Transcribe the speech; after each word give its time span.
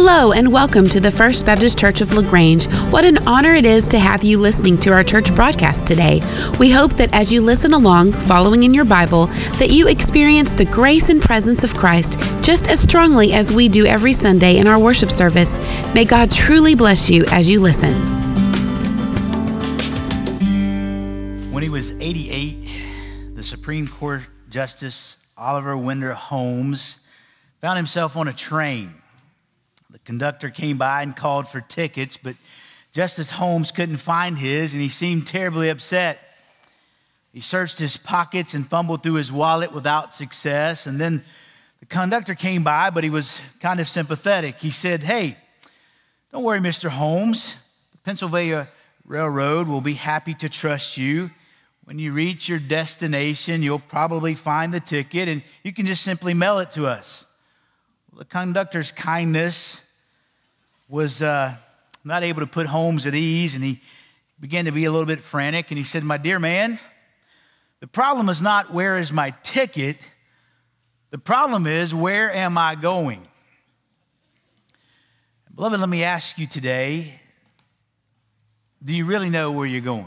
Hello, 0.00 0.30
and 0.30 0.52
welcome 0.52 0.88
to 0.90 1.00
the 1.00 1.10
First 1.10 1.44
Baptist 1.44 1.76
Church 1.76 2.00
of 2.00 2.12
LaGrange. 2.12 2.66
What 2.92 3.04
an 3.04 3.18
honor 3.26 3.56
it 3.56 3.64
is 3.64 3.88
to 3.88 3.98
have 3.98 4.22
you 4.22 4.38
listening 4.38 4.78
to 4.78 4.90
our 4.90 5.02
church 5.02 5.34
broadcast 5.34 5.88
today. 5.88 6.20
We 6.60 6.70
hope 6.70 6.92
that 6.92 7.12
as 7.12 7.32
you 7.32 7.42
listen 7.42 7.74
along, 7.74 8.12
following 8.12 8.62
in 8.62 8.72
your 8.72 8.84
Bible, 8.84 9.26
that 9.58 9.70
you 9.70 9.88
experience 9.88 10.52
the 10.52 10.66
grace 10.66 11.08
and 11.08 11.20
presence 11.20 11.64
of 11.64 11.74
Christ 11.74 12.16
just 12.42 12.68
as 12.68 12.78
strongly 12.78 13.32
as 13.32 13.50
we 13.50 13.68
do 13.68 13.86
every 13.86 14.12
Sunday 14.12 14.58
in 14.58 14.68
our 14.68 14.78
worship 14.78 15.10
service. 15.10 15.58
May 15.94 16.04
God 16.04 16.30
truly 16.30 16.76
bless 16.76 17.10
you 17.10 17.24
as 17.32 17.50
you 17.50 17.58
listen. 17.60 17.92
When 21.52 21.64
he 21.64 21.68
was 21.68 21.90
88, 21.90 23.34
the 23.34 23.42
Supreme 23.42 23.88
Court 23.88 24.22
Justice 24.48 25.16
Oliver 25.36 25.76
Wendell 25.76 26.14
Holmes 26.14 27.00
found 27.60 27.78
himself 27.78 28.16
on 28.16 28.28
a 28.28 28.32
train. 28.32 28.97
The 29.90 29.98
conductor 30.00 30.50
came 30.50 30.76
by 30.76 31.02
and 31.02 31.16
called 31.16 31.48
for 31.48 31.62
tickets, 31.62 32.18
but 32.22 32.36
Justice 32.92 33.30
Holmes 33.30 33.72
couldn't 33.72 33.96
find 33.96 34.36
his, 34.36 34.72
and 34.72 34.82
he 34.82 34.88
seemed 34.88 35.26
terribly 35.26 35.70
upset. 35.70 36.18
He 37.32 37.40
searched 37.40 37.78
his 37.78 37.96
pockets 37.96 38.52
and 38.52 38.68
fumbled 38.68 39.02
through 39.02 39.14
his 39.14 39.30
wallet 39.32 39.72
without 39.72 40.14
success. 40.14 40.86
And 40.86 41.00
then 41.00 41.24
the 41.80 41.86
conductor 41.86 42.34
came 42.34 42.64
by, 42.64 42.90
but 42.90 43.04
he 43.04 43.10
was 43.10 43.40
kind 43.60 43.80
of 43.80 43.88
sympathetic. 43.88 44.58
He 44.58 44.70
said, 44.70 45.02
Hey, 45.02 45.36
don't 46.32 46.42
worry, 46.42 46.60
Mr. 46.60 46.88
Holmes. 46.88 47.56
The 47.92 47.98
Pennsylvania 47.98 48.68
Railroad 49.06 49.68
will 49.68 49.80
be 49.80 49.94
happy 49.94 50.34
to 50.34 50.48
trust 50.48 50.96
you. 50.96 51.30
When 51.84 51.98
you 51.98 52.12
reach 52.12 52.48
your 52.48 52.58
destination, 52.58 53.62
you'll 53.62 53.78
probably 53.78 54.34
find 54.34 54.74
the 54.74 54.80
ticket 54.80 55.28
and 55.28 55.42
you 55.62 55.72
can 55.72 55.86
just 55.86 56.02
simply 56.02 56.34
mail 56.34 56.58
it 56.58 56.72
to 56.72 56.86
us. 56.86 57.24
Well, 58.10 58.18
the 58.18 58.24
conductor's 58.26 58.92
kindness 58.92 59.80
was 60.88 61.20
uh, 61.20 61.54
not 62.04 62.22
able 62.22 62.40
to 62.40 62.46
put 62.46 62.66
Holmes 62.66 63.06
at 63.06 63.14
ease, 63.14 63.54
and 63.54 63.62
he 63.62 63.80
began 64.40 64.64
to 64.64 64.72
be 64.72 64.84
a 64.84 64.90
little 64.90 65.06
bit 65.06 65.20
frantic. 65.20 65.70
And 65.70 65.78
he 65.78 65.84
said, 65.84 66.02
My 66.02 66.16
dear 66.16 66.38
man, 66.38 66.78
the 67.80 67.86
problem 67.86 68.28
is 68.28 68.40
not 68.40 68.72
where 68.72 68.98
is 68.98 69.12
my 69.12 69.34
ticket, 69.42 69.96
the 71.10 71.18
problem 71.18 71.66
is 71.66 71.94
where 71.94 72.32
am 72.32 72.58
I 72.58 72.74
going? 72.74 73.26
Beloved, 75.54 75.80
let 75.80 75.88
me 75.88 76.04
ask 76.04 76.38
you 76.38 76.46
today 76.46 77.20
do 78.82 78.94
you 78.94 79.06
really 79.06 79.28
know 79.28 79.50
where 79.50 79.66
you're 79.66 79.80
going? 79.80 80.06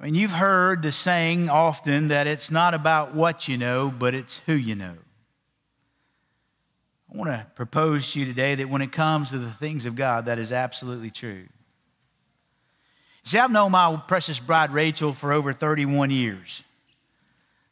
I 0.00 0.04
mean, 0.04 0.14
you've 0.14 0.30
heard 0.30 0.82
the 0.82 0.92
saying 0.92 1.50
often 1.50 2.08
that 2.08 2.26
it's 2.26 2.50
not 2.50 2.74
about 2.74 3.14
what 3.14 3.46
you 3.46 3.58
know, 3.58 3.90
but 3.90 4.14
it's 4.14 4.38
who 4.46 4.54
you 4.54 4.74
know. 4.74 4.94
I 7.16 7.18
want 7.18 7.30
to 7.30 7.46
propose 7.54 8.12
to 8.12 8.20
you 8.20 8.26
today 8.26 8.56
that 8.56 8.68
when 8.68 8.82
it 8.82 8.92
comes 8.92 9.30
to 9.30 9.38
the 9.38 9.50
things 9.50 9.86
of 9.86 9.94
God, 9.94 10.26
that 10.26 10.38
is 10.38 10.52
absolutely 10.52 11.10
true. 11.10 11.46
See, 13.24 13.38
I've 13.38 13.50
known 13.50 13.72
my 13.72 13.96
precious 14.06 14.38
bride 14.38 14.70
Rachel 14.70 15.14
for 15.14 15.32
over 15.32 15.54
31 15.54 16.10
years, 16.10 16.62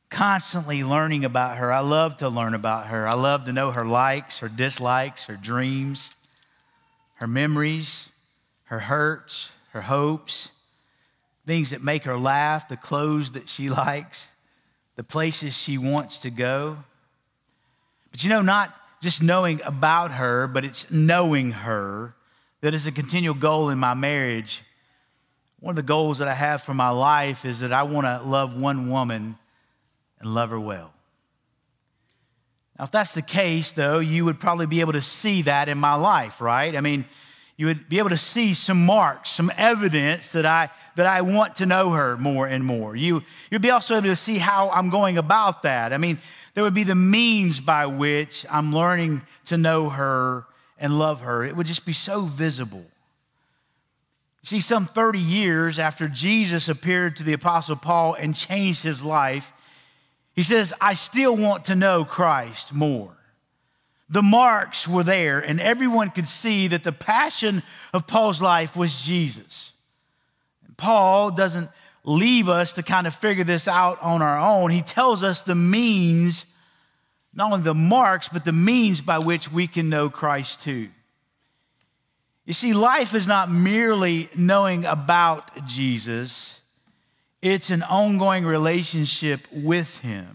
constantly 0.08 0.82
learning 0.82 1.26
about 1.26 1.58
her. 1.58 1.70
I 1.70 1.80
love 1.80 2.16
to 2.18 2.28
learn 2.30 2.54
about 2.54 2.86
her. 2.86 3.06
I 3.06 3.12
love 3.12 3.44
to 3.44 3.52
know 3.52 3.70
her 3.70 3.84
likes, 3.84 4.38
her 4.38 4.48
dislikes, 4.48 5.26
her 5.26 5.36
dreams, 5.36 6.10
her 7.16 7.26
memories, 7.26 8.08
her 8.64 8.78
hurts, 8.78 9.50
her 9.72 9.82
hopes, 9.82 10.48
things 11.44 11.68
that 11.68 11.84
make 11.84 12.04
her 12.04 12.18
laugh, 12.18 12.66
the 12.66 12.78
clothes 12.78 13.32
that 13.32 13.50
she 13.50 13.68
likes, 13.84 14.28
the 14.96 15.04
places 15.04 15.54
she 15.54 15.76
wants 15.76 16.22
to 16.22 16.30
go. 16.30 16.78
But 18.10 18.24
you 18.24 18.30
know, 18.30 18.40
not 18.40 18.74
just 19.04 19.22
knowing 19.22 19.60
about 19.64 20.10
her, 20.12 20.48
but 20.48 20.64
it's 20.64 20.90
knowing 20.90 21.52
her 21.52 22.16
that 22.62 22.74
is 22.74 22.86
a 22.86 22.92
continual 22.92 23.34
goal 23.34 23.68
in 23.68 23.78
my 23.78 23.94
marriage. 23.94 24.62
One 25.60 25.72
of 25.72 25.76
the 25.76 25.82
goals 25.82 26.18
that 26.18 26.28
I 26.28 26.34
have 26.34 26.62
for 26.62 26.74
my 26.74 26.88
life 26.88 27.44
is 27.44 27.60
that 27.60 27.72
I 27.72 27.84
want 27.84 28.06
to 28.06 28.22
love 28.26 28.58
one 28.58 28.90
woman 28.90 29.38
and 30.18 30.34
love 30.34 30.50
her 30.50 30.58
well. 30.58 30.92
Now, 32.78 32.84
if 32.84 32.90
that's 32.90 33.14
the 33.14 33.22
case, 33.22 33.72
though, 33.72 34.00
you 34.00 34.24
would 34.24 34.40
probably 34.40 34.66
be 34.66 34.80
able 34.80 34.94
to 34.94 35.02
see 35.02 35.42
that 35.42 35.68
in 35.68 35.78
my 35.78 35.94
life, 35.94 36.40
right? 36.40 36.74
I 36.74 36.80
mean, 36.80 37.04
you 37.56 37.66
would 37.66 37.88
be 37.88 37.98
able 37.98 38.10
to 38.10 38.16
see 38.16 38.52
some 38.54 38.84
marks, 38.84 39.30
some 39.30 39.50
evidence 39.56 40.32
that 40.32 40.44
I 40.44 40.70
that 40.96 41.06
I 41.06 41.22
want 41.22 41.56
to 41.56 41.66
know 41.66 41.90
her 41.90 42.16
more 42.16 42.46
and 42.46 42.64
more. 42.64 42.96
You 42.96 43.22
you'd 43.50 43.62
be 43.62 43.70
also 43.70 43.96
able 43.96 44.08
to 44.08 44.16
see 44.16 44.38
how 44.38 44.70
I'm 44.70 44.90
going 44.90 45.18
about 45.18 45.62
that. 45.62 45.92
I 45.92 45.98
mean, 45.98 46.18
there 46.54 46.64
would 46.64 46.74
be 46.74 46.84
the 46.84 46.94
means 46.94 47.60
by 47.60 47.86
which 47.86 48.44
I'm 48.50 48.74
learning 48.74 49.22
to 49.46 49.56
know 49.56 49.88
her 49.88 50.46
and 50.78 50.98
love 50.98 51.20
her. 51.20 51.44
It 51.44 51.56
would 51.56 51.66
just 51.66 51.86
be 51.86 51.92
so 51.92 52.22
visible. 52.22 52.84
See, 54.42 54.60
some 54.60 54.86
30 54.86 55.18
years 55.18 55.78
after 55.78 56.06
Jesus 56.06 56.68
appeared 56.68 57.16
to 57.16 57.22
the 57.22 57.32
Apostle 57.32 57.76
Paul 57.76 58.14
and 58.14 58.36
changed 58.36 58.82
his 58.82 59.02
life, 59.02 59.52
he 60.34 60.42
says, 60.42 60.74
I 60.80 60.94
still 60.94 61.34
want 61.34 61.64
to 61.66 61.74
know 61.74 62.04
Christ 62.04 62.74
more. 62.74 63.16
The 64.08 64.22
marks 64.22 64.86
were 64.86 65.02
there, 65.02 65.40
and 65.40 65.60
everyone 65.60 66.10
could 66.10 66.28
see 66.28 66.68
that 66.68 66.84
the 66.84 66.92
passion 66.92 67.62
of 67.92 68.06
Paul's 68.06 68.42
life 68.42 68.76
was 68.76 69.04
Jesus. 69.04 69.72
Paul 70.76 71.30
doesn't 71.30 71.70
leave 72.04 72.48
us 72.48 72.74
to 72.74 72.82
kind 72.82 73.06
of 73.06 73.14
figure 73.14 73.44
this 73.44 73.66
out 73.66 74.00
on 74.02 74.20
our 74.20 74.38
own. 74.38 74.70
He 74.70 74.82
tells 74.82 75.22
us 75.22 75.42
the 75.42 75.54
means, 75.54 76.44
not 77.32 77.52
only 77.52 77.64
the 77.64 77.74
marks, 77.74 78.28
but 78.28 78.44
the 78.44 78.52
means 78.52 79.00
by 79.00 79.18
which 79.18 79.50
we 79.50 79.66
can 79.66 79.88
know 79.88 80.10
Christ 80.10 80.60
too. 80.60 80.88
You 82.44 82.52
see, 82.52 82.74
life 82.74 83.14
is 83.14 83.26
not 83.26 83.50
merely 83.50 84.28
knowing 84.36 84.84
about 84.84 85.66
Jesus, 85.66 86.60
it's 87.40 87.70
an 87.70 87.82
ongoing 87.82 88.44
relationship 88.44 89.46
with 89.50 89.98
Him, 89.98 90.26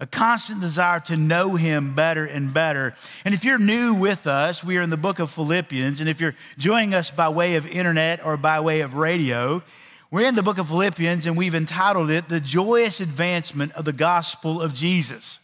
a 0.00 0.06
constant 0.06 0.60
desire 0.60 1.00
to 1.00 1.16
know 1.16 1.56
Him 1.56 1.94
better 1.94 2.24
and 2.24 2.52
better. 2.54 2.94
And 3.24 3.34
if 3.34 3.44
you're 3.44 3.58
new 3.58 3.94
with 3.94 4.26
us, 4.26 4.62
we 4.62 4.76
are 4.76 4.82
in 4.82 4.90
the 4.90 4.96
book 4.96 5.18
of 5.18 5.30
Philippians. 5.30 6.00
And 6.00 6.08
if 6.08 6.20
you're 6.20 6.36
joining 6.56 6.94
us 6.94 7.10
by 7.10 7.28
way 7.28 7.56
of 7.56 7.66
internet 7.66 8.24
or 8.24 8.36
by 8.36 8.60
way 8.60 8.80
of 8.80 8.94
radio, 8.94 9.62
we're 10.10 10.26
in 10.26 10.36
the 10.36 10.42
book 10.42 10.58
of 10.58 10.68
Philippians 10.68 11.26
and 11.26 11.36
we've 11.36 11.54
entitled 11.54 12.10
it 12.10 12.28
The 12.28 12.40
Joyous 12.40 13.00
Advancement 13.00 13.72
of 13.72 13.84
the 13.84 13.92
Gospel 13.92 14.62
of 14.62 14.72
Jesus. 14.72 15.38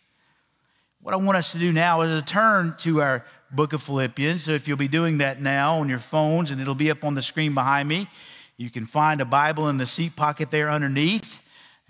What 1.03 1.13
I 1.13 1.19
want 1.19 1.37
us 1.37 1.53
to 1.53 1.59
do 1.59 1.71
now 1.71 2.01
is 2.01 2.23
to 2.23 2.27
turn 2.27 2.77
to 2.79 3.03
our 3.03 3.27
book 3.51 3.73
of 3.73 3.83
Philippians. 3.83 4.45
So 4.45 4.53
if 4.53 4.67
you'll 4.67 4.79
be 4.79 4.89
doing 4.89 5.19
that 5.19 5.41
now 5.41 5.81
on 5.81 5.89
your 5.89 5.99
phones, 5.99 6.51
and 6.51 6.61
it'll 6.61 6.75
be 6.75 6.91
up 6.91 7.05
on 7.05 7.15
the 7.15 7.23
screen 7.23 7.55
behind 7.55 7.89
me, 7.89 8.09
you 8.57 8.71
can 8.71 8.87
find 8.87 9.21
a 9.21 9.25
Bible 9.25 9.69
in 9.69 9.77
the 9.77 9.87
seat 9.87 10.17
pocket 10.17 10.51
there 10.51 10.71
underneath. 10.71 11.41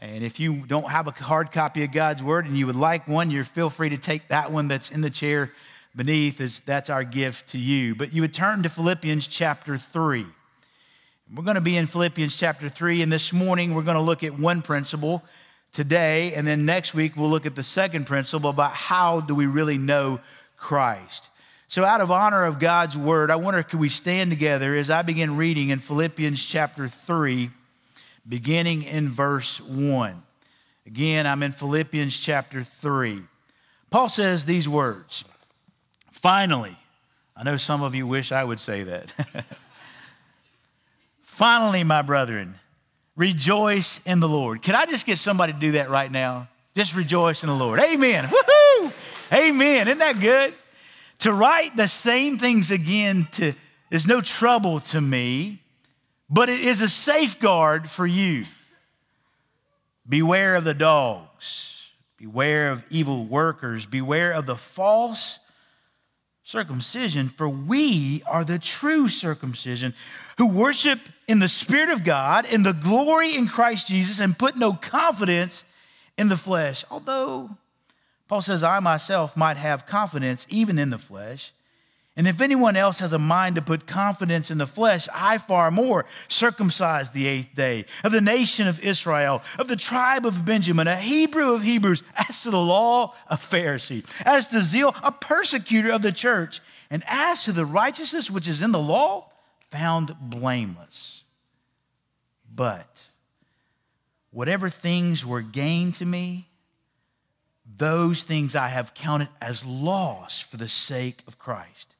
And 0.04 0.22
if 0.22 0.38
you 0.38 0.56
don't 0.66 0.91
have 0.91 1.09
a 1.09 1.12
hard 1.12 1.50
copy 1.50 1.82
of 1.82 1.91
God's 1.91 2.22
Word 2.22 2.44
and 2.44 2.59
you 2.59 2.66
would 2.66 2.76
like 2.76 3.09
one, 3.09 3.31
you 3.31 3.42
feel 3.42 3.70
free 3.70 3.88
to 3.88 3.97
take 3.97 4.28
that 4.28 4.53
one 4.53 4.69
that's 4.69 4.91
in 4.91 5.00
the 5.00 5.09
chair 5.09 5.50
beneath. 5.97 6.42
As 6.42 6.60
that's 6.60 6.91
our 6.91 7.04
gift 7.04 7.48
to 7.50 7.59
you. 7.59 7.94
But 7.94 8.12
you 8.12 8.20
would 8.20 8.34
turn 8.34 8.62
to 8.65 8.69
Philippians 8.69 9.26
chapter 9.26 9.78
3. 9.78 10.26
We're 11.34 11.42
going 11.42 11.54
to 11.54 11.62
be 11.62 11.78
in 11.78 11.87
Philippians 11.87 12.37
chapter 12.37 12.69
3, 12.69 13.00
and 13.00 13.10
this 13.10 13.32
morning 13.32 13.75
we're 13.75 13.82
going 13.82 13.97
to 13.97 14.03
look 14.03 14.22
at 14.22 14.38
one 14.38 14.60
principle 14.60 15.25
today, 15.72 16.34
and 16.34 16.47
then 16.47 16.66
next 16.66 16.92
week 16.92 17.16
we'll 17.16 17.31
look 17.31 17.47
at 17.47 17.54
the 17.54 17.62
second 17.62 18.06
principle 18.06 18.50
about 18.50 18.72
how 18.72 19.21
do 19.21 19.34
we 19.34 19.47
really 19.47 19.78
know 19.78 20.21
Christ. 20.59 21.31
So, 21.66 21.82
out 21.82 22.03
of 22.03 22.10
honor 22.10 22.44
of 22.44 22.59
God's 22.59 22.98
word, 22.98 23.31
I 23.31 23.36
wonder 23.36 23.62
could 23.62 23.81
we 23.81 23.88
stand 23.88 24.31
together 24.31 24.75
as 24.75 24.91
I 24.91 25.00
begin 25.00 25.38
reading 25.38 25.71
in 25.71 25.78
Philippians 25.78 26.44
chapter 26.44 26.88
3, 26.88 27.48
beginning 28.29 28.83
in 28.83 29.11
verse 29.11 29.61
1. 29.61 30.23
Again, 30.87 31.27
I'm 31.27 31.43
in 31.43 31.53
Philippians 31.53 32.19
chapter 32.19 32.63
3. 32.63 33.22
Paul 33.91 34.09
says 34.09 34.45
these 34.45 34.69
words 34.69 35.25
Finally, 36.10 36.77
I 37.37 37.43
know 37.43 37.57
some 37.57 37.83
of 37.83 37.95
you 37.95 38.07
wish 38.07 38.33
I 38.33 38.45
would 38.45 38.60
say 38.60 38.83
that. 38.84 39.13
Finally, 41.22 41.84
my 41.84 42.03
brethren, 42.03 42.54
rejoice 43.16 44.01
in 44.07 44.21
the 44.21 44.28
Lord. 44.28 44.63
Can 44.63 44.75
I 44.75 44.87
just 44.87 45.04
get 45.04 45.19
somebody 45.19 45.53
to 45.53 45.59
do 45.59 45.72
that 45.72 45.91
right 45.91 46.10
now? 46.10 46.48
Just 46.75 46.95
rejoice 46.95 47.43
in 47.43 47.48
the 47.48 47.54
Lord. 47.54 47.81
Amen. 47.81 48.25
Woohoo! 48.25 48.93
Amen. 49.33 49.89
Isn't 49.89 49.98
that 49.98 50.21
good? 50.21 50.54
To 51.21 51.33
write 51.33 51.77
the 51.77 51.89
same 51.89 52.39
things 52.39 52.71
again 52.71 53.28
to, 53.33 53.53
is 53.91 54.07
no 54.07 54.21
trouble 54.21 54.81
to 54.81 55.01
me, 55.01 55.60
but 56.28 56.48
it 56.48 56.60
is 56.60 56.82
a 56.82 56.88
safeguard 56.88 57.91
for 57.91 58.06
you. 58.06 58.44
Beware 60.09 60.56
of 60.56 60.65
the 60.65 60.74
dogs, 60.74 61.91
beware 62.18 62.71
of 62.71 62.84
evil 62.91 63.24
workers, 63.24 63.86
beware 63.86 64.32
of 64.32 64.47
the 64.47 64.56
false 64.56 65.38
circumcision, 66.44 67.30
for 67.30 67.48
we 67.48 68.22
are 68.26 68.44
the 68.44 68.59
true 68.59 69.09
circumcision 69.09 69.94
who 70.36 70.47
worship 70.47 71.00
in 71.26 71.38
the 71.38 71.48
Spirit 71.48 71.88
of 71.88 72.04
God, 72.04 72.44
in 72.44 72.62
the 72.62 72.72
glory 72.72 73.34
in 73.34 73.48
Christ 73.48 73.88
Jesus, 73.88 74.21
and 74.21 74.38
put 74.38 74.56
no 74.56 74.74
confidence 74.74 75.65
in 76.18 76.28
the 76.28 76.36
flesh. 76.36 76.84
Although 76.91 77.50
Paul 78.28 78.42
says, 78.42 78.62
I 78.62 78.80
myself 78.80 79.36
might 79.36 79.56
have 79.56 79.86
confidence 79.86 80.47
even 80.50 80.78
in 80.78 80.91
the 80.91 80.98
flesh. 80.98 81.53
And 82.16 82.28
if 82.28 82.41
anyone 82.41 82.77
else 82.77 83.01
has 83.01 83.13
a 83.13 83.19
mind 83.19 83.57
to 83.57 83.63
put 83.63 83.89
confidence 83.89 84.53
in 84.53 84.59
the 84.59 84.69
flesh, 84.69 85.09
I 85.13 85.39
far 85.39 85.72
more, 85.72 86.07
circumcised 86.28 87.13
the 87.13 87.27
eighth 87.27 87.57
day, 87.57 87.87
of 88.05 88.13
the 88.13 88.21
nation 88.21 88.69
of 88.69 88.78
Israel, 88.78 89.43
of 89.59 89.66
the 89.66 89.75
tribe 89.75 90.25
of 90.25 90.45
Benjamin, 90.45 90.87
a 90.87 90.95
Hebrew 90.95 91.55
of 91.55 91.65
Hebrews, 91.65 92.05
as 92.28 92.43
to 92.45 92.53
the 92.53 92.59
law, 92.59 93.15
a 93.27 93.37
Pharisee, 93.37 94.05
as 94.25 94.47
to 94.49 94.63
zeal, 94.63 94.95
a 95.03 95.11
persecutor 95.11 95.91
of 95.91 96.03
the 96.03 96.13
church, 96.13 96.61
and 96.89 97.03
as 97.09 97.45
to 97.45 97.53
the 97.53 97.66
righteousness 97.66 98.31
which 98.31 98.47
is 98.47 98.63
in 98.63 98.71
the 98.71 98.78
law, 98.78 99.28
found 99.72 100.15
blameless. 100.21 101.22
But 102.55 103.07
whatever 104.31 104.69
things 104.69 105.27
were 105.27 105.43
gained 105.43 105.95
to 105.95 106.05
me, 106.05 106.47
those 107.77 108.22
things 108.22 108.55
I 108.55 108.69
have 108.69 108.95
counted 108.95 109.31
as 109.41 109.65
loss 109.65 110.39
for 110.39 110.59
the 110.59 110.69
sake 110.69 111.25
of 111.27 111.41
Christ. 111.41 111.94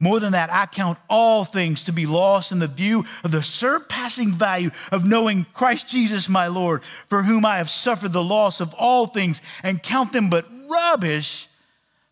More 0.00 0.20
than 0.20 0.32
that, 0.32 0.52
I 0.52 0.66
count 0.66 0.98
all 1.10 1.44
things 1.44 1.84
to 1.84 1.92
be 1.92 2.06
lost 2.06 2.52
in 2.52 2.60
the 2.60 2.68
view 2.68 3.04
of 3.24 3.32
the 3.32 3.42
surpassing 3.42 4.32
value 4.32 4.70
of 4.92 5.04
knowing 5.04 5.46
Christ 5.54 5.88
Jesus 5.88 6.28
my 6.28 6.46
Lord, 6.46 6.82
for 7.08 7.24
whom 7.24 7.44
I 7.44 7.56
have 7.56 7.68
suffered 7.68 8.12
the 8.12 8.22
loss 8.22 8.60
of 8.60 8.74
all 8.74 9.06
things 9.06 9.42
and 9.64 9.82
count 9.82 10.12
them 10.12 10.30
but 10.30 10.46
rubbish, 10.68 11.48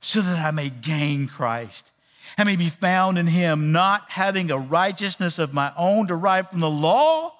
so 0.00 0.20
that 0.20 0.44
I 0.44 0.50
may 0.50 0.70
gain 0.70 1.28
Christ 1.28 1.92
and 2.36 2.46
may 2.46 2.56
be 2.56 2.68
found 2.68 3.18
in 3.18 3.26
him, 3.26 3.72
not 3.72 4.10
having 4.10 4.50
a 4.50 4.58
righteousness 4.58 5.38
of 5.38 5.54
my 5.54 5.72
own 5.76 6.06
derived 6.06 6.50
from 6.50 6.60
the 6.60 6.70
law 6.70 7.35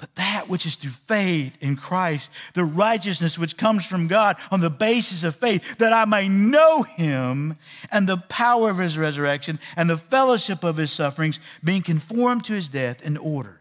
but 0.00 0.14
that 0.16 0.48
which 0.48 0.64
is 0.64 0.76
through 0.76 0.92
faith 1.06 1.56
in 1.60 1.76
Christ, 1.76 2.30
the 2.54 2.64
righteousness 2.64 3.38
which 3.38 3.58
comes 3.58 3.86
from 3.86 4.08
God 4.08 4.36
on 4.50 4.60
the 4.60 4.70
basis 4.70 5.24
of 5.24 5.36
faith, 5.36 5.76
that 5.76 5.92
I 5.92 6.06
may 6.06 6.26
know 6.26 6.82
him 6.82 7.58
and 7.92 8.08
the 8.08 8.16
power 8.16 8.70
of 8.70 8.78
his 8.78 8.96
resurrection 8.96 9.60
and 9.76 9.90
the 9.90 9.98
fellowship 9.98 10.64
of 10.64 10.78
his 10.78 10.90
sufferings, 10.90 11.38
being 11.62 11.82
conformed 11.82 12.46
to 12.46 12.54
his 12.54 12.68
death, 12.68 13.02
in 13.02 13.18
order 13.18 13.60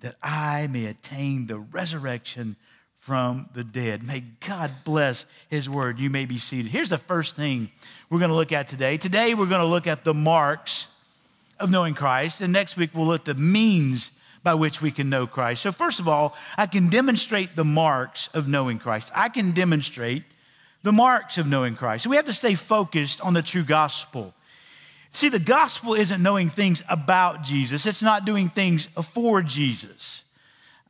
that 0.00 0.16
I 0.22 0.66
may 0.68 0.84
attain 0.86 1.46
the 1.46 1.58
resurrection 1.58 2.56
from 2.98 3.48
the 3.54 3.64
dead. 3.64 4.02
May 4.02 4.22
God 4.46 4.70
bless 4.84 5.24
his 5.48 5.70
word. 5.70 5.98
You 5.98 6.10
may 6.10 6.26
be 6.26 6.38
seated. 6.38 6.70
Here's 6.70 6.90
the 6.90 6.98
first 6.98 7.34
thing 7.34 7.70
we're 8.10 8.18
going 8.18 8.30
to 8.30 8.36
look 8.36 8.52
at 8.52 8.68
today. 8.68 8.98
Today, 8.98 9.32
we're 9.32 9.46
going 9.46 9.62
to 9.62 9.66
look 9.66 9.86
at 9.86 10.04
the 10.04 10.14
marks 10.14 10.86
of 11.58 11.70
knowing 11.70 11.94
Christ, 11.94 12.42
and 12.42 12.52
next 12.52 12.76
week, 12.76 12.90
we'll 12.94 13.06
look 13.06 13.22
at 13.22 13.36
the 13.36 13.40
means 13.40 14.10
by 14.42 14.54
which 14.54 14.80
we 14.80 14.90
can 14.90 15.10
know 15.10 15.26
Christ. 15.26 15.62
So, 15.62 15.72
first 15.72 16.00
of 16.00 16.08
all, 16.08 16.34
I 16.56 16.66
can 16.66 16.88
demonstrate 16.88 17.56
the 17.56 17.64
marks 17.64 18.28
of 18.34 18.48
knowing 18.48 18.78
Christ. 18.78 19.10
I 19.14 19.28
can 19.28 19.52
demonstrate 19.52 20.24
the 20.82 20.92
marks 20.92 21.38
of 21.38 21.46
knowing 21.46 21.74
Christ. 21.74 22.04
So, 22.04 22.10
we 22.10 22.16
have 22.16 22.26
to 22.26 22.32
stay 22.32 22.54
focused 22.54 23.20
on 23.20 23.34
the 23.34 23.42
true 23.42 23.64
gospel. 23.64 24.34
See, 25.10 25.28
the 25.28 25.38
gospel 25.38 25.94
isn't 25.94 26.22
knowing 26.22 26.50
things 26.50 26.82
about 26.88 27.42
Jesus, 27.42 27.86
it's 27.86 28.02
not 28.02 28.24
doing 28.24 28.48
things 28.48 28.86
for 28.86 29.42
Jesus. 29.42 30.22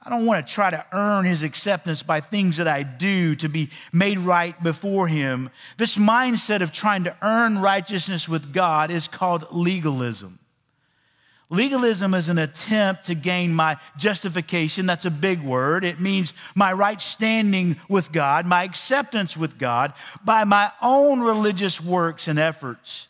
I 0.09 0.11
don't 0.11 0.27
want 0.27 0.47
to 0.47 0.55
try 0.55 0.71
to 0.71 0.87
earn 0.93 1.27
his 1.27 1.43
acceptance 1.43 2.03
by 2.03 2.21
things 2.21 2.57
that 2.57 2.69
I 2.69 2.83
do 2.83 3.35
to 3.37 3.49
be 3.49 3.69
made 3.93 4.19
right 4.19 4.61
before 4.63 5.07
him. 5.07 5.51
This 5.77 5.99
mindset 5.99 6.63
of 6.63 6.73
trying 6.73 7.05
to 7.05 7.17
earn 7.21 7.59
righteousness 7.59 8.27
with 8.29 8.53
God 8.53 8.91
is 8.91 9.07
called 9.07 9.47
legalism. 9.51 10.39
Legalism 11.51 12.13
is 12.13 12.29
an 12.29 12.39
attempt 12.39 13.05
to 13.05 13.15
gain 13.15 13.55
my 13.55 13.79
justification. 13.97 14.85
That's 14.85 15.07
a 15.07 15.11
big 15.11 15.43
word. 15.43 15.83
It 15.83 15.99
means 15.99 16.35
my 16.55 16.75
right 16.75 17.01
standing 17.01 17.77
with 17.89 18.13
God, 18.13 18.45
my 18.45 18.65
acceptance 18.65 19.35
with 19.35 19.59
God 19.59 19.95
by 20.23 20.45
my 20.45 20.71
own 20.83 21.21
religious 21.21 21.81
works 21.81 22.29
and 22.29 22.39
efforts. 22.39 23.09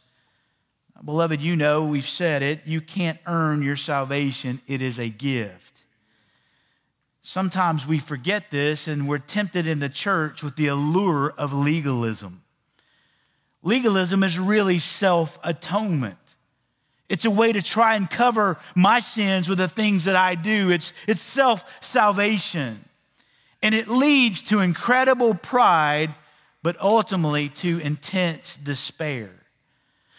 Beloved, 1.04 1.40
you 1.40 1.56
know, 1.56 1.84
we've 1.84 2.04
said 2.04 2.42
it, 2.42 2.60
you 2.64 2.80
can't 2.80 3.18
earn 3.26 3.62
your 3.62 3.76
salvation, 3.76 4.60
it 4.66 4.82
is 4.82 4.98
a 4.98 5.08
gift. 5.08 5.82
Sometimes 7.22 7.86
we 7.86 7.98
forget 7.98 8.50
this 8.50 8.88
and 8.88 9.08
we're 9.08 9.18
tempted 9.18 9.66
in 9.66 9.80
the 9.80 9.88
church 9.88 10.42
with 10.42 10.56
the 10.56 10.68
allure 10.68 11.34
of 11.36 11.52
legalism. 11.52 12.42
Legalism 13.62 14.22
is 14.22 14.38
really 14.38 14.78
self 14.78 15.38
atonement. 15.44 16.16
It's 17.08 17.24
a 17.24 17.30
way 17.30 17.52
to 17.52 17.62
try 17.62 17.96
and 17.96 18.08
cover 18.08 18.58
my 18.74 19.00
sins 19.00 19.48
with 19.48 19.58
the 19.58 19.68
things 19.68 20.04
that 20.04 20.16
I 20.16 20.34
do. 20.34 20.70
It's, 20.70 20.92
it's 21.06 21.22
self 21.22 21.82
salvation. 21.82 22.84
And 23.62 23.74
it 23.74 23.88
leads 23.88 24.42
to 24.44 24.60
incredible 24.60 25.34
pride, 25.34 26.14
but 26.62 26.80
ultimately 26.80 27.48
to 27.48 27.78
intense 27.80 28.56
despair. 28.56 29.30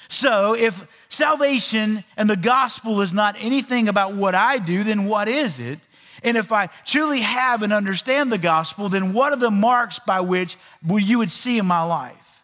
So, 0.09 0.55
if 0.55 0.87
salvation 1.07 2.03
and 2.17 2.29
the 2.29 2.35
gospel 2.35 3.01
is 3.01 3.13
not 3.13 3.35
anything 3.39 3.87
about 3.87 4.15
what 4.15 4.33
I 4.33 4.57
do, 4.57 4.83
then 4.83 5.05
what 5.05 5.27
is 5.27 5.59
it? 5.59 5.79
And 6.23 6.35
if 6.35 6.51
I 6.51 6.67
truly 6.85 7.21
have 7.21 7.61
and 7.61 7.71
understand 7.71 8.31
the 8.31 8.39
gospel, 8.39 8.89
then 8.89 9.13
what 9.13 9.31
are 9.31 9.37
the 9.37 9.51
marks 9.51 9.99
by 9.99 10.19
which 10.21 10.57
you 10.83 11.19
would 11.19 11.31
see 11.31 11.59
in 11.59 11.65
my 11.65 11.83
life? 11.83 12.43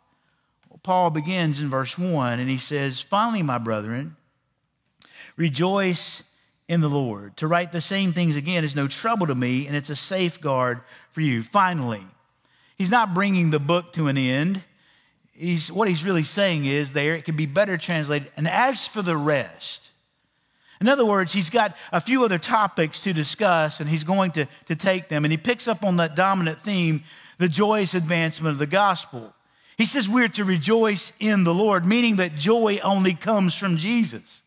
Paul 0.83 1.09
begins 1.09 1.59
in 1.59 1.67
verse 1.67 1.97
1 1.97 2.39
and 2.39 2.47
he 2.47 2.59
says, 2.59 3.01
Finally, 3.01 3.41
my 3.41 3.57
brethren, 3.57 4.15
Rejoice 5.37 6.23
in 6.67 6.81
the 6.81 6.89
Lord. 6.89 7.37
To 7.37 7.47
write 7.47 7.71
the 7.71 7.81
same 7.81 8.13
things 8.13 8.35
again 8.35 8.63
is 8.63 8.75
no 8.75 8.87
trouble 8.87 9.27
to 9.27 9.35
me, 9.35 9.67
and 9.67 9.75
it's 9.75 9.89
a 9.89 9.95
safeguard 9.95 10.81
for 11.11 11.21
you. 11.21 11.43
Finally, 11.43 12.03
he's 12.77 12.91
not 12.91 13.13
bringing 13.13 13.51
the 13.51 13.59
book 13.59 13.93
to 13.93 14.07
an 14.07 14.17
end. 14.17 14.63
He's, 15.33 15.71
what 15.71 15.87
he's 15.87 16.03
really 16.03 16.23
saying 16.23 16.65
is 16.65 16.93
there, 16.93 17.15
it 17.15 17.25
can 17.25 17.35
be 17.35 17.45
better 17.45 17.77
translated, 17.77 18.31
and 18.37 18.47
as 18.47 18.87
for 18.87 19.01
the 19.01 19.17
rest, 19.17 19.89
in 20.81 20.89
other 20.89 21.05
words, 21.05 21.31
he's 21.31 21.49
got 21.49 21.75
a 21.91 22.01
few 22.01 22.25
other 22.25 22.37
topics 22.37 22.99
to 23.01 23.13
discuss, 23.13 23.79
and 23.79 23.89
he's 23.89 24.03
going 24.03 24.31
to, 24.31 24.45
to 24.65 24.75
take 24.75 25.07
them. 25.07 25.23
And 25.23 25.31
he 25.31 25.37
picks 25.37 25.67
up 25.67 25.85
on 25.85 25.97
that 25.97 26.15
dominant 26.15 26.61
theme, 26.61 27.03
the 27.37 27.47
joyous 27.47 27.93
advancement 27.93 28.51
of 28.51 28.59
the 28.59 28.65
gospel. 28.65 29.33
He 29.77 29.85
says 29.85 30.09
we're 30.09 30.27
to 30.29 30.43
rejoice 30.43 31.13
in 31.19 31.43
the 31.43 31.53
Lord, 31.53 31.85
meaning 31.85 32.17
that 32.17 32.35
joy 32.35 32.79
only 32.83 33.13
comes 33.13 33.55
from 33.55 33.77
Jesus. 33.77 34.41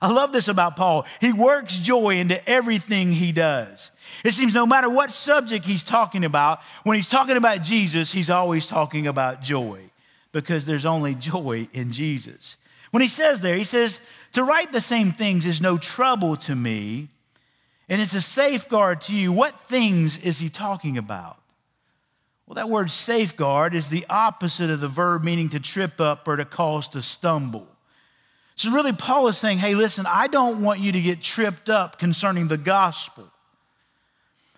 I 0.00 0.12
love 0.12 0.32
this 0.32 0.48
about 0.48 0.76
Paul. 0.76 1.06
He 1.20 1.32
works 1.32 1.78
joy 1.78 2.16
into 2.18 2.46
everything 2.48 3.12
he 3.12 3.32
does. 3.32 3.90
It 4.24 4.34
seems 4.34 4.54
no 4.54 4.66
matter 4.66 4.88
what 4.88 5.10
subject 5.10 5.64
he's 5.64 5.82
talking 5.82 6.24
about, 6.24 6.60
when 6.84 6.96
he's 6.96 7.08
talking 7.08 7.36
about 7.36 7.62
Jesus, 7.62 8.12
he's 8.12 8.30
always 8.30 8.66
talking 8.66 9.06
about 9.06 9.42
joy 9.42 9.80
because 10.32 10.66
there's 10.66 10.84
only 10.84 11.14
joy 11.14 11.68
in 11.72 11.92
Jesus. 11.92 12.56
When 12.90 13.02
he 13.02 13.08
says 13.08 13.40
there, 13.40 13.56
he 13.56 13.64
says, 13.64 14.00
To 14.32 14.44
write 14.44 14.72
the 14.72 14.80
same 14.80 15.12
things 15.12 15.46
is 15.46 15.60
no 15.60 15.78
trouble 15.78 16.36
to 16.38 16.54
me, 16.54 17.08
and 17.88 18.00
it's 18.00 18.14
a 18.14 18.22
safeguard 18.22 19.00
to 19.02 19.14
you. 19.14 19.32
What 19.32 19.60
things 19.60 20.18
is 20.18 20.38
he 20.38 20.48
talking 20.48 20.98
about? 20.98 21.38
Well, 22.46 22.54
that 22.54 22.70
word 22.70 22.90
safeguard 22.90 23.74
is 23.74 23.88
the 23.88 24.06
opposite 24.08 24.70
of 24.70 24.80
the 24.80 24.88
verb 24.88 25.24
meaning 25.24 25.48
to 25.50 25.60
trip 25.60 26.00
up 26.00 26.28
or 26.28 26.36
to 26.36 26.44
cause 26.44 26.88
to 26.90 27.02
stumble. 27.02 27.66
So, 28.56 28.70
really, 28.70 28.92
Paul 28.92 29.28
is 29.28 29.36
saying, 29.36 29.58
hey, 29.58 29.74
listen, 29.74 30.06
I 30.08 30.28
don't 30.28 30.62
want 30.62 30.80
you 30.80 30.92
to 30.92 31.00
get 31.00 31.22
tripped 31.22 31.68
up 31.68 31.98
concerning 31.98 32.48
the 32.48 32.56
gospel. 32.56 33.30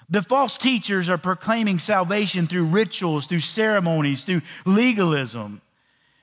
The 0.08 0.22
false 0.22 0.56
teachers 0.56 1.08
are 1.08 1.18
proclaiming 1.18 1.78
salvation 1.78 2.46
through 2.46 2.66
rituals, 2.66 3.26
through 3.26 3.40
ceremonies, 3.40 4.24
through 4.24 4.42
legalism. 4.64 5.60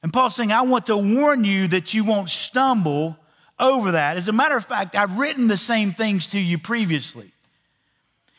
And 0.01 0.11
Paul's 0.11 0.35
saying, 0.35 0.51
I 0.51 0.61
want 0.61 0.87
to 0.87 0.97
warn 0.97 1.43
you 1.43 1.67
that 1.67 1.93
you 1.93 2.03
won't 2.03 2.29
stumble 2.29 3.17
over 3.59 3.91
that. 3.91 4.17
As 4.17 4.27
a 4.27 4.33
matter 4.33 4.55
of 4.55 4.65
fact, 4.65 4.95
I've 4.95 5.17
written 5.17 5.47
the 5.47 5.57
same 5.57 5.93
things 5.93 6.27
to 6.29 6.39
you 6.39 6.57
previously. 6.57 7.31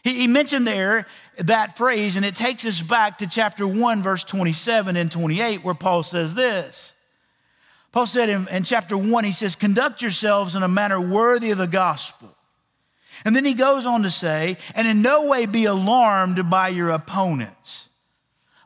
He, 0.03 0.29
mentioned 0.29 0.69
there 0.69 1.07
that 1.37 1.77
phrase, 1.77 2.15
and 2.15 2.25
it 2.25 2.37
takes 2.37 2.65
us 2.65 2.81
back 2.81 3.19
to 3.19 3.27
chapter 3.27 3.67
1, 3.67 4.03
verse 4.05 4.23
27 4.23 4.97
and 4.97 5.11
28, 5.11 5.65
where 5.65 5.75
Paul 5.75 6.05
says 6.05 6.35
this 6.35 6.93
Paul 7.97 8.07
said 8.07 8.29
in, 8.29 8.47
in 8.49 8.63
chapter 8.63 8.95
one, 8.99 9.25
he 9.25 9.33
says, 9.33 9.57
conduct 9.57 10.03
yourselves 10.03 10.55
in 10.55 10.63
a 10.63 10.69
manner 10.69 11.01
worthy 11.01 11.51
of 11.51 11.57
the 11.57 11.67
gospel. 11.67 12.29
And 13.25 13.35
then 13.35 13.47
he 13.47 13.55
goes 13.55 13.87
on 13.87 14.03
to 14.03 14.11
say, 14.11 14.59
and 14.75 14.87
in 14.87 15.01
no 15.01 15.25
way 15.29 15.47
be 15.47 15.65
alarmed 15.65 16.51
by 16.51 16.69
your 16.69 16.91
opponents. 16.91 17.89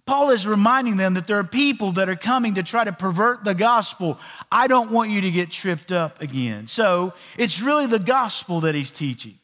Paul 0.04 0.30
is 0.30 0.48
reminding 0.48 0.96
them 0.96 1.14
that 1.14 1.28
there 1.28 1.38
are 1.38 1.44
people 1.44 1.92
that 1.92 2.08
are 2.08 2.16
coming 2.16 2.56
to 2.56 2.64
try 2.64 2.82
to 2.82 2.92
pervert 2.92 3.44
the 3.44 3.54
gospel. 3.54 4.18
I 4.50 4.66
don't 4.66 4.90
want 4.90 5.10
you 5.10 5.20
to 5.20 5.30
get 5.30 5.52
tripped 5.52 5.92
up 5.92 6.20
again. 6.20 6.66
So 6.66 7.14
it's 7.38 7.62
really 7.62 7.86
the 7.86 8.00
gospel 8.00 8.62
that 8.62 8.74
he's 8.74 8.90
teaching. 8.90 9.38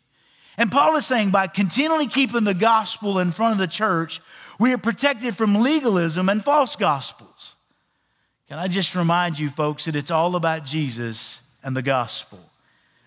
And 0.58 0.72
Paul 0.72 0.96
is 0.96 1.06
saying 1.06 1.30
by 1.30 1.46
continually 1.46 2.08
keeping 2.08 2.42
the 2.42 2.54
gospel 2.54 3.20
in 3.20 3.30
front 3.30 3.52
of 3.52 3.58
the 3.58 3.68
church, 3.68 4.20
we 4.58 4.72
are 4.72 4.78
protected 4.78 5.36
from 5.36 5.54
legalism 5.62 6.28
and 6.28 6.42
false 6.42 6.74
gospels. 6.74 7.55
Can 8.48 8.58
I 8.58 8.68
just 8.68 8.94
remind 8.94 9.38
you, 9.38 9.50
folks, 9.50 9.86
that 9.86 9.96
it's 9.96 10.10
all 10.10 10.36
about 10.36 10.64
Jesus 10.64 11.40
and 11.64 11.76
the 11.76 11.82
gospel. 11.82 12.38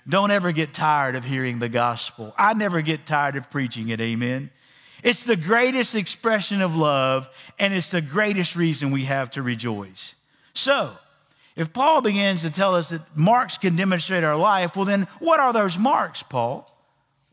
Don't 0.08 0.32
ever 0.32 0.52
get 0.52 0.74
tired 0.74 1.16
of 1.16 1.24
hearing 1.24 1.60
the 1.60 1.70
gospel. 1.70 2.34
I 2.38 2.54
never 2.54 2.82
get 2.82 3.06
tired 3.06 3.36
of 3.36 3.50
preaching 3.50 3.90
it, 3.90 4.02
amen. 4.02 4.50
It's 5.02 5.24
the 5.24 5.38
greatest 5.38 5.96
expression 5.96 6.62
of 6.62 6.76
love, 6.76 7.30
and 7.58 7.74
it's 7.74 7.90
the 7.90 8.02
greatest 8.02 8.56
reason 8.56 8.92
we 8.92 9.06
have 9.06 9.32
to 9.32 9.42
rejoice. 9.42 10.16
So, 10.54 10.92
if 11.56 11.72
Paul 11.72 12.02
begins 12.02 12.42
to 12.42 12.50
tell 12.50 12.76
us 12.76 12.90
that 12.90 13.02
marks 13.16 13.58
can 13.58 13.76
demonstrate 13.76 14.24
our 14.24 14.36
life, 14.36 14.76
well, 14.76 14.86
then 14.86 15.08
what 15.20 15.40
are 15.40 15.54
those 15.54 15.78
marks, 15.78 16.22
Paul? 16.22 16.70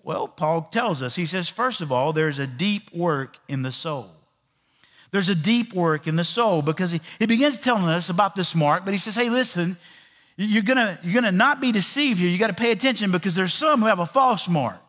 Well, 0.04 0.28
Paul 0.28 0.62
tells 0.70 1.02
us. 1.02 1.16
He 1.16 1.26
says, 1.26 1.48
first 1.48 1.80
of 1.80 1.90
all, 1.90 2.12
there's 2.12 2.38
a 2.38 2.46
deep 2.46 2.92
work 2.92 3.38
in 3.48 3.62
the 3.62 3.72
soul. 3.72 4.15
There's 5.16 5.30
a 5.30 5.34
deep 5.34 5.72
work 5.72 6.06
in 6.06 6.16
the 6.16 6.24
soul 6.24 6.60
because 6.60 6.90
he, 6.90 7.00
he 7.18 7.24
begins 7.24 7.58
telling 7.58 7.84
us 7.84 8.10
about 8.10 8.34
this 8.34 8.54
mark, 8.54 8.84
but 8.84 8.92
he 8.92 8.98
says, 8.98 9.14
hey, 9.14 9.30
listen, 9.30 9.78
you're 10.36 10.62
gonna, 10.62 10.98
you're 11.02 11.14
gonna 11.14 11.32
not 11.32 11.58
be 11.58 11.72
deceived 11.72 12.20
here. 12.20 12.28
You 12.28 12.36
gotta 12.36 12.52
pay 12.52 12.70
attention 12.70 13.10
because 13.10 13.34
there's 13.34 13.54
some 13.54 13.80
who 13.80 13.86
have 13.86 13.98
a 13.98 14.04
false 14.04 14.46
mark. 14.46 14.82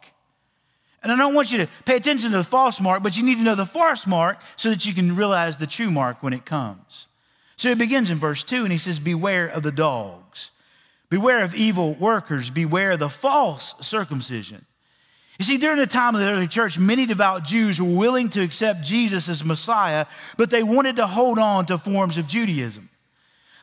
And 1.01 1.13
I 1.13 1.15
don't 1.15 1.33
want 1.33 1.53
you 1.53 1.59
to 1.59 1.67
pay 1.85 1.95
attention 1.95 2.31
to 2.31 2.37
the 2.39 2.43
false 2.43 2.81
mark, 2.81 3.03
but 3.03 3.15
you 3.15 3.23
need 3.23 3.35
to 3.35 3.41
know 3.41 3.55
the 3.55 3.65
false 3.65 4.05
mark 4.05 4.39
so 4.57 4.69
that 4.69 4.85
you 4.85 4.93
can 4.93 5.15
realize 5.15 5.55
the 5.55 5.65
true 5.65 5.89
mark 5.89 6.21
when 6.21 6.33
it 6.33 6.43
comes. 6.43 7.07
So 7.55 7.69
he 7.69 7.75
begins 7.75 8.11
in 8.11 8.17
verse 8.17 8.43
2 8.43 8.63
and 8.63 8.71
he 8.73 8.77
says, 8.77 8.99
Beware 8.99 9.47
of 9.47 9.63
the 9.63 9.71
dogs, 9.71 10.49
beware 11.09 11.41
of 11.41 11.55
evil 11.55 11.93
workers, 11.93 12.49
beware 12.49 12.91
of 12.91 12.99
the 12.99 13.07
false 13.07 13.75
circumcision. 13.79 14.65
You 15.37 15.45
see, 15.45 15.57
during 15.57 15.77
the 15.77 15.87
time 15.87 16.15
of 16.15 16.21
the 16.21 16.31
early 16.31 16.47
church, 16.47 16.79
many 16.79 17.05
devout 17.05 17.43
Jews 17.43 17.79
were 17.79 17.87
willing 17.87 18.29
to 18.29 18.41
accept 18.41 18.83
Jesus 18.83 19.29
as 19.29 19.43
Messiah, 19.43 20.07
but 20.35 20.49
they 20.49 20.63
wanted 20.63 20.95
to 20.95 21.05
hold 21.05 21.37
on 21.37 21.67
to 21.67 21.77
forms 21.77 22.17
of 22.17 22.27
Judaism. 22.27 22.89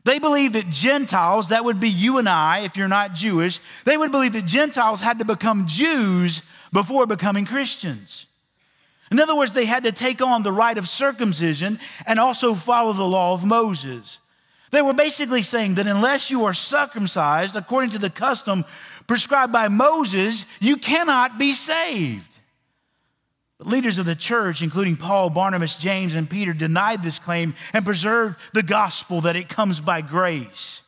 They 0.04 0.18
believed 0.18 0.54
that 0.54 0.68
Gentiles, 0.68 1.48
that 1.48 1.64
would 1.64 1.80
be 1.80 1.88
you 1.88 2.18
and 2.18 2.28
I 2.28 2.60
if 2.60 2.76
you're 2.76 2.88
not 2.88 3.14
Jewish, 3.14 3.58
they 3.84 3.96
would 3.96 4.12
believe 4.12 4.34
that 4.34 4.44
Gentiles 4.44 5.00
had 5.00 5.18
to 5.18 5.24
become 5.24 5.66
Jews 5.66 6.42
before 6.72 7.06
becoming 7.06 7.46
Christians. 7.46 8.26
In 9.10 9.18
other 9.18 9.34
words, 9.34 9.52
they 9.52 9.64
had 9.64 9.84
to 9.84 9.92
take 9.92 10.20
on 10.20 10.42
the 10.42 10.52
rite 10.52 10.78
of 10.78 10.88
circumcision 10.88 11.78
and 12.06 12.20
also 12.20 12.54
follow 12.54 12.92
the 12.92 13.06
law 13.06 13.32
of 13.32 13.44
Moses. 13.44 14.18
They 14.74 14.82
were 14.82 14.92
basically 14.92 15.44
saying 15.44 15.76
that 15.76 15.86
unless 15.86 16.32
you 16.32 16.46
are 16.46 16.52
circumcised 16.52 17.54
according 17.54 17.90
to 17.90 17.98
the 18.00 18.10
custom 18.10 18.64
prescribed 19.06 19.52
by 19.52 19.68
Moses, 19.68 20.46
you 20.58 20.78
cannot 20.78 21.38
be 21.38 21.52
saved. 21.52 22.28
But 23.58 23.68
leaders 23.68 23.98
of 23.98 24.06
the 24.06 24.16
church, 24.16 24.62
including 24.62 24.96
Paul, 24.96 25.30
Barnabas, 25.30 25.76
James, 25.76 26.16
and 26.16 26.28
Peter, 26.28 26.52
denied 26.52 27.04
this 27.04 27.20
claim 27.20 27.54
and 27.72 27.84
preserved 27.84 28.36
the 28.52 28.64
gospel 28.64 29.20
that 29.20 29.36
it 29.36 29.48
comes 29.48 29.78
by 29.78 30.00
grace. 30.00 30.82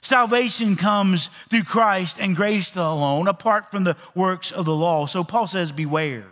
Salvation 0.00 0.74
comes 0.74 1.30
through 1.50 1.62
Christ 1.62 2.18
and 2.20 2.34
grace 2.34 2.74
alone, 2.74 3.28
apart 3.28 3.70
from 3.70 3.84
the 3.84 3.96
works 4.12 4.50
of 4.50 4.64
the 4.64 4.74
law. 4.74 5.06
So 5.06 5.22
Paul 5.22 5.46
says, 5.46 5.70
Beware. 5.70 6.26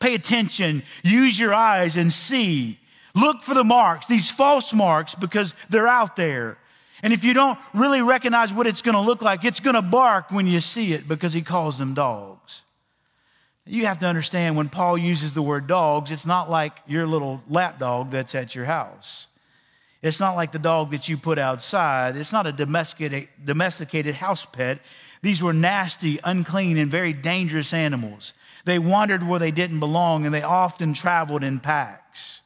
Pay 0.00 0.14
attention, 0.14 0.84
use 1.04 1.38
your 1.38 1.52
eyes 1.52 1.98
and 1.98 2.10
see. 2.10 2.78
Look 3.14 3.42
for 3.42 3.54
the 3.54 3.64
marks, 3.64 4.06
these 4.06 4.30
false 4.30 4.72
marks, 4.72 5.14
because 5.14 5.54
they're 5.68 5.88
out 5.88 6.16
there. 6.16 6.56
And 7.02 7.12
if 7.12 7.24
you 7.24 7.34
don't 7.34 7.58
really 7.74 8.00
recognize 8.00 8.52
what 8.52 8.66
it's 8.66 8.82
going 8.82 8.94
to 8.94 9.00
look 9.00 9.22
like, 9.22 9.44
it's 9.44 9.60
going 9.60 9.74
to 9.74 9.82
bark 9.82 10.30
when 10.30 10.46
you 10.46 10.60
see 10.60 10.92
it 10.92 11.08
because 11.08 11.32
he 11.32 11.42
calls 11.42 11.78
them 11.78 11.94
dogs. 11.94 12.62
You 13.66 13.86
have 13.86 13.98
to 14.00 14.06
understand 14.06 14.56
when 14.56 14.68
Paul 14.68 14.98
uses 14.98 15.32
the 15.32 15.42
word 15.42 15.66
dogs, 15.66 16.10
it's 16.10 16.26
not 16.26 16.50
like 16.50 16.72
your 16.86 17.06
little 17.06 17.42
lap 17.48 17.78
dog 17.78 18.10
that's 18.10 18.34
at 18.34 18.54
your 18.54 18.64
house. 18.64 19.26
It's 20.00 20.18
not 20.18 20.34
like 20.34 20.50
the 20.50 20.58
dog 20.58 20.90
that 20.90 21.08
you 21.08 21.16
put 21.16 21.38
outside. 21.38 22.16
It's 22.16 22.32
not 22.32 22.46
a 22.46 22.52
domesticated, 22.52 24.14
house 24.16 24.44
pet. 24.44 24.80
These 25.22 25.42
were 25.42 25.52
nasty, 25.52 26.18
unclean, 26.24 26.76
and 26.76 26.90
very 26.90 27.12
dangerous 27.12 27.72
animals. 27.72 28.32
They 28.64 28.80
wandered 28.80 29.26
where 29.26 29.38
they 29.38 29.52
didn't 29.52 29.78
belong, 29.78 30.26
and 30.26 30.34
they 30.34 30.42
often 30.42 30.92
traveled 30.92 31.44
in 31.44 31.60
packs. 31.60 32.41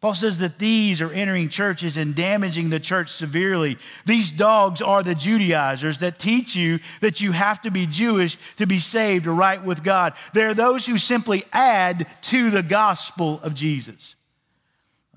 Paul 0.00 0.14
says 0.14 0.38
that 0.38 0.60
these 0.60 1.00
are 1.00 1.10
entering 1.10 1.48
churches 1.48 1.96
and 1.96 2.14
damaging 2.14 2.70
the 2.70 2.78
church 2.78 3.10
severely. 3.10 3.78
These 4.06 4.30
dogs 4.30 4.80
are 4.80 5.02
the 5.02 5.16
Judaizers 5.16 5.98
that 5.98 6.20
teach 6.20 6.54
you 6.54 6.78
that 7.00 7.20
you 7.20 7.32
have 7.32 7.60
to 7.62 7.72
be 7.72 7.84
Jewish 7.84 8.38
to 8.56 8.66
be 8.66 8.78
saved 8.78 9.26
or 9.26 9.34
right 9.34 9.62
with 9.62 9.82
God. 9.82 10.14
They're 10.34 10.54
those 10.54 10.86
who 10.86 10.98
simply 10.98 11.42
add 11.52 12.06
to 12.22 12.50
the 12.50 12.62
gospel 12.62 13.40
of 13.42 13.54
Jesus. 13.54 14.14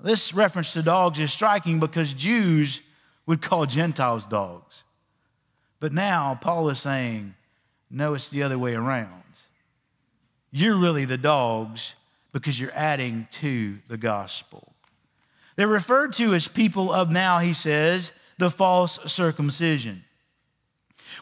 This 0.02 0.34
reference 0.34 0.72
to 0.72 0.82
dogs 0.82 1.20
is 1.20 1.32
striking 1.32 1.78
because 1.78 2.12
Jews 2.12 2.80
would 3.24 3.40
call 3.40 3.66
Gentiles 3.66 4.26
dogs. 4.26 4.82
But 5.78 5.92
now 5.92 6.36
Paul 6.40 6.68
is 6.70 6.80
saying, 6.80 7.34
no, 7.88 8.14
it's 8.14 8.30
the 8.30 8.42
other 8.42 8.58
way 8.58 8.74
around. 8.74 9.22
You're 10.50 10.76
really 10.76 11.04
the 11.04 11.18
dogs 11.18 11.94
because 12.32 12.58
you're 12.58 12.72
adding 12.74 13.28
to 13.32 13.78
the 13.86 13.96
gospel. 13.96 14.71
They're 15.56 15.68
referred 15.68 16.12
to 16.14 16.34
as 16.34 16.48
people 16.48 16.92
of 16.92 17.10
now, 17.10 17.38
he 17.38 17.52
says, 17.52 18.12
the 18.38 18.50
false 18.50 18.98
circumcision. 19.06 20.04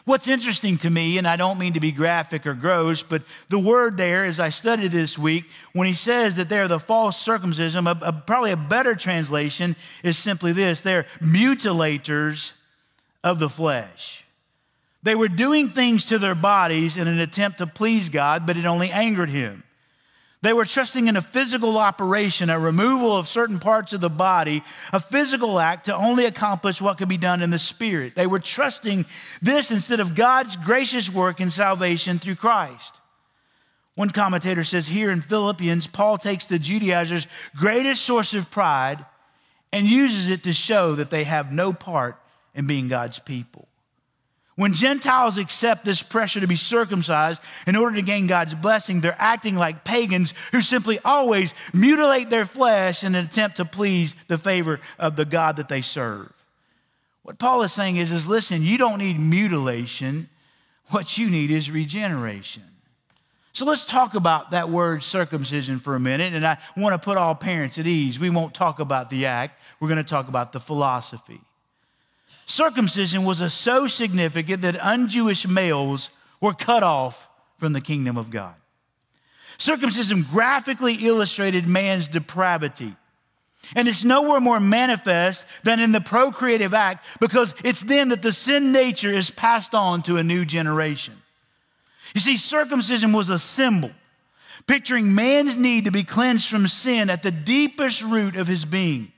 What's 0.05 0.27
interesting 0.27 0.77
to 0.79 0.89
me, 0.89 1.17
and 1.17 1.27
I 1.27 1.35
don't 1.35 1.59
mean 1.59 1.73
to 1.73 1.79
be 1.79 1.91
graphic 1.91 2.47
or 2.47 2.53
gross, 2.53 3.03
but 3.03 3.23
the 3.49 3.59
word 3.59 3.97
there, 3.97 4.25
as 4.25 4.39
I 4.39 4.49
studied 4.49 4.91
this 4.91 5.17
week, 5.17 5.45
when 5.73 5.87
he 5.87 5.93
says 5.93 6.37
that 6.37 6.49
they're 6.49 6.67
the 6.67 6.79
false 6.79 7.19
circumcision, 7.19 7.85
a, 7.87 7.91
a, 8.01 8.13
probably 8.13 8.51
a 8.51 8.57
better 8.57 8.95
translation 8.95 9.75
is 10.03 10.17
simply 10.17 10.53
this 10.53 10.81
they're 10.81 11.05
mutilators 11.19 12.51
of 13.23 13.39
the 13.39 13.49
flesh. 13.49 14.25
They 15.03 15.15
were 15.15 15.27
doing 15.27 15.69
things 15.69 16.05
to 16.05 16.19
their 16.19 16.35
bodies 16.35 16.95
in 16.95 17.07
an 17.07 17.19
attempt 17.19 17.57
to 17.57 17.67
please 17.67 18.09
God, 18.09 18.45
but 18.45 18.57
it 18.57 18.65
only 18.65 18.91
angered 18.91 19.29
him. 19.29 19.63
They 20.43 20.53
were 20.53 20.65
trusting 20.65 21.07
in 21.07 21.17
a 21.17 21.21
physical 21.21 21.77
operation, 21.77 22.49
a 22.49 22.59
removal 22.59 23.15
of 23.15 23.27
certain 23.27 23.59
parts 23.59 23.93
of 23.93 24.01
the 24.01 24.09
body, 24.09 24.63
a 24.91 24.99
physical 24.99 25.59
act 25.59 25.85
to 25.85 25.95
only 25.95 26.25
accomplish 26.25 26.81
what 26.81 26.97
could 26.97 27.07
be 27.07 27.17
done 27.17 27.43
in 27.43 27.51
the 27.51 27.59
spirit. 27.59 28.15
They 28.15 28.25
were 28.25 28.39
trusting 28.39 29.05
this 29.41 29.69
instead 29.69 29.99
of 29.99 30.15
God's 30.15 30.55
gracious 30.55 31.11
work 31.11 31.39
in 31.39 31.51
salvation 31.51 32.17
through 32.17 32.35
Christ. 32.35 32.95
One 33.93 34.09
commentator 34.09 34.63
says 34.63 34.87
here 34.87 35.11
in 35.11 35.21
Philippians, 35.21 35.85
Paul 35.85 36.17
takes 36.17 36.45
the 36.45 36.57
Judaizers' 36.57 37.27
greatest 37.55 38.03
source 38.03 38.33
of 38.33 38.49
pride 38.49 39.05
and 39.71 39.85
uses 39.85 40.29
it 40.29 40.43
to 40.43 40.53
show 40.53 40.95
that 40.95 41.11
they 41.11 41.23
have 41.23 41.51
no 41.51 41.71
part 41.71 42.17
in 42.55 42.65
being 42.65 42.87
God's 42.87 43.19
people. 43.19 43.67
When 44.61 44.75
Gentiles 44.75 45.39
accept 45.39 45.85
this 45.85 46.03
pressure 46.03 46.39
to 46.39 46.45
be 46.45 46.55
circumcised 46.55 47.41
in 47.65 47.75
order 47.75 47.95
to 47.95 48.03
gain 48.03 48.27
God's 48.27 48.53
blessing, 48.53 49.01
they're 49.01 49.15
acting 49.17 49.55
like 49.55 49.83
pagans 49.83 50.35
who 50.51 50.61
simply 50.61 50.99
always 51.03 51.55
mutilate 51.73 52.29
their 52.29 52.45
flesh 52.45 53.03
in 53.03 53.15
an 53.15 53.25
attempt 53.25 53.57
to 53.57 53.65
please 53.65 54.15
the 54.27 54.37
favor 54.37 54.79
of 54.99 55.15
the 55.15 55.25
God 55.25 55.55
that 55.55 55.67
they 55.67 55.81
serve. 55.81 56.31
What 57.23 57.39
Paul 57.39 57.63
is 57.63 57.73
saying 57.73 57.97
is, 57.97 58.11
is 58.11 58.29
listen, 58.29 58.61
you 58.61 58.77
don't 58.77 58.99
need 58.99 59.19
mutilation. 59.19 60.29
What 60.89 61.17
you 61.17 61.31
need 61.31 61.49
is 61.49 61.71
regeneration. 61.71 62.61
So 63.53 63.65
let's 63.65 63.83
talk 63.83 64.13
about 64.13 64.51
that 64.51 64.69
word 64.69 65.01
circumcision 65.01 65.79
for 65.79 65.95
a 65.95 65.99
minute. 65.99 66.35
And 66.35 66.45
I 66.45 66.59
want 66.77 66.93
to 66.93 67.03
put 67.03 67.17
all 67.17 67.33
parents 67.33 67.79
at 67.79 67.87
ease. 67.87 68.19
We 68.19 68.29
won't 68.29 68.53
talk 68.53 68.79
about 68.79 69.09
the 69.09 69.25
act, 69.25 69.59
we're 69.79 69.87
going 69.87 69.97
to 69.97 70.03
talk 70.03 70.27
about 70.27 70.51
the 70.51 70.59
philosophy. 70.59 71.41
Circumcision 72.51 73.23
was 73.23 73.53
so 73.53 73.87
significant 73.87 74.61
that 74.63 74.75
un-Jewish 74.75 75.47
males 75.47 76.09
were 76.41 76.53
cut 76.53 76.83
off 76.83 77.29
from 77.57 77.71
the 77.71 77.79
kingdom 77.79 78.17
of 78.17 78.29
God. 78.29 78.55
Circumcision 79.57 80.23
graphically 80.29 80.95
illustrated 80.95 81.65
man's 81.65 82.09
depravity. 82.09 82.93
And 83.73 83.87
it's 83.87 84.03
nowhere 84.03 84.41
more 84.41 84.59
manifest 84.59 85.45
than 85.63 85.79
in 85.79 85.93
the 85.93 86.01
procreative 86.01 86.73
act 86.73 87.05
because 87.21 87.53
it's 87.63 87.81
then 87.81 88.09
that 88.09 88.21
the 88.21 88.33
sin 88.33 88.73
nature 88.73 89.11
is 89.11 89.29
passed 89.29 89.73
on 89.73 90.03
to 90.03 90.17
a 90.17 90.23
new 90.23 90.43
generation. 90.43 91.13
You 92.13 92.19
see, 92.19 92.35
circumcision 92.35 93.13
was 93.13 93.29
a 93.29 93.39
symbol 93.39 93.91
picturing 94.67 95.15
man's 95.15 95.55
need 95.55 95.85
to 95.85 95.91
be 95.91 96.03
cleansed 96.03 96.47
from 96.47 96.67
sin 96.67 97.09
at 97.09 97.23
the 97.23 97.31
deepest 97.31 98.03
root 98.03 98.35
of 98.35 98.45
his 98.45 98.65
being. 98.65 99.10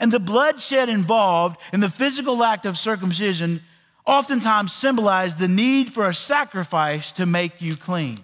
And 0.00 0.10
the 0.10 0.18
bloodshed 0.18 0.88
involved 0.88 1.60
in 1.72 1.80
the 1.80 1.90
physical 1.90 2.42
act 2.42 2.64
of 2.64 2.78
circumcision 2.78 3.62
oftentimes 4.06 4.72
symbolized 4.72 5.38
the 5.38 5.46
need 5.46 5.92
for 5.92 6.08
a 6.08 6.14
sacrifice 6.14 7.12
to 7.12 7.26
make 7.26 7.60
you 7.60 7.76
clean. 7.76 8.18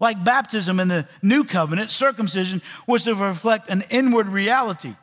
Like 0.00 0.24
baptism 0.24 0.80
in 0.80 0.88
the 0.88 1.06
new 1.22 1.44
covenant, 1.44 1.90
circumcision 1.90 2.62
was 2.88 3.04
to 3.04 3.14
reflect 3.14 3.68
an 3.68 3.84
inward 3.90 4.28
reality. 4.28 4.94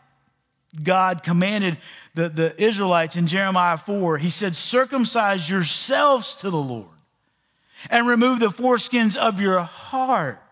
God 0.82 1.22
commanded 1.22 1.78
the, 2.16 2.30
the 2.30 2.62
Israelites 2.62 3.16
in 3.16 3.28
Jeremiah 3.28 3.78
4, 3.78 4.18
He 4.18 4.32
said, 4.32 4.56
Circumcise 4.56 5.48
yourselves 5.48 6.36
to 6.36 6.50
the 6.50 6.58
Lord 6.58 6.88
and 7.92 8.08
remove 8.08 8.40
the 8.40 8.48
foreskins 8.48 9.16
of 9.16 9.40
your 9.40 9.60
heart 9.62 10.43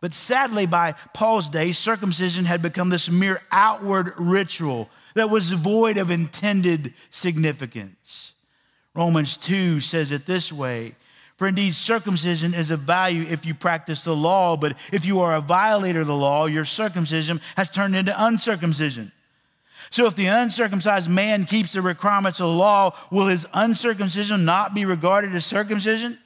but 0.00 0.14
sadly, 0.14 0.66
by 0.66 0.92
Paul's 1.14 1.48
day, 1.48 1.72
circumcision 1.72 2.44
had 2.44 2.62
become 2.62 2.90
this 2.90 3.10
mere 3.10 3.40
outward 3.50 4.12
ritual 4.18 4.90
that 5.14 5.30
was 5.30 5.52
void 5.52 5.96
of 5.96 6.10
intended 6.10 6.92
significance. 7.10 8.32
Romans 8.94 9.36
2 9.36 9.80
says 9.80 10.10
it 10.10 10.26
this 10.26 10.52
way 10.52 10.94
For 11.36 11.48
indeed, 11.48 11.74
circumcision 11.74 12.52
is 12.52 12.70
of 12.70 12.80
value 12.80 13.24
if 13.28 13.46
you 13.46 13.54
practice 13.54 14.02
the 14.02 14.14
law, 14.14 14.56
but 14.56 14.76
if 14.92 15.06
you 15.06 15.20
are 15.20 15.34
a 15.34 15.40
violator 15.40 16.02
of 16.02 16.06
the 16.06 16.14
law, 16.14 16.46
your 16.46 16.66
circumcision 16.66 17.40
has 17.56 17.70
turned 17.70 17.96
into 17.96 18.14
uncircumcision. 18.16 19.12
So 19.90 20.06
if 20.06 20.16
the 20.16 20.26
uncircumcised 20.26 21.08
man 21.08 21.44
keeps 21.44 21.72
the 21.72 21.82
requirements 21.82 22.40
of 22.40 22.46
the 22.46 22.52
law, 22.52 22.94
will 23.10 23.28
his 23.28 23.46
uncircumcision 23.54 24.44
not 24.44 24.74
be 24.74 24.84
regarded 24.84 25.34
as 25.34 25.46
circumcision? 25.46 26.18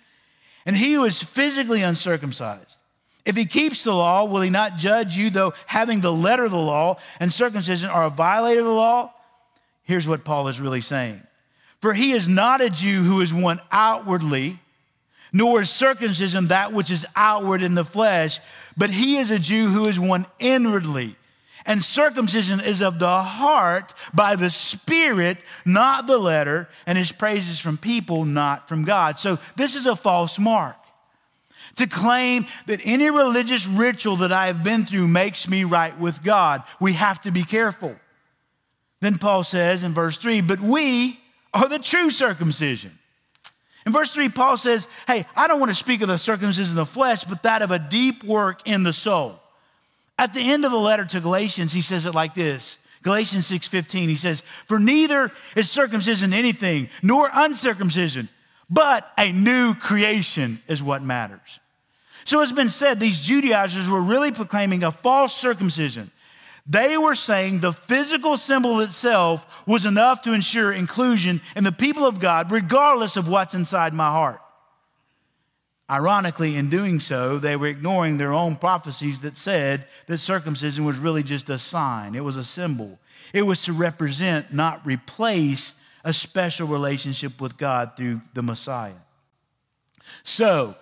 And 0.67 0.77
he 0.77 0.95
who 0.95 1.05
is 1.05 1.23
physically 1.23 1.83
uncircumcised, 1.83 2.79
if 3.25 3.37
he 3.37 3.45
keeps 3.45 3.83
the 3.83 3.93
law, 3.93 4.25
will 4.25 4.41
he 4.41 4.51
not 4.51 4.77
judge 4.77 5.17
you, 5.17 5.31
though 5.31 5.53
having 5.67 6.01
the 6.01 6.13
letter 6.13 6.45
of 6.45 6.51
the 6.51 6.57
law 6.57 6.97
and 7.19 7.33
circumcision 7.33 7.91
are 7.91 8.05
a 8.05 8.11
violator 8.11 8.61
of 8.61 8.67
the 8.67 8.73
law? 8.73 9.13
Here's 9.85 10.09
what 10.09 10.25
Paul 10.25 10.49
is 10.49 10.61
really 10.61 10.81
saying. 10.81 11.23
For 11.81 11.93
he 11.93 12.13
is 12.13 12.29
not 12.29 12.61
a 12.61 12.71
Jew 12.71 13.03
who 13.03 13.21
is 13.21 13.33
one 13.33 13.61
outwardly, 13.73 14.59
nor 15.33 15.63
is 15.63 15.71
circumcision 15.71 16.49
that 16.49 16.73
which 16.73 16.91
is 16.91 17.07
outward 17.17 17.63
in 17.63 17.75
the 17.75 17.85
flesh, 17.85 18.41
but 18.77 18.91
he 18.91 19.17
is 19.17 19.31
a 19.31 19.39
Jew 19.39 19.69
who 19.69 19.87
is 19.87 19.99
one 19.99 20.27
inwardly. 20.39 21.17
And 21.67 21.85
circumcision 21.85 22.61
is 22.61 22.81
of 22.81 22.99
the 22.99 23.23
heart 23.23 23.95
by 24.15 24.35
the 24.37 24.51
Spirit, 24.51 25.39
not 25.65 26.07
the 26.07 26.19
letter, 26.19 26.69
and 26.87 26.97
his 26.97 27.13
praise 27.13 27.51
is 27.51 27.59
from 27.59 27.77
people, 27.77 28.25
not 28.25 28.69
from 28.69 28.85
God. 28.85 29.19
So 29.19 29.39
this 29.57 29.75
is 29.75 29.87
a 29.87 29.95
false 29.95 30.39
mark. 30.39 30.77
To 31.81 31.87
claim 31.87 32.45
that 32.67 32.83
any 32.85 33.09
religious 33.09 33.67
ritual 33.67 34.17
that 34.17 34.33
I 34.33 34.49
have 34.49 34.63
been 34.63 34.85
through 34.85 35.09
makes 35.09 35.49
me 35.49 35.65
right 35.65 35.99
with 35.99 36.23
God, 36.23 36.63
we 36.79 36.93
have 36.93 37.23
to 37.23 37.31
be 37.31 37.43
careful. 37.43 37.97
Then 39.01 39.17
Paul 39.17 39.45
says 39.45 39.83
in 39.83 39.95
verse 39.95 40.19
3 40.19 40.43
But 40.43 40.61
we 40.61 41.19
are 41.55 41.71
the 41.71 41.79
true 41.79 42.11
circumcision. 42.11 42.99
In 43.87 43.95
verse 43.95 44.11
3, 44.11 44.29
Paul 44.29 44.59
says, 44.59 44.89
Hey, 45.07 45.25
I 45.35 45.49
don't 45.49 45.59
want 45.59 45.71
to 45.71 45.75
speak 45.75 46.03
of 46.03 46.09
the 46.09 46.19
circumcision 46.19 46.79
of 46.79 46.87
the 46.87 46.93
flesh, 46.93 47.25
but 47.25 47.45
that 47.45 47.63
of 47.63 47.71
a 47.71 47.79
deep 47.79 48.25
work 48.25 48.69
in 48.69 48.83
the 48.83 48.93
soul. 48.93 49.41
At 50.19 50.35
the 50.35 50.53
end 50.53 50.67
of 50.67 50.73
the 50.73 50.77
letter 50.77 51.07
to 51.07 51.21
Galatians, 51.21 51.73
he 51.73 51.81
says 51.81 52.05
it 52.05 52.15
like 52.15 52.35
this. 52.35 52.77
Galatians 53.03 53.51
6:15 53.51 54.11
he 54.11 54.17
says 54.17 54.43
for 54.67 54.79
neither 54.79 55.33
is 55.57 55.71
circumcision 55.71 56.35
anything 56.35 56.91
nor 57.03 57.31
uncircumcision 57.33 58.29
but 58.69 59.11
a 59.17 59.33
new 59.33 59.73
creation 59.73 60.63
is 60.69 60.83
what 60.83 61.03
matters. 61.03 61.60
So 62.31 62.43
it's 62.43 62.53
been 62.53 62.69
said 62.69 63.01
these 63.01 63.19
Judaizers 63.19 63.89
were 63.89 64.01
really 64.01 64.31
proclaiming 64.31 64.85
a 64.85 64.93
false 64.93 65.35
circumcision. 65.35 66.13
They 66.65 66.97
were 66.97 67.17
saying 67.17 67.59
the 67.59 67.73
physical 67.73 68.37
symbol 68.37 68.79
itself 68.83 69.45
was 69.67 69.85
enough 69.85 70.23
to 70.23 70.33
ensure 70.33 70.71
inclusion 70.71 71.41
in 71.57 71.65
the 71.65 71.73
people 71.73 72.07
of 72.07 72.21
God 72.21 72.53
regardless 72.53 73.17
of 73.17 73.27
what's 73.27 73.57
inside 73.57 73.95
my 73.95 74.13
heart. 74.13 74.41
Ironically, 75.91 76.55
in 76.55 76.71
doing 76.71 77.01
so, 77.01 77.41
they 77.41 77.57
were 77.57 77.67
ignoring 77.67 78.17
their 78.17 78.33
own 78.33 78.55
prophecies 78.55 79.23
that 79.23 79.37
said 79.37 79.87
that 80.07 80.19
circumcision 80.19 80.85
was 80.85 80.99
really 80.99 81.25
just 81.25 81.51
a 81.51 81.59
sign, 81.59 82.15
it 82.15 82.23
was 82.23 82.37
a 82.37 82.45
symbol. 82.45 83.01
It 83.35 83.43
was 83.43 83.65
to 83.65 83.73
represent, 83.73 84.55
not 84.55 84.87
replace, 84.87 85.73
a 86.05 86.13
special 86.13 86.69
relationship 86.69 87.41
with 87.41 87.57
God 87.57 87.97
through 87.97 88.21
the 88.35 88.43
Messiah. 88.45 89.03
So, 90.23 90.77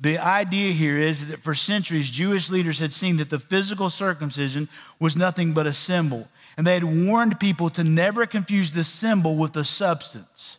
the 0.00 0.18
idea 0.18 0.72
here 0.72 0.96
is 0.96 1.28
that 1.28 1.40
for 1.40 1.54
centuries, 1.54 2.10
Jewish 2.10 2.50
leaders 2.50 2.78
had 2.78 2.92
seen 2.92 3.16
that 3.16 3.30
the 3.30 3.38
physical 3.38 3.90
circumcision 3.90 4.68
was 5.00 5.16
nothing 5.16 5.52
but 5.52 5.66
a 5.66 5.72
symbol. 5.72 6.28
And 6.56 6.66
they 6.66 6.74
had 6.74 6.84
warned 6.84 7.40
people 7.40 7.70
to 7.70 7.84
never 7.84 8.26
confuse 8.26 8.72
the 8.72 8.84
symbol 8.84 9.36
with 9.36 9.52
the 9.52 9.64
substance 9.64 10.58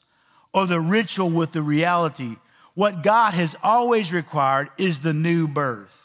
or 0.54 0.66
the 0.66 0.80
ritual 0.80 1.30
with 1.30 1.52
the 1.52 1.62
reality 1.62 2.36
what 2.80 3.04
God 3.04 3.34
has 3.34 3.58
always 3.62 4.14
required 4.14 4.70
is 4.78 5.02
the 5.02 5.12
new 5.12 5.50
birth. 5.50 5.99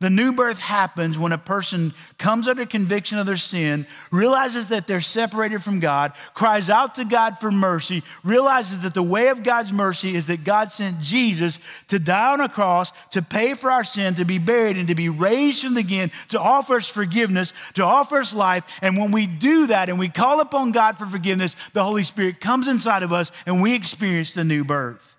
The 0.00 0.08
new 0.08 0.32
birth 0.32 0.58
happens 0.58 1.18
when 1.18 1.32
a 1.32 1.38
person 1.38 1.92
comes 2.16 2.48
under 2.48 2.64
conviction 2.64 3.18
of 3.18 3.26
their 3.26 3.36
sin, 3.36 3.86
realizes 4.10 4.68
that 4.68 4.86
they're 4.86 5.02
separated 5.02 5.62
from 5.62 5.78
God, 5.78 6.14
cries 6.32 6.70
out 6.70 6.94
to 6.94 7.04
God 7.04 7.38
for 7.38 7.50
mercy, 7.50 8.02
realizes 8.24 8.78
that 8.80 8.94
the 8.94 9.02
way 9.02 9.28
of 9.28 9.42
God's 9.42 9.74
mercy 9.74 10.16
is 10.16 10.26
that 10.28 10.42
God 10.42 10.72
sent 10.72 11.00
Jesus 11.00 11.58
to 11.88 11.98
die 11.98 12.32
on 12.32 12.40
a 12.40 12.48
cross, 12.48 12.92
to 13.10 13.20
pay 13.20 13.52
for 13.52 13.70
our 13.70 13.84
sin, 13.84 14.14
to 14.14 14.24
be 14.24 14.38
buried, 14.38 14.78
and 14.78 14.88
to 14.88 14.94
be 14.94 15.10
raised 15.10 15.62
from 15.62 15.74
the 15.74 15.80
again, 15.80 16.10
to 16.28 16.40
offer 16.40 16.76
us 16.76 16.88
forgiveness, 16.88 17.52
to 17.74 17.82
offer 17.82 18.18
us 18.18 18.32
life. 18.32 18.64
And 18.80 18.96
when 18.96 19.10
we 19.10 19.26
do 19.26 19.66
that 19.66 19.90
and 19.90 19.98
we 19.98 20.08
call 20.08 20.40
upon 20.40 20.72
God 20.72 20.96
for 20.96 21.06
forgiveness, 21.06 21.56
the 21.72 21.84
Holy 21.84 22.04
Spirit 22.04 22.40
comes 22.40 22.68
inside 22.68 23.02
of 23.02 23.12
us 23.12 23.32
and 23.44 23.60
we 23.60 23.74
experience 23.74 24.32
the 24.32 24.44
new 24.44 24.64
birth. 24.64 25.09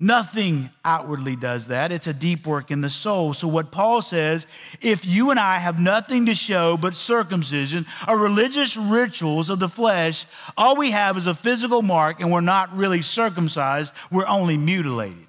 Nothing 0.00 0.70
outwardly 0.84 1.34
does 1.34 1.68
that. 1.68 1.90
It's 1.90 2.06
a 2.06 2.12
deep 2.12 2.46
work 2.46 2.70
in 2.70 2.82
the 2.82 2.90
soul. 2.90 3.34
So, 3.34 3.48
what 3.48 3.72
Paul 3.72 4.00
says 4.00 4.46
if 4.80 5.04
you 5.04 5.30
and 5.30 5.40
I 5.40 5.58
have 5.58 5.80
nothing 5.80 6.26
to 6.26 6.36
show 6.36 6.76
but 6.76 6.94
circumcision 6.94 7.84
or 8.06 8.16
religious 8.16 8.76
rituals 8.76 9.50
of 9.50 9.58
the 9.58 9.68
flesh, 9.68 10.24
all 10.56 10.76
we 10.76 10.92
have 10.92 11.16
is 11.16 11.26
a 11.26 11.34
physical 11.34 11.82
mark 11.82 12.20
and 12.20 12.30
we're 12.30 12.40
not 12.40 12.76
really 12.76 13.02
circumcised, 13.02 13.92
we're 14.12 14.26
only 14.26 14.56
mutilated. 14.56 15.26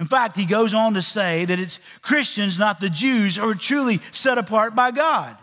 In 0.00 0.06
fact, 0.06 0.36
he 0.36 0.46
goes 0.46 0.72
on 0.72 0.94
to 0.94 1.02
say 1.02 1.44
that 1.44 1.60
it's 1.60 1.80
Christians, 2.00 2.58
not 2.58 2.80
the 2.80 2.88
Jews, 2.88 3.36
who 3.36 3.50
are 3.50 3.54
truly 3.54 4.00
set 4.12 4.38
apart 4.38 4.74
by 4.74 4.90
God 4.90 5.36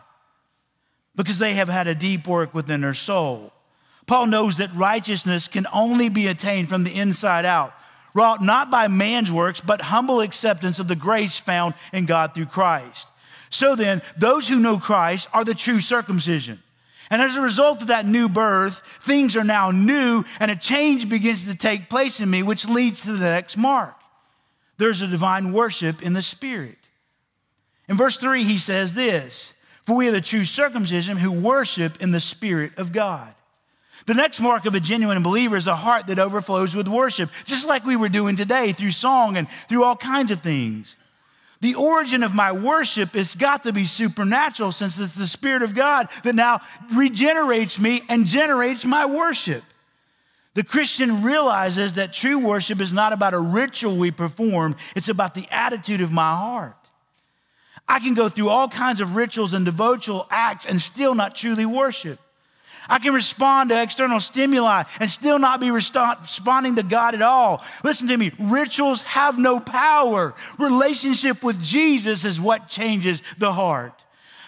because 1.16 1.38
they 1.38 1.54
have 1.54 1.70
had 1.70 1.88
a 1.88 1.94
deep 1.94 2.26
work 2.28 2.54
within 2.54 2.82
their 2.82 2.94
soul. 2.94 3.52
Paul 4.08 4.28
knows 4.28 4.58
that 4.58 4.74
righteousness 4.76 5.48
can 5.48 5.66
only 5.74 6.10
be 6.10 6.28
attained 6.28 6.70
from 6.70 6.84
the 6.84 6.96
inside 6.96 7.46
out, 7.46 7.74
wrought 8.14 8.42
not 8.42 8.70
by 8.70 8.88
man's 8.88 9.32
works, 9.32 9.62
but 9.62 9.82
humble 9.82 10.22
acceptance 10.22 10.80
of 10.80 10.88
the 10.88 10.96
grace 10.96 11.38
found 11.38 11.74
in 11.92 12.06
God 12.06 12.34
through 12.34 12.46
Christ. 12.46 13.08
So 13.50 13.76
then, 13.76 14.02
those 14.18 14.48
who 14.48 14.60
know 14.60 14.78
Christ 14.78 15.28
are 15.34 15.44
the 15.44 15.56
true 15.56 15.80
circumcision. 15.80 16.62
And 17.10 17.22
as 17.22 17.36
a 17.36 17.42
result 17.42 17.82
of 17.82 17.88
that 17.88 18.06
new 18.06 18.28
birth, 18.28 18.82
things 19.02 19.36
are 19.36 19.44
now 19.44 19.72
new, 19.72 20.24
and 20.40 20.50
a 20.50 20.56
change 20.56 21.08
begins 21.08 21.46
to 21.46 21.56
take 21.56 21.90
place 21.90 22.20
in 22.20 22.30
me, 22.30 22.44
which 22.44 22.68
leads 22.68 23.02
to 23.04 23.14
the 23.14 23.20
next 23.20 23.58
mark. 23.58 23.96
There's 24.78 25.02
a 25.02 25.08
divine 25.08 25.54
worship 25.54 26.02
in 26.02 26.14
the 26.14 26.22
Spirit. 26.22 26.78
In 27.88 27.96
verse 27.96 28.18
3, 28.18 28.44
he 28.44 28.58
says 28.58 28.94
this 28.94 29.54
For 29.84 29.96
we 29.96 30.08
are 30.08 30.12
the 30.12 30.22
true 30.22 30.46
circumcision 30.46 31.18
who 31.18 31.32
worship 31.32 32.02
in 32.02 32.12
the 32.12 32.20
Spirit 32.20 32.78
of 32.78 32.92
God. 32.92 33.34
The 34.06 34.14
next 34.14 34.40
mark 34.40 34.66
of 34.66 34.76
a 34.76 34.80
genuine 34.80 35.22
believer 35.24 35.58
is 35.58 35.68
a 35.68 35.76
heart 35.76 36.08
that 36.08 36.20
overflows 36.20 36.76
with 36.76 36.88
worship, 36.88 37.32
just 37.44 37.68
like 37.68 37.86
we 37.86 37.96
were 37.96 38.10
doing 38.10 38.36
today 38.36 38.72
through 38.72 38.92
song 38.92 39.36
and 39.36 39.50
through 39.68 39.84
all 39.84 39.96
kinds 39.96 40.30
of 40.30 40.42
things. 40.42 40.96
The 41.62 41.76
origin 41.76 42.22
of 42.22 42.36
my 42.36 42.52
worship 42.52 43.16
has 43.16 43.34
got 43.34 43.64
to 43.64 43.74
be 43.74 43.86
supernatural 43.86 44.72
since 44.72 45.00
it's 45.00 45.16
the 45.16 45.26
Spirit 45.26 45.64
of 45.64 45.74
God 45.74 46.10
that 46.24 46.36
now 46.36 46.62
regenerates 46.94 47.80
me 47.80 48.02
and 48.08 48.28
generates 48.28 48.86
my 48.86 49.08
worship. 49.08 49.64
The 50.54 50.64
Christian 50.64 51.24
realizes 51.24 51.94
that 51.94 52.14
true 52.14 52.38
worship 52.38 52.82
is 52.82 52.94
not 52.94 53.12
about 53.12 53.34
a 53.34 53.40
ritual 53.40 53.98
we 53.98 54.12
perform, 54.12 54.76
it's 54.96 55.10
about 55.10 55.34
the 55.34 55.48
attitude 55.50 56.02
of 56.02 56.12
my 56.12 56.36
heart. 56.36 56.78
I 57.88 58.00
can 58.00 58.14
go 58.14 58.30
through 58.30 58.50
all 58.50 58.68
kinds 58.68 59.00
of 59.00 59.16
rituals 59.16 59.54
and 59.54 59.66
devotional 59.66 60.28
acts 60.30 60.66
and 60.66 60.80
still 60.80 61.16
not 61.16 61.36
truly 61.36 61.66
worship. 61.66 62.20
I 62.90 63.00
can 63.00 63.14
respond 63.14 63.70
to 63.70 63.82
external 63.82 64.20
stimuli 64.20 64.84
and 65.00 65.10
still 65.10 65.40
not 65.40 65.60
be 65.60 65.72
responding 65.72 66.76
to 66.76 66.84
God 66.84 67.16
at 67.16 67.22
all. 67.22 67.64
Listen 67.84 68.08
to 68.08 68.18
me 68.18 68.32
rituals 68.40 69.04
have 69.04 69.38
no 69.38 69.60
power. 69.60 70.36
Relationship 70.58 71.44
with 71.44 71.62
Jesus 71.62 72.26
is 72.26 72.40
what 72.40 72.68
changes 72.68 73.22
the 73.38 73.54
heart. 73.54 74.04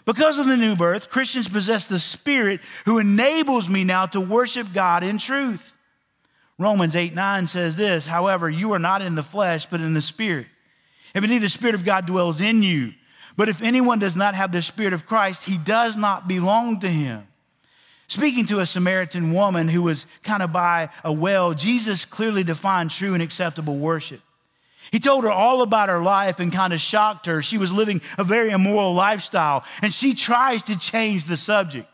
Because 0.06 0.38
of 0.38 0.46
the 0.46 0.56
new 0.56 0.76
birth, 0.76 1.10
Christians 1.10 1.50
possess 1.50 1.86
the 1.86 2.00
Spirit 2.00 2.62
who 2.86 2.98
enables 2.98 3.68
me 3.68 3.84
now 3.84 4.06
to 4.06 4.22
worship 4.22 4.72
God 4.74 5.04
in 5.04 5.18
truth. 5.18 5.74
Romans 6.58 6.96
8 6.96 7.14
9 7.14 7.48
says 7.48 7.76
this, 7.76 8.06
however, 8.06 8.50
you 8.50 8.72
are 8.72 8.80
not 8.80 9.02
in 9.02 9.16
the 9.16 9.24
flesh, 9.24 9.66
but 9.66 9.82
in 9.82 9.94
the 9.94 10.02
Spirit. 10.02 10.48
If 11.14 11.24
indeed 11.24 11.42
the 11.42 11.50
Spirit 11.50 11.76
of 11.76 11.84
God 11.84 12.06
dwells 12.06 12.40
in 12.40 12.64
you, 12.64 12.94
but 13.36 13.50
if 13.50 13.62
anyone 13.62 14.00
does 14.00 14.16
not 14.16 14.34
have 14.34 14.52
the 14.52 14.62
Spirit 14.62 14.94
of 14.94 15.06
Christ, 15.06 15.44
he 15.44 15.58
does 15.58 15.98
not 15.98 16.28
belong 16.28 16.80
to 16.80 16.90
him. 16.90 17.28
Speaking 18.08 18.46
to 18.48 18.60
a 18.60 18.66
Samaritan 18.66 19.34
woman 19.34 19.68
who 19.68 19.84
was 19.84 20.06
kind 20.24 20.42
of 20.42 20.54
by 20.54 20.90
a 21.04 21.12
well, 21.12 21.54
Jesus 21.54 22.06
clearly 22.06 22.44
defined 22.44 22.92
true 22.92 23.14
and 23.14 23.22
acceptable 23.22 23.78
worship. 23.78 24.22
He 24.92 25.00
told 25.00 25.26
her 25.26 25.32
all 25.32 25.62
about 25.62 25.90
her 25.90 26.02
life 26.02 26.40
and 26.40 26.52
kind 26.52 26.72
of 26.72 26.80
shocked 26.80 27.26
her. 27.26 27.42
She 27.42 27.58
was 27.58 27.74
living 27.74 28.02
a 28.18 28.24
very 28.24 28.52
immoral 28.52 28.94
lifestyle, 28.94 29.66
and 29.82 29.94
she 29.94 30.14
tries 30.14 30.64
to 30.64 30.80
change 30.80 31.26
the 31.26 31.36
subject. 31.36 31.90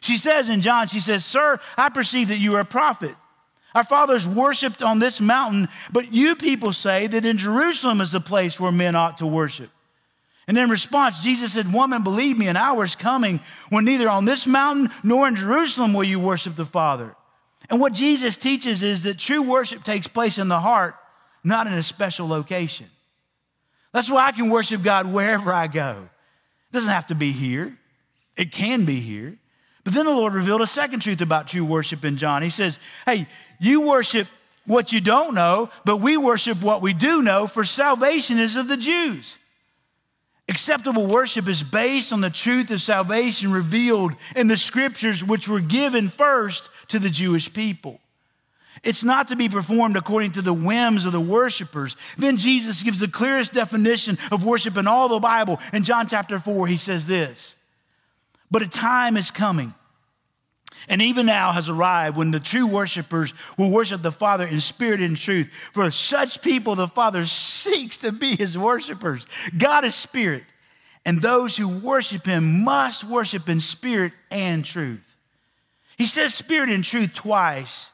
She 0.00 0.18
says 0.18 0.48
in 0.48 0.62
John, 0.62 0.88
she 0.88 0.98
says, 0.98 1.24
Sir, 1.24 1.60
I 1.76 1.88
perceive 1.90 2.28
that 2.28 2.38
you 2.38 2.56
are 2.56 2.60
a 2.60 2.64
prophet. 2.64 3.14
Our 3.74 3.84
fathers 3.84 4.26
worshiped 4.26 4.82
on 4.82 4.98
this 4.98 5.20
mountain, 5.20 5.68
but 5.92 6.12
you 6.12 6.34
people 6.34 6.72
say 6.72 7.06
that 7.06 7.24
in 7.24 7.38
Jerusalem 7.38 8.00
is 8.00 8.10
the 8.10 8.20
place 8.20 8.58
where 8.58 8.72
men 8.72 8.96
ought 8.96 9.18
to 9.18 9.26
worship. 9.26 9.70
And 10.48 10.58
in 10.58 10.70
response, 10.70 11.22
Jesus 11.22 11.52
said, 11.52 11.72
Woman, 11.72 12.02
believe 12.02 12.38
me, 12.38 12.48
an 12.48 12.56
hour 12.56 12.84
is 12.84 12.94
coming 12.94 13.40
when 13.68 13.84
neither 13.84 14.08
on 14.08 14.24
this 14.24 14.46
mountain 14.46 14.88
nor 15.02 15.28
in 15.28 15.36
Jerusalem 15.36 15.92
will 15.92 16.04
you 16.04 16.18
worship 16.18 16.56
the 16.56 16.64
Father. 16.64 17.14
And 17.68 17.80
what 17.80 17.92
Jesus 17.92 18.36
teaches 18.36 18.82
is 18.82 19.02
that 19.02 19.18
true 19.18 19.42
worship 19.42 19.84
takes 19.84 20.08
place 20.08 20.38
in 20.38 20.48
the 20.48 20.58
heart, 20.58 20.96
not 21.44 21.66
in 21.66 21.74
a 21.74 21.82
special 21.82 22.26
location. 22.26 22.86
That's 23.92 24.10
why 24.10 24.26
I 24.26 24.32
can 24.32 24.50
worship 24.50 24.82
God 24.82 25.12
wherever 25.12 25.52
I 25.52 25.66
go. 25.66 26.08
It 26.70 26.72
doesn't 26.72 26.90
have 26.90 27.08
to 27.08 27.14
be 27.14 27.32
here, 27.32 27.76
it 28.36 28.52
can 28.52 28.84
be 28.84 29.00
here. 29.00 29.36
But 29.84 29.94
then 29.94 30.04
the 30.04 30.12
Lord 30.12 30.34
revealed 30.34 30.60
a 30.60 30.66
second 30.66 31.00
truth 31.00 31.20
about 31.20 31.48
true 31.48 31.64
worship 31.64 32.04
in 32.04 32.16
John. 32.16 32.42
He 32.42 32.50
says, 32.50 32.78
Hey, 33.06 33.26
you 33.58 33.82
worship 33.82 34.28
what 34.66 34.92
you 34.92 35.00
don't 35.00 35.34
know, 35.34 35.70
but 35.84 35.98
we 35.98 36.16
worship 36.16 36.62
what 36.62 36.82
we 36.82 36.92
do 36.92 37.22
know, 37.22 37.46
for 37.46 37.64
salvation 37.64 38.38
is 38.38 38.56
of 38.56 38.68
the 38.68 38.76
Jews. 38.76 39.36
Acceptable 40.50 41.06
worship 41.06 41.46
is 41.46 41.62
based 41.62 42.12
on 42.12 42.20
the 42.22 42.28
truth 42.28 42.72
of 42.72 42.82
salvation 42.82 43.52
revealed 43.52 44.14
in 44.34 44.48
the 44.48 44.56
scriptures, 44.56 45.22
which 45.22 45.48
were 45.48 45.60
given 45.60 46.08
first 46.08 46.68
to 46.88 46.98
the 46.98 47.08
Jewish 47.08 47.52
people. 47.52 48.00
It's 48.82 49.04
not 49.04 49.28
to 49.28 49.36
be 49.36 49.48
performed 49.48 49.96
according 49.96 50.32
to 50.32 50.42
the 50.42 50.52
whims 50.52 51.06
of 51.06 51.12
the 51.12 51.20
worshipers. 51.20 51.94
Then 52.18 52.36
Jesus 52.36 52.82
gives 52.82 52.98
the 52.98 53.06
clearest 53.06 53.52
definition 53.52 54.18
of 54.32 54.44
worship 54.44 54.76
in 54.76 54.88
all 54.88 55.08
the 55.08 55.20
Bible. 55.20 55.60
In 55.72 55.84
John 55.84 56.08
chapter 56.08 56.40
4, 56.40 56.66
he 56.66 56.76
says 56.76 57.06
this 57.06 57.54
But 58.50 58.62
a 58.62 58.68
time 58.68 59.16
is 59.16 59.30
coming 59.30 59.72
and 60.88 61.02
even 61.02 61.26
now 61.26 61.52
has 61.52 61.68
arrived 61.68 62.16
when 62.16 62.30
the 62.30 62.40
true 62.40 62.66
worshipers 62.66 63.34
will 63.58 63.70
worship 63.70 64.02
the 64.02 64.12
Father 64.12 64.46
in 64.46 64.60
spirit 64.60 65.00
and 65.00 65.16
truth. 65.16 65.50
For 65.72 65.90
such 65.90 66.42
people, 66.42 66.74
the 66.74 66.88
Father 66.88 67.24
seeks 67.24 67.98
to 67.98 68.12
be 68.12 68.36
his 68.36 68.56
worshipers. 68.56 69.26
God 69.56 69.84
is 69.84 69.94
spirit, 69.94 70.44
and 71.04 71.20
those 71.20 71.56
who 71.56 71.68
worship 71.68 72.26
him 72.26 72.64
must 72.64 73.04
worship 73.04 73.48
in 73.48 73.60
spirit 73.60 74.12
and 74.30 74.64
truth. 74.64 75.04
He 75.98 76.06
says 76.06 76.34
spirit 76.34 76.70
and 76.70 76.84
truth 76.84 77.14
twice. 77.14 77.90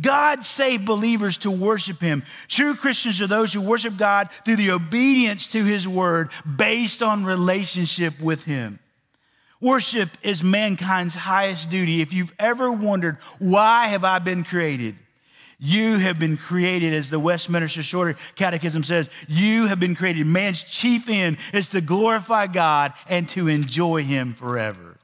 God 0.00 0.44
saved 0.44 0.84
believers 0.84 1.38
to 1.38 1.50
worship 1.50 2.00
him. 2.00 2.22
True 2.48 2.74
Christians 2.74 3.20
are 3.20 3.26
those 3.26 3.52
who 3.52 3.60
worship 3.60 3.96
God 3.96 4.30
through 4.44 4.56
the 4.56 4.70
obedience 4.70 5.48
to 5.48 5.64
his 5.64 5.88
word 5.88 6.30
based 6.56 7.02
on 7.02 7.24
relationship 7.24 8.20
with 8.20 8.44
him. 8.44 8.78
Worship 9.60 10.08
is 10.22 10.42
mankind's 10.42 11.14
highest 11.14 11.70
duty. 11.70 12.00
If 12.00 12.12
you've 12.12 12.34
ever 12.38 12.72
wondered, 12.72 13.18
why 13.38 13.88
have 13.88 14.04
I 14.04 14.18
been 14.18 14.42
created? 14.42 14.96
You 15.58 15.98
have 15.98 16.18
been 16.18 16.38
created, 16.38 16.94
as 16.94 17.10
the 17.10 17.20
Westminster 17.20 17.82
Shorter 17.82 18.16
Catechism 18.34 18.82
says, 18.82 19.10
you 19.28 19.66
have 19.66 19.78
been 19.78 19.94
created. 19.94 20.26
Man's 20.26 20.62
chief 20.62 21.10
end 21.10 21.36
is 21.52 21.68
to 21.70 21.82
glorify 21.82 22.46
God 22.46 22.94
and 23.10 23.28
to 23.30 23.48
enjoy 23.48 24.02
Him 24.02 24.32
forever. 24.32 24.96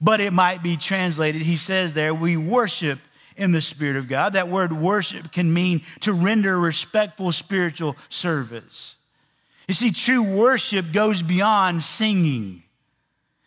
But 0.00 0.20
it 0.20 0.32
might 0.32 0.64
be 0.64 0.76
translated, 0.76 1.42
he 1.42 1.56
says 1.56 1.94
there, 1.94 2.14
we 2.14 2.36
worship 2.36 2.98
in 3.36 3.52
the 3.52 3.60
Spirit 3.60 3.96
of 3.96 4.08
God. 4.08 4.32
That 4.32 4.48
word 4.48 4.72
worship 4.72 5.30
can 5.30 5.52
mean 5.52 5.82
to 6.00 6.12
render 6.12 6.58
respectful 6.58 7.30
spiritual 7.30 7.96
service. 8.08 8.96
You 9.68 9.74
see, 9.74 9.92
true 9.92 10.22
worship 10.22 10.90
goes 10.92 11.22
beyond 11.22 11.84
singing. 11.84 12.64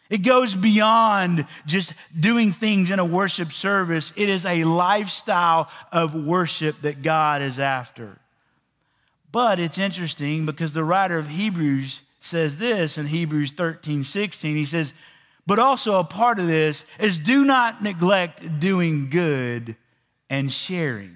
It 0.10 0.20
goes 0.20 0.54
beyond 0.54 1.48
just 1.66 1.94
doing 2.18 2.52
things 2.52 2.90
in 2.90 3.00
a 3.00 3.06
worship 3.06 3.52
service. 3.52 4.12
It 4.16 4.30
is 4.30 4.46
a 4.46 4.64
lifestyle 4.64 5.70
of 5.92 6.14
worship 6.14 6.80
that 6.82 7.02
God 7.02 7.42
is 7.42 7.58
after. 7.58 8.18
But 9.32 9.60
it's 9.60 9.78
interesting 9.78 10.46
because 10.46 10.74
the 10.74 10.84
writer 10.84 11.18
of 11.18 11.30
Hebrews 11.30 12.02
says 12.20 12.58
this 12.58 12.98
in 12.98 13.08
Hebrews 13.08 13.54
13 13.54 14.04
16. 14.04 14.56
He 14.56 14.66
says, 14.66 14.94
But 15.48 15.60
also 15.60 16.00
a 16.00 16.04
part 16.04 16.40
of 16.40 16.48
this 16.48 16.86
is 17.00 17.18
do 17.18 17.44
not 17.44 17.82
neglect 17.82 18.60
doing 18.60 19.10
good 19.10 19.76
and 20.30 20.52
sharing, 20.52 21.16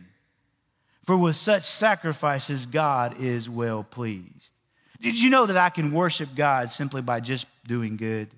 for 1.04 1.16
with 1.16 1.36
such 1.36 1.64
sacrifices, 1.64 2.66
God 2.66 3.20
is 3.20 3.50
well 3.50 3.84
pleased. 3.84 4.52
Did 5.00 5.20
you 5.22 5.30
know 5.30 5.46
that 5.46 5.58
I 5.58 5.70
can 5.70 5.92
worship 5.92 6.30
God 6.36 6.72
simply 6.72 7.02
by 7.02 7.20
just 7.20 7.46
doing 7.68 7.98
good? 7.98 8.30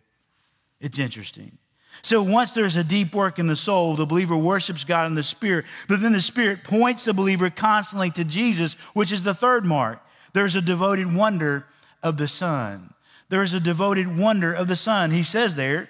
It's 0.81 0.99
interesting. 0.99 1.57
So 2.01 2.21
once 2.21 2.53
there's 2.53 2.75
a 2.75 2.83
deep 2.83 3.13
work 3.13 3.39
in 3.39 3.47
the 3.47 3.55
soul, 3.55 3.95
the 3.95 4.05
believer 4.05 4.37
worships 4.37 4.83
God 4.83 5.07
in 5.07 5.15
the 5.15 5.23
Spirit, 5.23 5.65
but 5.87 6.01
then 6.01 6.13
the 6.13 6.21
Spirit 6.21 6.63
points 6.63 7.03
the 7.03 7.13
believer 7.13 7.49
constantly 7.49 8.11
to 8.11 8.23
Jesus, 8.23 8.73
which 8.93 9.11
is 9.11 9.23
the 9.23 9.33
third 9.33 9.65
mark. 9.65 9.99
There's 10.33 10.55
a 10.55 10.61
devoted 10.61 11.13
wonder 11.13 11.65
of 12.01 12.17
the 12.17 12.27
Son. 12.27 12.93
There 13.29 13.43
is 13.43 13.53
a 13.53 13.59
devoted 13.59 14.17
wonder 14.17 14.53
of 14.53 14.67
the 14.67 14.75
Son. 14.75 15.11
He 15.11 15.23
says 15.23 15.55
there, 15.55 15.89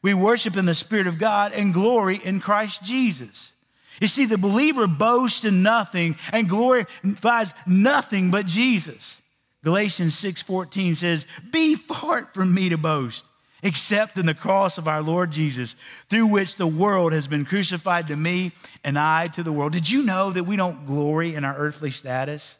we 0.00 0.14
worship 0.14 0.56
in 0.56 0.66
the 0.66 0.74
Spirit 0.74 1.06
of 1.06 1.18
God 1.18 1.52
and 1.52 1.72
glory 1.72 2.16
in 2.16 2.40
Christ 2.40 2.82
Jesus. 2.82 3.52
You 4.00 4.08
see, 4.08 4.24
the 4.24 4.38
believer 4.38 4.88
boasts 4.88 5.44
in 5.44 5.62
nothing 5.62 6.16
and 6.32 6.48
glorifies 6.48 7.54
nothing 7.66 8.30
but 8.30 8.46
Jesus. 8.46 9.20
Galatians 9.62 10.16
6:14 10.18 10.96
says, 10.96 11.24
"Be 11.52 11.76
far 11.76 12.28
from 12.34 12.52
me 12.52 12.68
to 12.68 12.76
boast 12.76 13.24
except 13.62 14.18
in 14.18 14.26
the 14.26 14.34
cross 14.34 14.78
of 14.78 14.88
our 14.88 15.02
Lord 15.02 15.30
Jesus, 15.30 15.76
through 16.08 16.26
which 16.26 16.56
the 16.56 16.66
world 16.66 17.12
has 17.12 17.28
been 17.28 17.44
crucified 17.44 18.08
to 18.08 18.16
me 18.16 18.52
and 18.84 18.98
I 18.98 19.28
to 19.28 19.42
the 19.42 19.52
world. 19.52 19.72
Did 19.72 19.88
you 19.88 20.02
know 20.02 20.30
that 20.30 20.44
we 20.44 20.56
don't 20.56 20.86
glory 20.86 21.34
in 21.34 21.44
our 21.44 21.56
earthly 21.56 21.90
status? 21.90 22.56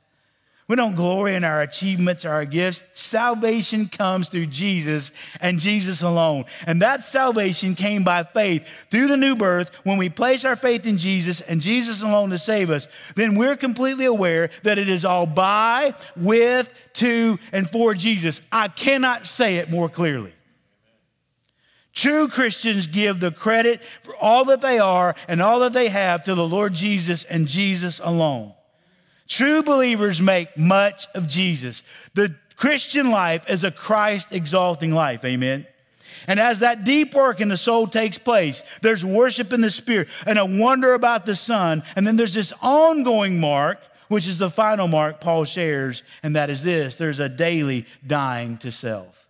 We 0.69 0.77
don't 0.77 0.95
glory 0.95 1.35
in 1.35 1.45
our 1.45 1.61
achievements, 1.61 2.25
our 2.25 2.45
gifts. 2.45 2.85
Salvation 2.95 3.89
comes 3.89 4.29
through 4.29 4.47
Jesus 4.47 5.13
and 5.41 5.59
Jesus 5.59 6.03
alone. 6.03 6.45
And 6.67 6.81
that 6.81 7.03
salvation 7.03 7.75
came 7.75 8.05
by 8.05 8.23
faith 8.23 8.67
through 8.91 9.09
the 9.09 9.17
new 9.17 9.35
birth. 9.35 9.71
When 9.85 9.99
we 9.99 10.09
place 10.09 10.45
our 10.45 10.57
faith 10.57 10.87
in 10.87 10.99
Jesus 10.99 11.41
and 11.43 11.61
Jesus 11.61 12.01
alone 12.01 12.31
to 12.31 12.39
save 12.39 12.71
us, 12.71 12.87
then 13.17 13.35
we're 13.35 13.57
completely 13.57 14.07
aware 14.07 14.51
that 14.63 14.79
it 14.79 14.89
is 14.89 15.05
all 15.05 15.27
by, 15.27 15.95
with, 16.17 16.73
to, 16.95 17.39
and 17.53 17.69
for 17.69 17.93
Jesus. 17.93 18.41
I 18.51 18.69
cannot 18.69 19.27
say 19.27 19.57
it 19.57 19.69
more 19.69 19.89
clearly. 19.89 20.33
True 21.95 22.29
Christians 22.29 22.87
give 22.87 23.21
the 23.21 23.31
credit 23.31 23.83
for 24.03 24.17
all 24.17 24.47
that 24.47 24.63
they 24.63 24.79
are 24.79 25.15
and 25.29 25.43
all 25.43 25.61
that 25.61 25.75
they 25.75 25.89
have 25.89 26.25
to 26.25 26.35
the 26.35 26.47
Lord 26.47 26.73
Jesus 26.73 27.25
and 27.25 27.47
Jesus 27.47 28.01
alone. 28.03 28.55
True 29.29 29.63
believers 29.63 30.21
make 30.21 30.57
much 30.57 31.07
of 31.15 31.29
Jesus. 31.29 31.83
The 32.15 32.35
Christian 32.57 33.11
life 33.11 33.49
is 33.49 33.65
a 33.65 33.71
Christ 33.71 34.29
exalting 34.33 34.93
life. 34.93 35.25
Amen. 35.25 35.67
And 36.27 36.39
as 36.39 36.61
that 36.61 36.85
deep 36.85 37.15
work 37.15 37.41
in 37.41 37.49
the 37.49 37.57
soul 37.57 37.87
takes 37.87 38.17
place, 38.17 38.63
there's 38.81 39.05
worship 39.05 39.53
in 39.53 39.61
the 39.61 39.71
Spirit 39.71 40.09
and 40.27 40.39
a 40.39 40.47
wonder 40.47 40.95
about 40.95 41.27
the 41.27 41.35
Son. 41.35 41.83
And 41.97 42.07
then 42.07 42.17
there's 42.17 42.35
this 42.35 42.53
ongoing 42.63 43.41
mark, 43.41 43.81
which 44.09 44.29
is 44.29 44.39
the 44.39 44.51
final 44.51 44.89
mark 44.89 45.21
Paul 45.21 45.45
shares, 45.45 46.03
and 46.23 46.37
that 46.37 46.49
is 46.49 46.63
this 46.63 46.97
there's 46.97 47.21
a 47.21 47.29
daily 47.29 47.87
dying 48.07 48.59
to 48.59 48.71
self 48.71 49.22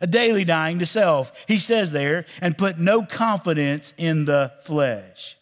a 0.00 0.06
daily 0.06 0.44
dying 0.44 0.78
to 0.80 0.86
self. 0.86 1.32
He 1.48 1.58
says 1.58 1.92
there, 1.92 2.26
and 2.40 2.58
put 2.58 2.78
no 2.78 3.02
confidence 3.02 3.92
in 3.96 4.24
the 4.24 4.52
flesh. 4.62 5.36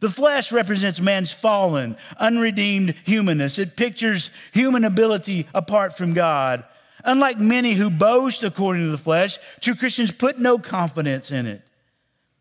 The 0.00 0.10
flesh 0.10 0.52
represents 0.52 1.00
man's 1.00 1.32
fallen, 1.32 1.96
unredeemed 2.18 2.94
humanness. 3.04 3.58
It 3.58 3.76
pictures 3.76 4.30
human 4.52 4.84
ability 4.84 5.46
apart 5.54 5.96
from 5.96 6.12
God. 6.12 6.64
Unlike 7.04 7.38
many 7.38 7.72
who 7.72 7.88
boast 7.88 8.42
according 8.42 8.84
to 8.84 8.90
the 8.90 8.98
flesh, 8.98 9.38
true 9.60 9.74
Christians 9.74 10.12
put 10.12 10.38
no 10.38 10.58
confidence 10.58 11.30
in 11.30 11.46
it. 11.46 11.62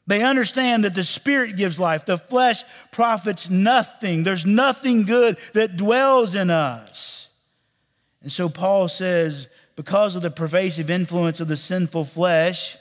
They 0.08 0.24
understand 0.24 0.84
that 0.84 0.94
the 0.94 1.04
Spirit 1.04 1.56
gives 1.56 1.80
life, 1.80 2.06
the 2.06 2.18
flesh 2.18 2.64
profits 2.92 3.50
nothing. 3.50 4.24
There's 4.24 4.46
nothing 4.46 5.06
good 5.06 5.40
that 5.54 5.78
dwells 5.78 6.36
in 6.36 6.50
us. 6.50 7.28
And 8.22 8.32
so 8.32 8.50
Paul 8.50 8.88
says, 8.88 9.48
because 9.76 10.16
of 10.16 10.22
the 10.22 10.32
pervasive 10.32 10.90
influence 10.90 11.40
of 11.40 11.48
the 11.48 11.58
sinful 11.58 12.06
flesh, 12.06 12.78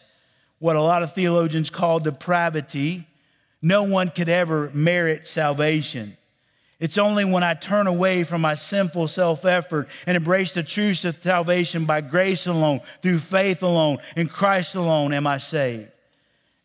what 0.58 0.76
a 0.76 0.82
lot 0.82 1.02
of 1.02 1.12
theologians 1.12 1.70
call 1.70 2.00
depravity, 2.00 3.06
no 3.60 3.82
one 3.82 4.10
could 4.10 4.28
ever 4.28 4.70
merit 4.72 5.26
salvation. 5.26 6.16
It's 6.80 6.98
only 6.98 7.24
when 7.24 7.42
I 7.42 7.54
turn 7.54 7.86
away 7.86 8.24
from 8.24 8.40
my 8.40 8.54
sinful 8.54 9.08
self 9.08 9.44
effort 9.44 9.88
and 10.06 10.16
embrace 10.16 10.52
the 10.52 10.62
truth 10.62 11.04
of 11.04 11.22
salvation 11.22 11.84
by 11.84 12.00
grace 12.00 12.46
alone, 12.46 12.80
through 13.00 13.18
faith 13.18 13.62
alone, 13.62 13.98
in 14.16 14.28
Christ 14.28 14.74
alone, 14.74 15.12
am 15.12 15.26
I 15.26 15.38
saved. 15.38 15.88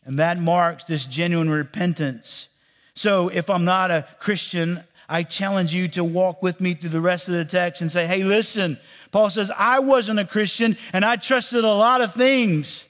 And 0.04 0.18
that 0.18 0.38
marks 0.38 0.84
this 0.84 1.06
genuine 1.06 1.50
repentance. 1.50 2.48
So 2.94 3.28
if 3.28 3.48
I'm 3.48 3.64
not 3.64 3.90
a 3.90 4.06
Christian, 4.18 4.82
I 5.08 5.22
challenge 5.22 5.72
you 5.72 5.88
to 5.88 6.04
walk 6.04 6.42
with 6.42 6.60
me 6.60 6.74
through 6.74 6.90
the 6.90 7.00
rest 7.00 7.28
of 7.28 7.34
the 7.34 7.44
text 7.44 7.80
and 7.80 7.90
say, 7.90 8.06
hey, 8.06 8.22
listen, 8.22 8.78
Paul 9.10 9.30
says, 9.30 9.50
I 9.56 9.80
wasn't 9.80 10.20
a 10.20 10.24
Christian 10.24 10.76
and 10.92 11.04
I 11.04 11.16
trusted 11.16 11.64
a 11.64 11.72
lot 11.72 12.00
of 12.00 12.14
things. 12.14 12.84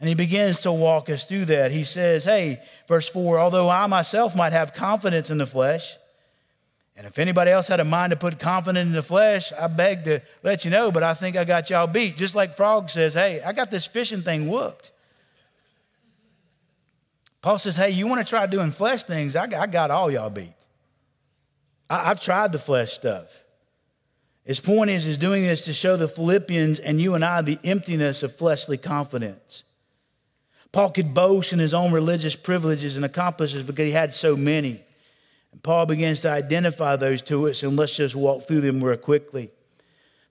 And 0.00 0.08
he 0.08 0.14
begins 0.14 0.60
to 0.60 0.70
walk 0.72 1.10
us 1.10 1.24
through 1.24 1.46
that. 1.46 1.72
He 1.72 1.82
says, 1.82 2.24
Hey, 2.24 2.60
verse 2.86 3.08
4, 3.08 3.38
although 3.38 3.68
I 3.68 3.86
myself 3.86 4.36
might 4.36 4.52
have 4.52 4.72
confidence 4.72 5.30
in 5.30 5.38
the 5.38 5.46
flesh, 5.46 5.96
and 6.96 7.06
if 7.06 7.18
anybody 7.18 7.50
else 7.50 7.68
had 7.68 7.80
a 7.80 7.84
mind 7.84 8.10
to 8.10 8.16
put 8.16 8.38
confidence 8.38 8.86
in 8.86 8.92
the 8.92 9.02
flesh, 9.02 9.52
I 9.52 9.66
beg 9.66 10.04
to 10.04 10.20
let 10.42 10.64
you 10.64 10.70
know, 10.70 10.92
but 10.92 11.02
I 11.02 11.14
think 11.14 11.36
I 11.36 11.44
got 11.44 11.70
y'all 11.70 11.86
beat. 11.86 12.16
Just 12.16 12.34
like 12.34 12.56
Frog 12.56 12.90
says, 12.90 13.14
Hey, 13.14 13.40
I 13.40 13.52
got 13.52 13.70
this 13.70 13.86
fishing 13.86 14.22
thing 14.22 14.48
whooped. 14.48 14.92
Paul 17.40 17.58
says, 17.58 17.76
hey, 17.76 17.90
you 17.90 18.06
want 18.06 18.20
to 18.20 18.28
try 18.28 18.46
doing 18.46 18.70
flesh 18.70 19.04
things? 19.04 19.36
I 19.36 19.46
got, 19.46 19.90
all 19.90 20.10
y'all 20.10 20.30
beat. 20.30 20.54
I've 21.88 22.20
tried 22.20 22.52
the 22.52 22.58
flesh 22.58 22.92
stuff. 22.92 23.42
His 24.48 24.60
point 24.60 24.88
is, 24.88 25.06
is 25.06 25.18
doing 25.18 25.42
this 25.42 25.66
to 25.66 25.74
show 25.74 25.98
the 25.98 26.08
Philippians 26.08 26.78
and 26.78 26.98
you 26.98 27.14
and 27.14 27.22
I 27.22 27.42
the 27.42 27.58
emptiness 27.64 28.22
of 28.22 28.34
fleshly 28.34 28.78
confidence. 28.78 29.62
Paul 30.72 30.90
could 30.90 31.12
boast 31.12 31.52
in 31.52 31.58
his 31.58 31.74
own 31.74 31.92
religious 31.92 32.34
privileges 32.34 32.96
and 32.96 33.04
accomplishments 33.04 33.66
because 33.66 33.84
he 33.84 33.92
had 33.92 34.10
so 34.10 34.38
many. 34.38 34.82
And 35.52 35.62
Paul 35.62 35.84
begins 35.84 36.22
to 36.22 36.30
identify 36.30 36.96
those 36.96 37.20
to 37.22 37.46
us, 37.50 37.62
and 37.62 37.76
let's 37.76 37.94
just 37.94 38.16
walk 38.16 38.44
through 38.44 38.62
them 38.62 38.82
real 38.82 38.96
quickly. 38.96 39.50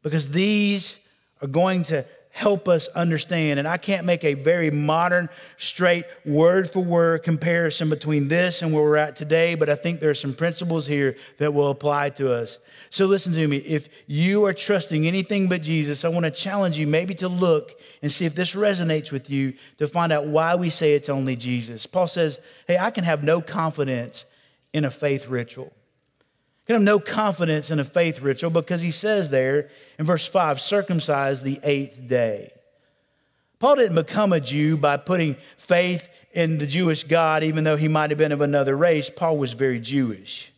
Because 0.01 0.29
these 0.29 0.97
are 1.39 1.47
going 1.47 1.83
to 1.83 2.03
help 2.37 2.67
us 2.67 2.87
understand. 2.89 3.57
And 3.57 3.67
I 3.67 3.77
can't 3.77 4.05
make 4.05 4.23
a 4.23 4.35
very 4.35 4.69
modern, 4.69 5.27
straight, 5.57 6.05
word 6.23 6.69
for 6.69 6.83
word 6.83 7.23
comparison 7.23 7.89
between 7.89 8.27
this 8.27 8.61
and 8.61 8.71
where 8.71 8.83
we're 8.83 8.95
at 8.95 9.15
today, 9.15 9.55
but 9.55 9.71
I 9.71 9.75
think 9.75 9.99
there 9.99 10.11
are 10.11 10.13
some 10.13 10.35
principles 10.35 10.85
here 10.85 11.15
that 11.37 11.51
will 11.51 11.71
apply 11.71 12.11
to 12.11 12.31
us. 12.31 12.59
So 12.91 13.07
listen 13.07 13.33
to 13.33 13.47
me. 13.47 13.57
If 13.57 13.89
you 14.05 14.45
are 14.45 14.53
trusting 14.53 15.07
anything 15.07 15.49
but 15.49 15.63
Jesus, 15.63 16.05
I 16.05 16.09
want 16.09 16.25
to 16.25 16.31
challenge 16.31 16.77
you 16.77 16.85
maybe 16.85 17.15
to 17.15 17.27
look 17.27 17.81
and 18.03 18.11
see 18.11 18.25
if 18.25 18.35
this 18.35 18.53
resonates 18.53 19.11
with 19.11 19.31
you 19.31 19.55
to 19.77 19.87
find 19.87 20.13
out 20.13 20.27
why 20.27 20.53
we 20.53 20.69
say 20.69 20.93
it's 20.93 21.09
only 21.09 21.35
Jesus. 21.35 21.87
Paul 21.87 22.07
says, 22.07 22.39
Hey, 22.67 22.77
I 22.77 22.91
can 22.91 23.03
have 23.03 23.23
no 23.23 23.41
confidence 23.41 24.25
in 24.73 24.85
a 24.85 24.91
faith 24.91 25.27
ritual 25.27 25.73
can 26.67 26.75
have 26.75 26.83
no 26.83 26.99
confidence 26.99 27.71
in 27.71 27.79
a 27.79 27.83
faith 27.83 28.21
ritual 28.21 28.51
because 28.51 28.81
he 28.81 28.91
says 28.91 29.29
there 29.29 29.69
in 29.97 30.05
verse 30.05 30.27
5 30.27 30.59
circumcise 30.59 31.41
the 31.41 31.59
eighth 31.63 32.07
day. 32.07 32.51
Paul 33.59 33.77
didn't 33.77 33.95
become 33.95 34.33
a 34.33 34.39
Jew 34.39 34.77
by 34.77 34.97
putting 34.97 35.35
faith 35.55 36.09
in 36.33 36.57
the 36.57 36.67
Jewish 36.67 37.05
God, 37.05 37.43
even 37.43 37.63
though 37.63 37.77
he 37.77 37.87
might 37.87 38.11
have 38.11 38.19
been 38.19 38.33
of 38.33 38.41
another 38.41 38.77
race. 38.77 39.09
Paul 39.09 39.37
was 39.37 39.53
very 39.53 39.79
Jewish. 39.79 40.51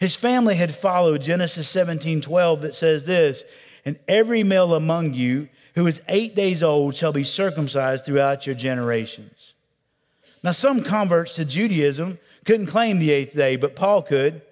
His 0.00 0.16
family 0.16 0.56
had 0.56 0.74
followed 0.74 1.22
Genesis 1.22 1.68
17 1.68 2.22
12 2.22 2.62
that 2.62 2.74
says 2.74 3.04
this, 3.04 3.44
and 3.84 3.98
every 4.08 4.42
male 4.42 4.74
among 4.74 5.14
you 5.14 5.48
who 5.74 5.86
is 5.86 6.02
eight 6.08 6.34
days 6.34 6.62
old 6.62 6.96
shall 6.96 7.12
be 7.12 7.22
circumcised 7.22 8.04
throughout 8.04 8.46
your 8.46 8.54
generations. 8.56 9.52
Now, 10.42 10.52
some 10.52 10.82
converts 10.82 11.34
to 11.34 11.44
Judaism 11.44 12.18
couldn't 12.44 12.66
claim 12.66 12.98
the 12.98 13.10
eighth 13.10 13.34
day, 13.34 13.56
but 13.56 13.76
Paul 13.76 14.02
could. 14.02 14.42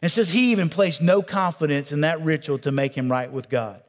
And 0.00 0.10
says 0.10 0.30
he 0.30 0.52
even 0.52 0.68
placed 0.68 1.02
no 1.02 1.22
confidence 1.22 1.92
in 1.92 2.02
that 2.02 2.22
ritual 2.22 2.58
to 2.60 2.70
make 2.70 2.94
him 2.94 3.10
right 3.10 3.30
with 3.30 3.48
God. 3.48 3.82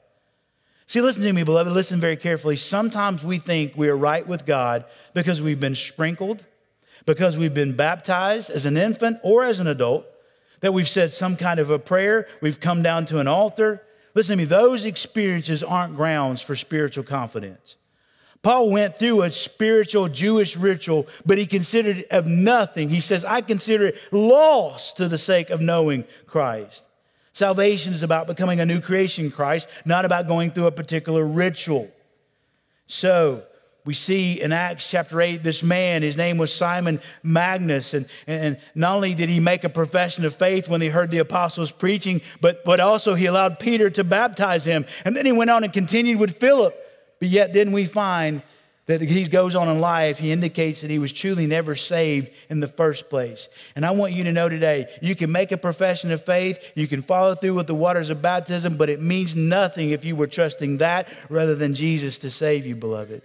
See, 0.88 1.02
listen 1.02 1.24
to 1.24 1.34
me, 1.34 1.44
beloved. 1.44 1.72
Listen 1.72 2.00
very 2.00 2.18
carefully. 2.18 2.56
Sometimes 2.56 3.24
we 3.24 3.38
think 3.38 3.74
we 3.76 3.90
are 3.90 3.96
right 3.96 4.28
with 4.28 4.46
God 4.46 4.86
because 5.14 5.40
we've 5.40 5.60
been 5.60 5.76
sprinkled, 5.76 6.44
because 7.06 7.38
we've 7.38 7.54
been 7.54 7.76
baptized 7.76 8.50
as 8.50 8.66
an 8.66 8.76
infant 8.76 9.20
or 9.22 9.44
as 9.44 9.60
an 9.60 9.68
adult, 9.68 10.08
that 10.62 10.74
we've 10.74 10.90
said 10.90 11.12
some 11.12 11.36
kind 11.36 11.60
of 11.60 11.70
a 11.70 11.80
prayer, 11.80 12.28
we've 12.42 12.60
come 12.60 12.82
down 12.82 13.06
to 13.06 13.20
an 13.20 13.28
altar. 13.28 13.84
Listen 14.16 14.38
to 14.38 14.44
me, 14.44 14.46
those 14.46 14.84
experiences 14.84 15.62
aren't 15.62 15.96
grounds 15.96 16.42
for 16.42 16.56
spiritual 16.56 17.04
confidence. 17.04 17.76
Paul 18.42 18.72
went 18.72 18.98
through 18.98 19.24
a 19.24 19.32
spiritual 19.32 20.08
Jewish 20.08 20.56
ritual, 20.56 21.08
but 21.26 21.38
he 21.38 21.46
considered 21.46 21.98
it 21.98 22.08
of 22.08 22.26
nothing. 22.26 22.90
He 22.90 23.02
says, 23.02 23.26
I 23.26 23.42
consider 23.42 23.88
it 23.88 23.98
loss 24.12 24.94
to 24.94 25.10
the 25.10 25.18
sake 25.18 25.50
of 25.50 25.60
knowing 25.60 26.06
Christ. 26.26 26.84
Salvation 27.34 27.94
is 27.94 28.04
about 28.04 28.28
becoming 28.28 28.60
a 28.60 28.66
new 28.66 28.80
creation 28.80 29.30
Christ, 29.30 29.68
not 29.86 30.06
about 30.06 30.28
going 30.28 30.52
through 30.52 30.68
a 30.68 30.72
particular 30.72 31.26
ritual. 31.26 31.92
So, 32.88 33.44
we 33.86 33.94
see 33.94 34.42
in 34.42 34.52
Acts 34.52 34.90
chapter 34.90 35.22
8, 35.22 35.42
this 35.42 35.64
man, 35.64 36.02
his 36.02 36.18
name 36.18 36.38
was 36.38 36.54
Simon 36.54 37.02
Magnus. 37.24 37.94
And, 37.94 38.08
and 38.28 38.58
not 38.76 38.96
only 38.96 39.16
did 39.16 39.30
he 39.30 39.40
make 39.40 39.64
a 39.64 39.70
profession 39.70 40.26
of 40.26 40.36
faith 40.36 40.68
when 40.68 40.82
he 40.82 40.90
heard 40.90 41.12
the 41.12 41.20
apostles 41.20 41.72
preaching, 41.72 42.22
but, 42.42 42.64
but 42.66 42.80
also 42.80 43.16
he 43.16 43.26
allowed 43.26 43.58
Peter 43.58 43.90
to 43.90 44.04
baptize 44.04 44.66
him. 44.66 44.86
And 45.06 45.16
then 45.16 45.26
he 45.26 45.32
went 45.32 45.50
on 45.50 45.64
and 45.64 45.74
continued 45.74 46.20
with 46.20 46.38
Philip. 46.40 46.89
But 47.20 47.28
yet, 47.28 47.54
then 47.54 47.72
we 47.72 47.86
find 47.86 48.42
that 48.90 49.02
he 49.02 49.28
goes 49.28 49.54
on 49.54 49.68
in 49.68 49.80
life, 49.80 50.18
he 50.18 50.32
indicates 50.32 50.82
that 50.82 50.90
he 50.90 50.98
was 50.98 51.12
truly 51.12 51.46
never 51.46 51.76
saved 51.76 52.32
in 52.50 52.60
the 52.60 52.68
first 52.68 53.08
place. 53.08 53.48
And 53.76 53.86
I 53.86 53.92
want 53.92 54.14
you 54.14 54.24
to 54.24 54.32
know 54.32 54.50
today 54.50 54.88
you 55.00 55.16
can 55.16 55.32
make 55.32 55.52
a 55.52 55.58
profession 55.58 56.10
of 56.12 56.26
faith, 56.26 56.58
you 56.74 56.88
can 56.88 57.04
follow 57.04 57.36
through 57.36 57.54
with 57.54 57.68
the 57.68 57.76
waters 57.76 58.10
of 58.10 58.24
baptism, 58.24 58.78
but 58.78 58.90
it 58.90 59.00
means 59.00 59.36
nothing 59.36 59.92
if 59.92 60.04
you 60.06 60.16
were 60.16 60.26
trusting 60.26 60.78
that 60.78 61.08
rather 61.30 61.54
than 61.54 61.76
Jesus 61.76 62.18
to 62.20 62.32
save 62.32 62.66
you, 62.66 62.76
beloved. 62.76 63.22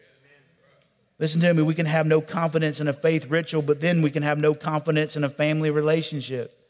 Listen 1.18 1.40
to 1.40 1.54
me, 1.54 1.62
we 1.62 1.74
can 1.74 1.86
have 1.86 2.04
no 2.04 2.20
confidence 2.20 2.80
in 2.80 2.88
a 2.88 2.92
faith 2.92 3.30
ritual, 3.30 3.62
but 3.62 3.80
then 3.80 4.02
we 4.02 4.10
can 4.10 4.22
have 4.22 4.36
no 4.36 4.52
confidence 4.52 5.16
in 5.16 5.24
a 5.24 5.30
family 5.30 5.70
relationship 5.70 6.63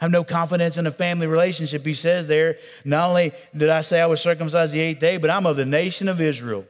have 0.00 0.10
no 0.10 0.24
confidence 0.24 0.76
in 0.76 0.86
a 0.86 0.90
family 0.90 1.26
relationship. 1.26 1.84
He 1.84 1.94
says 1.94 2.26
there, 2.26 2.58
not 2.84 3.08
only 3.10 3.32
did 3.56 3.68
I 3.68 3.80
say 3.80 4.00
I 4.00 4.06
was 4.06 4.20
circumcised 4.20 4.74
the 4.74 4.80
eighth 4.80 5.00
day, 5.00 5.16
but 5.16 5.30
I'm 5.30 5.46
of 5.46 5.56
the 5.56 5.64
nation 5.64 6.08
of 6.08 6.20
Israel. 6.20 6.66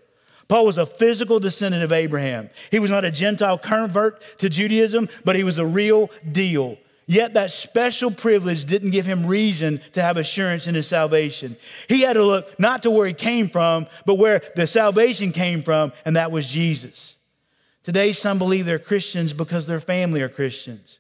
Paul 0.47 0.67
was 0.67 0.79
a 0.79 0.87
physical 0.87 1.41
descendant 1.41 1.83
of 1.83 1.93
Abraham. 1.93 2.51
He 2.71 2.79
was 2.79 2.91
not 2.91 3.05
a 3.05 3.11
Gentile 3.11 3.59
convert 3.59 4.39
to 4.39 4.49
Judaism, 4.49 5.09
but 5.25 5.37
he 5.37 5.45
was 5.45 5.59
a 5.59 5.67
real 5.67 6.11
deal. 6.31 6.77
Yet 7.07 7.35
that 7.35 7.51
special 7.51 8.11
privilege 8.11 8.65
didn't 8.65 8.91
give 8.91 9.05
him 9.05 9.27
reason 9.27 9.81
to 9.93 10.03
have 10.03 10.17
assurance 10.17 10.67
in 10.67 10.75
his 10.75 10.87
salvation. 10.87 11.57
He 11.89 12.03
had 12.03 12.15
to 12.15 12.25
look 12.25 12.59
not 12.59 12.83
to 12.85 12.91
where 12.91 13.07
he 13.07 13.13
came 13.13 13.49
from, 13.49 13.87
but 14.07 14.15
where 14.15 14.43
the 14.57 14.67
salvation 14.67 15.33
came 15.33 15.63
from, 15.63 15.93
and 16.05 16.17
that 16.17 16.31
was 16.31 16.47
Jesus. 16.47 17.15
Today, 17.83 18.13
some 18.13 18.39
believe 18.39 18.65
they're 18.65 18.79
Christians 18.79 19.35
because 19.35 19.67
their 19.67 19.81
family 19.81 20.23
are 20.23 20.31
Christians. 20.31 20.99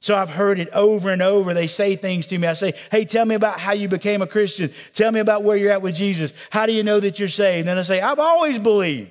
So 0.00 0.14
I've 0.14 0.30
heard 0.30 0.58
it 0.58 0.68
over 0.70 1.10
and 1.10 1.22
over. 1.22 1.54
They 1.54 1.66
say 1.66 1.96
things 1.96 2.26
to 2.28 2.38
me. 2.38 2.46
I 2.46 2.52
say, 2.52 2.74
Hey, 2.90 3.04
tell 3.04 3.24
me 3.24 3.34
about 3.34 3.58
how 3.58 3.72
you 3.72 3.88
became 3.88 4.22
a 4.22 4.26
Christian. 4.26 4.70
Tell 4.94 5.10
me 5.10 5.20
about 5.20 5.42
where 5.42 5.56
you're 5.56 5.72
at 5.72 5.82
with 5.82 5.96
Jesus. 5.96 6.32
How 6.50 6.66
do 6.66 6.72
you 6.72 6.82
know 6.82 7.00
that 7.00 7.18
you're 7.18 7.28
saved? 7.28 7.60
And 7.60 7.68
then 7.68 7.78
I 7.78 7.82
say, 7.82 8.00
I've 8.00 8.20
always 8.20 8.58
believed. 8.58 9.10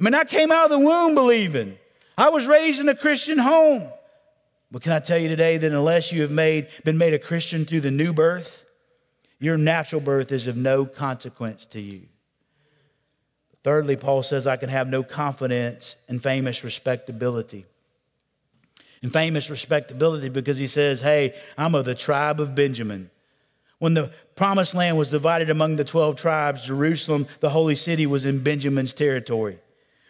I 0.00 0.02
mean, 0.02 0.14
I 0.14 0.24
came 0.24 0.50
out 0.50 0.64
of 0.64 0.70
the 0.70 0.78
womb 0.78 1.14
believing. 1.14 1.78
I 2.18 2.30
was 2.30 2.46
raised 2.46 2.80
in 2.80 2.88
a 2.88 2.96
Christian 2.96 3.38
home. 3.38 3.88
But 4.70 4.82
can 4.82 4.92
I 4.92 4.98
tell 4.98 5.18
you 5.18 5.28
today 5.28 5.56
that 5.56 5.72
unless 5.72 6.10
you 6.10 6.22
have 6.22 6.32
made, 6.32 6.66
been 6.82 6.98
made 6.98 7.14
a 7.14 7.18
Christian 7.18 7.64
through 7.64 7.80
the 7.80 7.92
new 7.92 8.12
birth, 8.12 8.64
your 9.38 9.56
natural 9.56 10.00
birth 10.00 10.32
is 10.32 10.48
of 10.48 10.56
no 10.56 10.84
consequence 10.84 11.64
to 11.66 11.80
you. 11.80 12.02
Thirdly, 13.62 13.96
Paul 13.96 14.24
says, 14.24 14.46
I 14.46 14.56
can 14.56 14.68
have 14.68 14.88
no 14.88 15.04
confidence 15.04 15.94
in 16.08 16.18
famous 16.18 16.64
respectability 16.64 17.66
and 19.04 19.12
famous 19.12 19.50
respectability 19.50 20.30
because 20.30 20.56
he 20.56 20.66
says, 20.66 21.02
Hey, 21.02 21.34
I'm 21.58 21.74
of 21.74 21.84
the 21.84 21.94
tribe 21.94 22.40
of 22.40 22.54
Benjamin. 22.54 23.10
When 23.78 23.92
the 23.92 24.10
promised 24.34 24.74
land 24.74 24.96
was 24.96 25.10
divided 25.10 25.50
among 25.50 25.76
the 25.76 25.84
12 25.84 26.16
tribes, 26.16 26.64
Jerusalem, 26.64 27.26
the 27.40 27.50
holy 27.50 27.76
city, 27.76 28.06
was 28.06 28.24
in 28.24 28.40
Benjamin's 28.40 28.94
territory. 28.94 29.58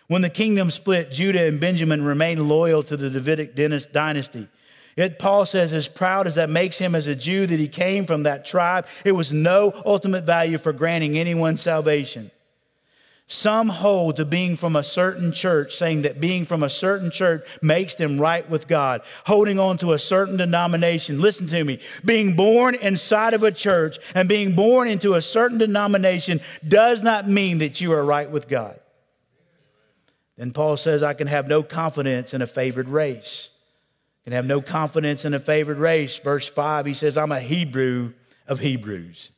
When 0.07 0.23
the 0.23 0.31
kingdom 0.31 0.71
split, 0.71 1.11
Judah 1.11 1.49
and 1.49 1.61
Benjamin 1.61 2.05
remained 2.05 2.49
loyal 2.49 2.85
to 2.85 2.97
the 2.97 3.11
Davidic 3.11 3.57
dynasty. 3.93 4.47
Yet 4.97 5.19
Paul 5.19 5.45
says, 5.45 5.73
as 5.73 5.89
proud 5.89 6.29
as 6.29 6.37
that 6.37 6.49
makes 6.49 6.79
him 6.79 6.95
as 6.95 7.09
a 7.09 7.17
Jew 7.17 7.49
that 7.49 7.59
he 7.59 7.67
came 7.67 8.07
from 8.07 8.23
that 8.23 8.47
tribe, 8.47 8.87
it 9.05 9.13
was 9.13 9.33
no 9.33 9.73
ultimate 9.85 10.23
value 10.23 10.57
for 10.57 10.73
granting 10.73 11.19
anyone 11.19 11.57
salvation. 11.57 12.31
Some 13.35 13.69
hold 13.69 14.17
to 14.17 14.25
being 14.25 14.57
from 14.57 14.77
a 14.77 14.83
certain 14.83 15.33
church, 15.33 15.75
saying 15.75 16.03
that 16.03 16.21
being 16.21 16.45
from 16.45 16.63
a 16.63 16.71
certain 16.71 17.11
church 17.11 17.47
makes 17.61 17.97
them 17.97 18.21
right 18.21 18.49
with 18.49 18.69
God, 18.69 19.03
holding 19.27 19.59
on 19.59 19.77
to 19.79 19.93
a 19.93 19.99
certain 19.99 20.37
denomination. 20.37 21.21
Listen 21.21 21.47
to 21.49 21.65
me. 21.65 21.81
Being 22.05 22.37
born 22.37 22.77
inside 22.77 23.35
of 23.35 23.43
a 23.43 23.51
church 23.51 23.99
and 24.15 24.29
being 24.29 24.55
born 24.55 24.89
into 24.89 25.15
a 25.15 25.21
certain 25.21 25.59
denomination 25.59 26.41
does 26.67 27.03
not 27.03 27.29
mean 27.29 27.59
that 27.59 27.81
you 27.81 27.93
are 27.93 28.05
right 28.05 28.31
with 28.31 28.49
God. 28.49 28.79
Then 30.37 30.53
Paul 30.53 30.77
says, 30.77 31.03
I 31.03 31.15
can 31.15 31.27
have 31.27 31.49
no 31.49 31.63
confidence 31.63 32.35
in 32.35 32.43
a 32.43 32.47
favored 32.47 32.89
race. 32.89 33.51
I 34.23 34.31
can 34.31 34.33
have 34.33 34.47
no 34.47 34.63
confidence 34.63 35.25
in 35.25 35.35
a 35.35 35.39
favored 35.41 35.79
race. 35.79 36.17
Verse 36.19 36.49
5, 36.49 36.87
he 36.87 36.95
says, 36.95 37.19
I'm 37.19 37.33
a 37.33 37.41
Hebrew 37.41 38.13
of 38.47 38.61
Hebrews. 38.61 39.31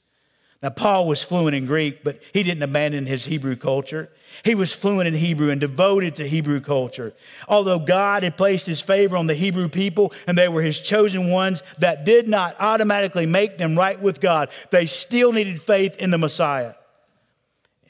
Now, 0.62 0.70
Paul 0.70 1.06
was 1.06 1.22
fluent 1.22 1.54
in 1.54 1.66
Greek, 1.66 2.02
but 2.02 2.20
he 2.32 2.42
didn't 2.42 2.62
abandon 2.62 3.04
his 3.04 3.26
Hebrew 3.26 3.56
culture. 3.56 4.10
He 4.42 4.54
was 4.54 4.72
fluent 4.72 5.06
in 5.06 5.14
Hebrew 5.14 5.50
and 5.50 5.60
devoted 5.60 6.16
to 6.16 6.26
Hebrew 6.26 6.60
culture. 6.60 7.14
Although 7.46 7.78
God 7.78 8.22
had 8.22 8.36
placed 8.36 8.66
his 8.66 8.80
favor 8.80 9.16
on 9.16 9.26
the 9.26 9.34
Hebrew 9.34 9.68
people 9.68 10.12
and 10.26 10.36
they 10.36 10.48
were 10.48 10.62
his 10.62 10.80
chosen 10.80 11.30
ones, 11.30 11.62
that 11.78 12.04
did 12.04 12.26
not 12.26 12.56
automatically 12.58 13.26
make 13.26 13.58
them 13.58 13.76
right 13.76 14.00
with 14.00 14.20
God. 14.20 14.50
They 14.70 14.86
still 14.86 15.32
needed 15.32 15.62
faith 15.62 15.96
in 15.96 16.10
the 16.10 16.18
Messiah. 16.18 16.74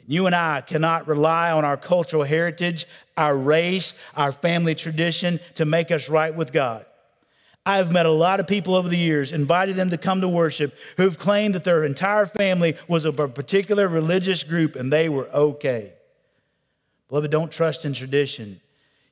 You 0.08 0.26
and 0.26 0.34
I 0.34 0.60
cannot 0.60 1.08
rely 1.08 1.50
on 1.52 1.64
our 1.64 1.76
cultural 1.76 2.22
heritage, 2.24 2.86
our 3.16 3.36
race, 3.36 3.94
our 4.14 4.32
family 4.32 4.74
tradition 4.74 5.40
to 5.54 5.64
make 5.64 5.90
us 5.90 6.08
right 6.08 6.34
with 6.34 6.52
God. 6.52 6.84
I've 7.66 7.92
met 7.92 8.06
a 8.06 8.12
lot 8.12 8.38
of 8.38 8.46
people 8.46 8.76
over 8.76 8.88
the 8.88 8.96
years, 8.96 9.32
invited 9.32 9.74
them 9.74 9.90
to 9.90 9.98
come 9.98 10.20
to 10.20 10.28
worship, 10.28 10.72
who've 10.96 11.18
claimed 11.18 11.56
that 11.56 11.64
their 11.64 11.82
entire 11.82 12.24
family 12.24 12.76
was 12.86 13.04
of 13.04 13.18
a 13.18 13.26
particular 13.26 13.88
religious 13.88 14.44
group 14.44 14.76
and 14.76 14.92
they 14.92 15.08
were 15.08 15.28
okay. 15.34 15.92
Beloved, 17.08 17.30
don't 17.32 17.50
trust 17.50 17.84
in 17.84 17.92
tradition. 17.92 18.60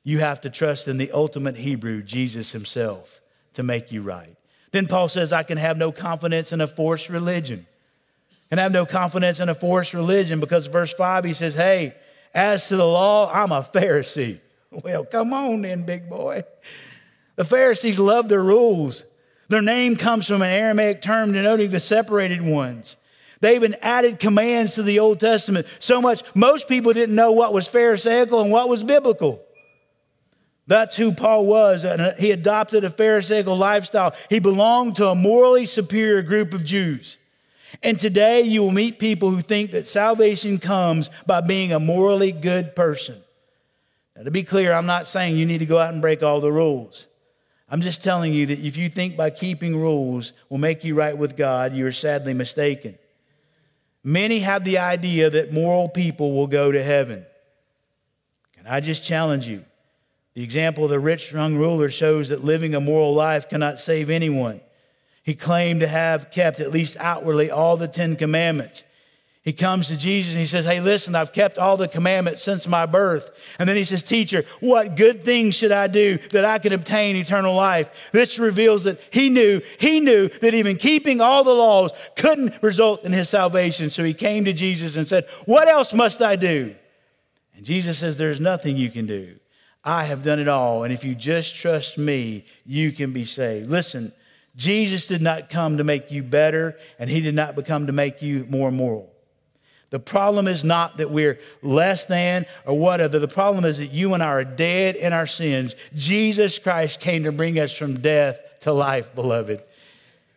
You 0.05 0.19
have 0.19 0.39
to 0.41 0.49
trust 0.49 0.87
in 0.87 0.97
the 0.97 1.11
ultimate 1.11 1.57
Hebrew, 1.57 2.01
Jesus 2.01 2.53
himself, 2.53 3.19
to 3.55 3.63
make 3.63 3.91
you 3.91 4.01
right. 4.01 4.37
Then 4.71 4.87
Paul 4.87 5.09
says, 5.09 5.33
I 5.33 5.43
can 5.43 5.57
have 5.57 5.77
no 5.77 5.91
confidence 5.91 6.53
in 6.53 6.61
a 6.61 6.67
forced 6.67 7.09
religion. 7.09 7.67
Can 8.49 8.57
have 8.57 8.71
no 8.71 8.85
confidence 8.85 9.41
in 9.41 9.49
a 9.49 9.55
forced 9.55 9.93
religion 9.93 10.39
because 10.39 10.67
verse 10.67 10.93
5 10.93 11.25
he 11.25 11.33
says, 11.33 11.55
Hey, 11.55 11.93
as 12.33 12.69
to 12.69 12.77
the 12.77 12.85
law, 12.85 13.29
I'm 13.33 13.51
a 13.51 13.61
Pharisee. 13.61 14.39
Well, 14.83 15.05
come 15.05 15.31
on 15.31 15.61
then, 15.61 15.83
big 15.83 16.09
boy. 16.09 16.43
The 17.35 17.45
Pharisees 17.45 17.99
loved 17.99 18.29
their 18.29 18.43
rules. 18.43 19.05
Their 19.49 19.61
name 19.61 19.95
comes 19.95 20.27
from 20.27 20.41
an 20.41 20.49
Aramaic 20.49 21.01
term 21.01 21.31
denoting 21.31 21.69
the 21.69 21.79
separated 21.79 22.41
ones. 22.41 22.95
They 23.41 23.55
even 23.55 23.75
added 23.81 24.19
commands 24.19 24.75
to 24.75 24.83
the 24.83 24.99
Old 24.99 25.19
Testament 25.19 25.67
so 25.79 26.01
much, 26.01 26.23
most 26.33 26.67
people 26.67 26.93
didn't 26.93 27.15
know 27.15 27.31
what 27.31 27.53
was 27.53 27.67
Pharisaical 27.67 28.41
and 28.41 28.51
what 28.51 28.69
was 28.69 28.83
biblical. 28.83 29.41
That's 30.67 30.95
who 30.95 31.13
Paul 31.13 31.45
was. 31.45 31.83
And 31.83 32.17
he 32.17 32.31
adopted 32.31 32.83
a 32.83 32.89
Pharisaical 32.89 33.55
lifestyle. 33.55 34.15
He 34.29 34.39
belonged 34.39 34.95
to 34.95 35.09
a 35.09 35.15
morally 35.15 35.65
superior 35.65 36.21
group 36.23 36.53
of 36.53 36.65
Jews. 36.65 37.17
And 37.83 37.99
today 37.99 38.41
you 38.41 38.63
will 38.63 38.71
meet 38.71 38.99
people 38.99 39.29
who 39.29 39.41
think 39.41 39.71
that 39.71 39.87
salvation 39.87 40.57
comes 40.57 41.09
by 41.27 41.41
being 41.41 41.71
a 41.71 41.79
morally 41.79 42.31
good 42.31 42.75
person. 42.75 43.21
Now, 44.15 44.23
to 44.23 44.31
be 44.31 44.43
clear, 44.43 44.73
I'm 44.73 44.85
not 44.85 45.07
saying 45.07 45.35
you 45.35 45.45
need 45.45 45.57
to 45.57 45.65
go 45.65 45.77
out 45.77 45.93
and 45.93 46.01
break 46.01 46.23
all 46.23 46.39
the 46.39 46.51
rules. 46.51 47.07
I'm 47.67 47.81
just 47.81 48.03
telling 48.03 48.33
you 48.33 48.45
that 48.47 48.59
if 48.59 48.77
you 48.77 48.89
think 48.89 49.17
by 49.17 49.31
keeping 49.31 49.75
rules 49.75 50.33
will 50.49 50.59
make 50.59 50.83
you 50.83 50.95
right 50.95 51.17
with 51.17 51.35
God, 51.35 51.73
you're 51.73 51.91
sadly 51.91 52.33
mistaken. 52.33 52.97
Many 54.03 54.39
have 54.39 54.63
the 54.63 54.77
idea 54.77 55.31
that 55.31 55.51
moral 55.51 55.89
people 55.89 56.33
will 56.33 56.45
go 56.45 56.71
to 56.71 56.83
heaven. 56.83 57.25
Can 58.53 58.67
I 58.67 58.79
just 58.79 59.03
challenge 59.03 59.47
you? 59.47 59.65
The 60.35 60.43
example 60.43 60.83
of 60.83 60.91
the 60.91 60.99
rich 60.99 61.31
young 61.31 61.55
ruler 61.55 61.89
shows 61.89 62.29
that 62.29 62.43
living 62.43 62.75
a 62.75 62.79
moral 62.79 63.15
life 63.15 63.49
cannot 63.49 63.79
save 63.79 64.09
anyone. 64.11 64.61
He 65.23 65.33
claimed 65.33 65.79
to 65.79 65.87
have 65.87 66.29
kept, 66.29 66.59
at 66.59 66.71
least 66.71 66.97
outwardly, 66.99 67.49
all 67.49 67.77
the 67.77 67.87
Ten 67.87 68.15
Commandments. 68.15 68.83
He 69.45 69.53
comes 69.53 69.89
to 69.89 69.97
Jesus 69.97 70.31
and 70.33 70.39
he 70.39 70.47
says, 70.47 70.65
Hey, 70.65 70.79
listen, 70.79 71.13
I've 71.13 71.31
kept 71.31 71.59
all 71.59 71.77
the 71.77 71.87
commandments 71.87 72.41
since 72.41 72.67
my 72.67 72.87
birth. 72.87 73.29
And 73.59 73.69
then 73.69 73.77
he 73.77 73.85
says, 73.85 74.01
Teacher, 74.01 74.43
what 74.59 74.97
good 74.97 75.23
things 75.23 75.53
should 75.53 75.71
I 75.71 75.85
do 75.85 76.17
that 76.31 76.43
I 76.43 76.57
can 76.57 76.73
obtain 76.73 77.15
eternal 77.15 77.53
life? 77.53 77.87
This 78.11 78.39
reveals 78.39 78.85
that 78.85 78.99
he 79.11 79.29
knew, 79.29 79.61
he 79.79 79.99
knew 79.99 80.29
that 80.29 80.55
even 80.55 80.77
keeping 80.77 81.21
all 81.21 81.43
the 81.43 81.53
laws 81.53 81.91
couldn't 82.15 82.61
result 82.63 83.03
in 83.03 83.13
his 83.13 83.29
salvation. 83.29 83.91
So 83.91 84.03
he 84.03 84.15
came 84.15 84.45
to 84.45 84.53
Jesus 84.53 84.95
and 84.95 85.07
said, 85.07 85.27
What 85.45 85.67
else 85.67 85.93
must 85.93 86.23
I 86.23 86.37
do? 86.37 86.75
And 87.55 87.63
Jesus 87.63 87.99
says, 87.99 88.17
There's 88.17 88.39
nothing 88.39 88.75
you 88.77 88.89
can 88.89 89.05
do. 89.05 89.35
I 89.83 90.05
have 90.05 90.23
done 90.23 90.39
it 90.39 90.47
all. 90.47 90.83
And 90.83 90.91
if 90.91 91.03
you 91.03 91.13
just 91.13 91.55
trust 91.55 91.99
me, 91.99 92.45
you 92.65 92.91
can 92.91 93.13
be 93.13 93.25
saved. 93.25 93.69
Listen, 93.69 94.11
Jesus 94.55 95.05
did 95.05 95.21
not 95.21 95.51
come 95.51 95.77
to 95.77 95.83
make 95.83 96.09
you 96.09 96.23
better, 96.23 96.79
and 96.97 97.11
he 97.11 97.21
did 97.21 97.35
not 97.35 97.55
become 97.55 97.85
to 97.85 97.93
make 97.93 98.23
you 98.23 98.47
more 98.49 98.71
moral. 98.71 99.11
The 99.95 99.99
problem 99.99 100.49
is 100.49 100.65
not 100.65 100.97
that 100.97 101.09
we're 101.09 101.39
less 101.61 102.05
than 102.05 102.45
or 102.65 102.77
whatever. 102.77 103.17
The 103.17 103.29
problem 103.29 103.63
is 103.63 103.77
that 103.77 103.93
you 103.93 104.13
and 104.13 104.21
I 104.21 104.25
are 104.25 104.43
dead 104.43 104.97
in 104.97 105.13
our 105.13 105.25
sins. 105.25 105.73
Jesus 105.95 106.59
Christ 106.59 106.99
came 106.99 107.23
to 107.23 107.31
bring 107.31 107.57
us 107.57 107.71
from 107.71 108.01
death 108.01 108.37
to 108.59 108.73
life, 108.73 109.15
beloved. 109.15 109.63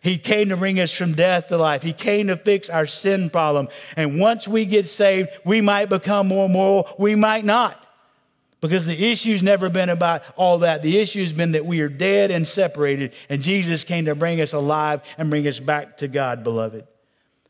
He 0.00 0.16
came 0.16 0.50
to 0.50 0.56
bring 0.56 0.78
us 0.78 0.92
from 0.92 1.14
death 1.14 1.48
to 1.48 1.56
life. 1.56 1.82
He 1.82 1.92
came 1.92 2.28
to 2.28 2.36
fix 2.36 2.70
our 2.70 2.86
sin 2.86 3.30
problem. 3.30 3.66
And 3.96 4.20
once 4.20 4.46
we 4.46 4.64
get 4.64 4.88
saved, 4.88 5.30
we 5.44 5.60
might 5.60 5.86
become 5.86 6.28
more 6.28 6.48
moral, 6.48 6.88
we 6.96 7.16
might 7.16 7.44
not. 7.44 7.84
Because 8.60 8.86
the 8.86 9.10
issue's 9.10 9.42
never 9.42 9.68
been 9.68 9.88
about 9.88 10.22
all 10.36 10.58
that. 10.58 10.82
The 10.82 11.00
issue 11.00 11.22
has 11.22 11.32
been 11.32 11.50
that 11.50 11.66
we 11.66 11.80
are 11.80 11.88
dead 11.88 12.30
and 12.30 12.46
separated, 12.46 13.12
and 13.28 13.42
Jesus 13.42 13.82
came 13.82 14.04
to 14.04 14.14
bring 14.14 14.40
us 14.40 14.52
alive 14.52 15.02
and 15.18 15.28
bring 15.28 15.48
us 15.48 15.58
back 15.58 15.96
to 15.96 16.06
God, 16.06 16.44
beloved. 16.44 16.86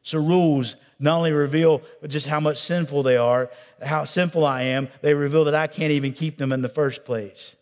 So, 0.02 0.18
rules 0.18 0.74
not 1.00 1.18
only 1.18 1.32
reveal 1.32 1.82
just 2.06 2.26
how 2.26 2.40
much 2.40 2.58
sinful 2.58 3.02
they 3.02 3.16
are, 3.16 3.50
how 3.82 4.04
sinful 4.04 4.44
I 4.44 4.62
am, 4.62 4.88
they 5.00 5.14
reveal 5.14 5.44
that 5.44 5.54
I 5.54 5.66
can't 5.66 5.92
even 5.92 6.12
keep 6.12 6.38
them 6.38 6.52
in 6.52 6.62
the 6.62 6.68
first 6.68 7.04
place. 7.04 7.54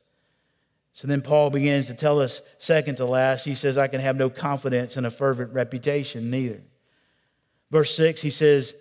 So 0.94 1.06
then 1.06 1.20
Paul 1.20 1.50
begins 1.50 1.88
to 1.88 1.94
tell 1.94 2.20
us, 2.20 2.40
second 2.58 2.96
to 2.96 3.04
last, 3.04 3.44
he 3.44 3.54
says, 3.54 3.76
I 3.76 3.88
can 3.88 4.00
have 4.00 4.16
no 4.16 4.30
confidence 4.30 4.96
in 4.96 5.04
a 5.04 5.10
fervent 5.10 5.52
reputation, 5.52 6.30
neither. 6.30 6.62
Verse 7.70 7.94
6, 7.94 8.22
he 8.22 8.30
says, 8.30 8.72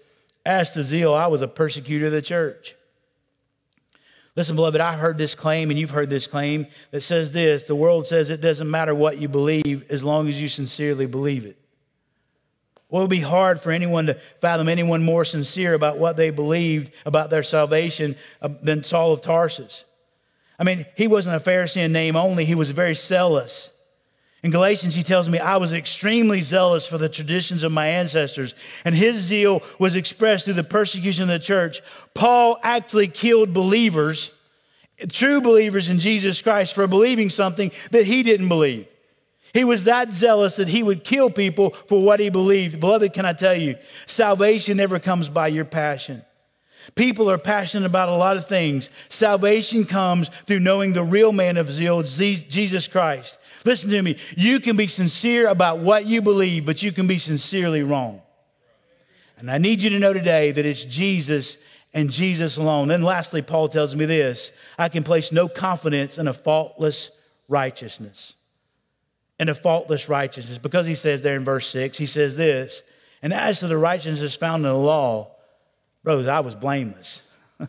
As 0.46 0.72
to 0.72 0.84
zeal, 0.84 1.14
I 1.14 1.28
was 1.28 1.42
a 1.42 1.48
persecutor 1.48 2.06
of 2.06 2.14
the 2.14 2.22
church. 2.22 2.76
Listen, 4.38 4.56
beloved, 4.56 4.80
I 4.80 4.96
heard 4.96 5.18
this 5.18 5.36
claim, 5.36 5.70
and 5.70 5.78
you've 5.80 5.92
heard 5.92 6.10
this 6.10 6.28
claim 6.28 6.68
that 6.92 7.02
says 7.02 7.34
this 7.34 7.66
the 7.66 7.76
world 7.76 8.08
says 8.08 8.30
it 8.30 8.40
doesn't 8.40 8.70
matter 8.70 8.96
what 8.96 9.18
you 9.18 9.28
believe 9.28 9.90
as 9.90 10.04
long 10.04 10.30
as 10.30 10.40
you 10.40 10.48
sincerely 10.48 11.08
believe 11.08 11.46
it. 11.46 11.58
Well, 12.90 13.02
it 13.02 13.06
would 13.06 13.10
be 13.10 13.20
hard 13.20 13.60
for 13.60 13.72
anyone 13.72 14.06
to 14.08 14.14
fathom 14.42 14.70
anyone 14.70 15.04
more 15.04 15.26
sincere 15.26 15.74
about 15.74 15.98
what 15.98 16.18
they 16.18 16.30
believed 16.30 16.92
about 17.06 17.30
their 17.30 17.44
salvation 17.44 18.16
uh, 18.42 18.50
than 18.62 18.84
Saul 18.84 19.12
of 19.12 19.22
Tarsus. 19.22 19.86
I 20.60 20.64
mean, 20.64 20.86
he 20.96 21.08
wasn't 21.08 21.36
a 21.36 21.40
Pharisee 21.40 21.84
in 21.84 21.92
name 21.92 22.16
only, 22.16 22.46
he 22.46 22.56
was 22.56 22.70
very 22.70 22.96
zealous. 22.96 23.72
In 24.44 24.52
Galatians, 24.52 24.94
he 24.94 25.02
tells 25.02 25.28
me, 25.28 25.40
I 25.40 25.58
was 25.58 25.74
extremely 25.74 26.42
zealous 26.42 26.86
for 26.86 27.00
the 27.00 27.10
traditions 27.10 27.64
of 27.64 27.72
my 27.72 27.88
ancestors, 27.88 28.54
and 28.86 28.94
his 28.94 29.18
zeal 29.18 29.64
was 29.80 29.96
expressed 29.96 30.46
through 30.46 30.54
the 30.54 30.64
persecution 30.64 31.24
of 31.24 31.30
the 31.30 31.40
church. 31.40 31.82
Paul 32.14 32.60
actually 32.62 33.08
killed 33.08 33.56
believers, 33.56 34.30
true 35.12 35.42
believers 35.42 35.90
in 35.90 35.98
Jesus 35.98 36.44
Christ, 36.44 36.76
for 36.76 36.86
believing 36.86 37.32
something 37.32 37.72
that 37.90 38.06
he 38.06 38.22
didn't 38.22 38.50
believe. 38.50 38.86
He 39.56 39.64
was 39.64 39.86
that 39.86 40.14
zealous 40.14 40.58
that 40.58 40.68
he 40.68 40.84
would 40.84 41.06
kill 41.06 41.30
people 41.30 41.70
for 41.70 42.04
what 42.04 42.20
he 42.20 42.30
believed. 42.30 42.82
Beloved, 42.82 43.14
can 43.14 43.26
I 43.26 43.32
tell 43.32 43.56
you, 43.56 43.78
salvation 44.06 44.76
never 44.76 45.00
comes 45.00 45.30
by 45.30 45.48
your 45.48 45.64
passion. 45.64 46.26
People 46.96 47.32
are 47.32 47.38
passionate 47.38 47.86
about 47.86 48.10
a 48.10 48.18
lot 48.18 48.36
of 48.36 48.50
things. 48.50 48.90
Salvation 49.08 49.86
comes 49.86 50.28
through 50.46 50.60
knowing 50.60 50.92
the 50.92 51.06
real 51.06 51.32
man 51.32 51.56
of 51.56 51.72
zeal, 51.72 52.04
Jesus 52.04 52.90
Christ. 52.90 53.38
Listen 53.64 53.90
to 53.92 54.02
me. 54.02 54.18
You 54.36 54.60
can 54.60 54.76
be 54.76 54.88
sincere 54.88 55.48
about 55.48 55.80
what 55.80 56.06
you 56.06 56.22
believe, 56.22 56.66
but 56.66 56.84
you 56.84 56.92
can 56.92 57.08
be 57.08 57.18
sincerely 57.18 57.82
wrong. 57.82 58.22
And 59.38 59.50
I 59.50 59.58
need 59.58 59.82
you 59.82 59.90
to 59.92 60.00
know 60.00 60.12
today 60.12 60.52
that 60.52 60.66
it's 60.66 60.84
Jesus 60.84 61.58
and 61.94 62.12
Jesus 62.12 62.58
alone. 62.58 62.90
Then, 62.90 63.04
lastly, 63.04 63.42
Paul 63.42 63.70
tells 63.70 63.96
me 63.96 64.04
this 64.04 64.52
I 64.78 64.90
can 64.90 65.04
place 65.04 65.32
no 65.32 65.48
confidence 65.48 66.18
in 66.18 66.28
a 66.28 66.34
faultless 66.34 67.10
righteousness. 67.48 68.34
In 69.40 69.50
a 69.50 69.56
faultless 69.56 70.08
righteousness. 70.08 70.58
Because 70.58 70.86
he 70.86 70.96
says 70.96 71.22
there 71.22 71.36
in 71.36 71.44
verse 71.44 71.68
6, 71.68 71.98
he 71.98 72.06
says 72.06 72.38
this, 72.38 72.82
and 73.22 73.34
as 73.34 73.60
to 73.60 73.68
the 73.68 73.78
righteousness 73.78 74.36
found 74.36 74.66
in 74.66 74.72
the 74.72 74.78
law, 74.78 75.32
brothers, 76.04 76.28
I 76.28 76.40
was 76.42 76.56
blameless. 76.56 77.22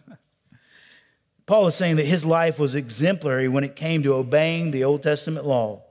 Paul 1.46 1.68
is 1.68 1.74
saying 1.74 1.96
that 1.96 2.06
his 2.06 2.24
life 2.24 2.58
was 2.58 2.74
exemplary 2.74 3.48
when 3.48 3.64
it 3.64 3.76
came 3.76 4.02
to 4.02 4.14
obeying 4.14 4.70
the 4.70 4.84
Old 4.84 5.02
Testament 5.02 5.46
law. 5.46 5.82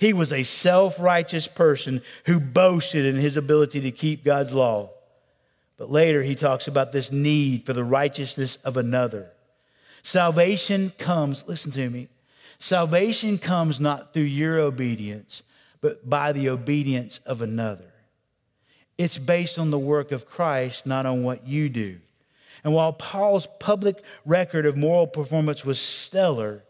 He 0.00 0.12
was 0.12 0.32
a 0.32 0.42
self 0.42 0.98
righteous 0.98 1.46
person 1.46 2.02
who 2.24 2.40
boasted 2.40 3.04
in 3.04 3.16
his 3.16 3.36
ability 3.36 3.82
to 3.82 3.90
keep 3.90 4.24
God's 4.24 4.52
law. 4.52 4.90
But 5.76 5.90
later 5.90 6.22
he 6.22 6.34
talks 6.34 6.66
about 6.66 6.92
this 6.92 7.12
need 7.12 7.66
for 7.66 7.72
the 7.72 7.84
righteousness 7.84 8.56
of 8.64 8.76
another. 8.76 9.30
Salvation 10.02 10.92
comes, 10.98 11.46
listen 11.46 11.70
to 11.72 11.90
me, 11.90 12.08
salvation 12.58 13.38
comes 13.38 13.80
not 13.80 14.12
through 14.12 14.22
your 14.22 14.58
obedience, 14.58 15.42
but 15.80 16.08
by 16.08 16.32
the 16.32 16.48
obedience 16.48 17.20
of 17.26 17.40
another. 17.40 17.92
It's 18.98 19.18
based 19.18 19.58
on 19.58 19.70
the 19.70 19.78
work 19.78 20.12
of 20.12 20.26
Christ, 20.26 20.86
not 20.86 21.06
on 21.06 21.22
what 21.22 21.46
you 21.46 21.68
do. 21.68 21.98
And 22.64 22.74
while 22.74 22.92
Paul's 22.92 23.46
public 23.60 24.02
record 24.24 24.66
of 24.66 24.76
moral 24.76 25.06
performance 25.06 25.64
was 25.64 25.80
stellar, 25.80 26.64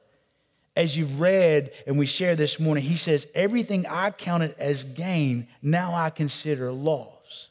as 0.76 0.96
you've 0.96 1.20
read 1.20 1.72
and 1.86 1.98
we 1.98 2.06
shared 2.06 2.38
this 2.38 2.60
morning, 2.60 2.84
he 2.84 2.96
says, 2.96 3.26
Everything 3.34 3.86
I 3.86 4.10
counted 4.10 4.54
as 4.58 4.84
gain, 4.84 5.48
now 5.62 5.94
I 5.94 6.10
consider 6.10 6.70
loss. 6.70 7.48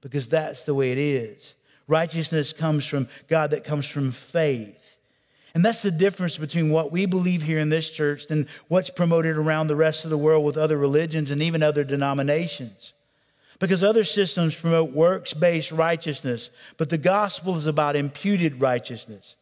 Because 0.00 0.28
that's 0.28 0.62
the 0.62 0.74
way 0.74 0.92
it 0.92 0.98
is. 0.98 1.54
Righteousness 1.88 2.52
comes 2.52 2.86
from 2.86 3.08
God, 3.28 3.50
that 3.50 3.64
comes 3.64 3.86
from 3.86 4.12
faith. 4.12 4.77
And 5.54 5.64
that's 5.64 5.82
the 5.82 5.90
difference 5.90 6.36
between 6.36 6.70
what 6.70 6.92
we 6.92 7.06
believe 7.06 7.42
here 7.42 7.58
in 7.58 7.70
this 7.70 7.90
church 7.90 8.26
and 8.30 8.46
what's 8.68 8.90
promoted 8.90 9.36
around 9.36 9.66
the 9.66 9.76
rest 9.76 10.04
of 10.04 10.10
the 10.10 10.18
world 10.18 10.44
with 10.44 10.56
other 10.56 10.76
religions 10.76 11.30
and 11.30 11.42
even 11.42 11.62
other 11.62 11.84
denominations. 11.84 12.92
Because 13.58 13.82
other 13.82 14.04
systems 14.04 14.54
promote 14.54 14.92
works 14.92 15.34
based 15.34 15.72
righteousness, 15.72 16.50
but 16.76 16.90
the 16.90 16.98
gospel 16.98 17.56
is 17.56 17.66
about 17.66 17.96
imputed 17.96 18.60
righteousness. 18.60 19.36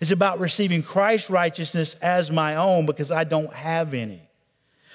It's 0.00 0.10
about 0.10 0.40
receiving 0.40 0.82
Christ's 0.82 1.30
righteousness 1.30 1.94
as 2.00 2.30
my 2.30 2.56
own 2.56 2.86
because 2.86 3.12
I 3.12 3.24
don't 3.24 3.52
have 3.52 3.94
any. 3.94 4.22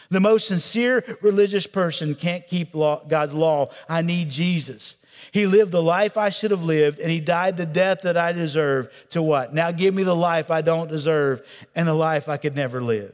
The 0.10 0.20
most 0.20 0.48
sincere 0.48 1.04
religious 1.22 1.68
person 1.68 2.16
can't 2.16 2.46
keep 2.48 2.76
law, 2.76 3.04
God's 3.08 3.34
law. 3.34 3.70
I 3.88 4.02
need 4.02 4.30
Jesus. 4.30 4.96
He 5.36 5.48
lived 5.48 5.74
the 5.74 5.84
life 5.84 6.16
I 6.16 6.30
should 6.30 6.52
have 6.52 6.64
lived, 6.64 7.02
and 7.02 7.12
he 7.12 7.20
died 7.20 7.58
the 7.58 7.66
death 7.66 8.04
that 8.04 8.16
I 8.16 8.32
deserve 8.32 8.90
to 9.10 9.22
what? 9.22 9.54
Now 9.54 9.70
give 9.72 9.94
me 9.94 10.04
the 10.04 10.16
life 10.16 10.50
I 10.50 10.62
don't 10.62 10.90
deserve 10.90 11.46
and 11.76 11.86
the 11.86 11.94
life 11.94 12.30
I 12.30 12.38
could 12.38 12.56
never 12.56 12.82
live. 12.82 13.14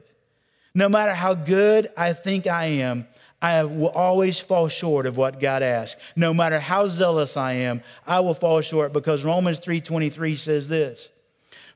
No 0.76 0.88
matter 0.88 1.16
how 1.16 1.34
good 1.34 1.88
I 1.98 2.14
think 2.14 2.46
I 2.46 2.66
am, 2.66 3.08
I 3.42 3.64
will 3.64 3.90
always 3.90 4.38
fall 4.38 4.68
short 4.68 5.08
of 5.08 5.18
what 5.18 5.40
God 5.40 5.64
asks. 5.64 6.00
No 6.16 6.32
matter 6.32 6.60
how 6.60 6.86
zealous 6.86 7.38
I 7.38 7.54
am, 7.54 7.82
I 8.06 8.20
will 8.20 8.36
fall 8.36 8.62
short 8.62 8.94
because 8.94 9.24
Romans 9.24 9.60
3:23 9.60 10.36
says 10.36 10.70
this. 10.70 11.10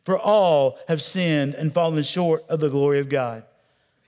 For 0.04 0.20
all 0.20 0.78
have 0.88 1.02
sinned 1.02 1.56
and 1.56 1.74
fallen 1.74 2.04
short 2.04 2.46
of 2.50 2.60
the 2.60 2.70
glory 2.70 3.00
of 3.00 3.10
God. 3.10 3.46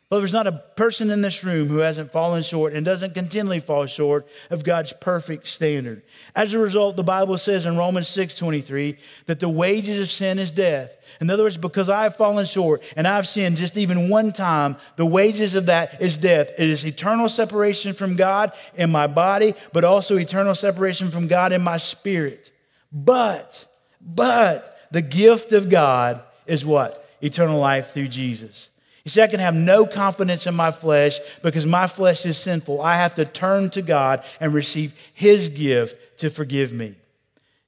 Well, 0.09 0.21
there's 0.21 0.31
not 0.31 0.47
a 0.47 0.53
person 0.53 1.09
in 1.09 1.21
this 1.21 1.43
room 1.43 1.67
who 1.67 1.79
hasn't 1.79 2.13
fallen 2.13 2.41
short 2.41 2.71
and 2.71 2.85
doesn't 2.85 3.13
continually 3.13 3.59
fall 3.59 3.85
short 3.87 4.25
of 4.49 4.63
God's 4.63 4.93
perfect 4.93 5.49
standard. 5.49 6.01
As 6.33 6.53
a 6.53 6.59
result, 6.59 6.95
the 6.95 7.03
Bible 7.03 7.37
says 7.37 7.65
in 7.65 7.75
Romans 7.75 8.07
6:23 8.07 8.97
that 9.25 9.41
the 9.41 9.49
wages 9.49 9.99
of 9.99 10.09
sin 10.09 10.39
is 10.39 10.53
death. 10.53 10.95
In 11.19 11.29
other 11.29 11.43
words, 11.43 11.57
because 11.57 11.89
I've 11.89 12.15
fallen 12.15 12.45
short 12.45 12.83
and 12.95 13.05
I've 13.05 13.27
sinned 13.27 13.57
just 13.57 13.75
even 13.75 14.07
one 14.07 14.31
time, 14.31 14.77
the 14.95 15.05
wages 15.05 15.55
of 15.55 15.65
that 15.65 16.01
is 16.01 16.17
death. 16.17 16.51
It 16.57 16.69
is 16.69 16.85
eternal 16.85 17.27
separation 17.27 17.91
from 17.91 18.15
God 18.15 18.53
in 18.75 18.89
my 18.89 19.07
body, 19.07 19.55
but 19.73 19.83
also 19.83 20.15
eternal 20.15 20.55
separation 20.55 21.11
from 21.11 21.27
God 21.27 21.51
in 21.51 21.61
my 21.61 21.75
spirit. 21.75 22.51
But, 22.93 23.65
but 23.99 24.77
the 24.89 25.01
gift 25.01 25.51
of 25.51 25.67
God 25.67 26.21
is 26.45 26.65
what? 26.65 27.09
Eternal 27.21 27.59
life 27.59 27.93
through 27.93 28.07
Jesus. 28.07 28.69
You 29.07 29.11
see, 29.11 29.21
I 29.21 29.27
can 29.27 29.39
have 29.39 29.55
no 29.55 29.85
confidence 29.85 30.47
in 30.47 30.53
my 30.53 30.69
flesh 30.69 31.19
because 31.41 31.65
my 31.65 31.87
flesh 31.87 32.25
is 32.25 32.37
sinful. 32.37 32.81
I 32.81 32.97
have 32.97 33.15
to 33.15 33.23
turn 33.23 33.69
to 33.69 33.81
God 33.81 34.21
and 34.41 34.53
receive 34.53 34.93
His 35.13 35.47
gift 35.47 36.19
to 36.19 36.29
forgive 36.29 36.73
me. 36.73 36.93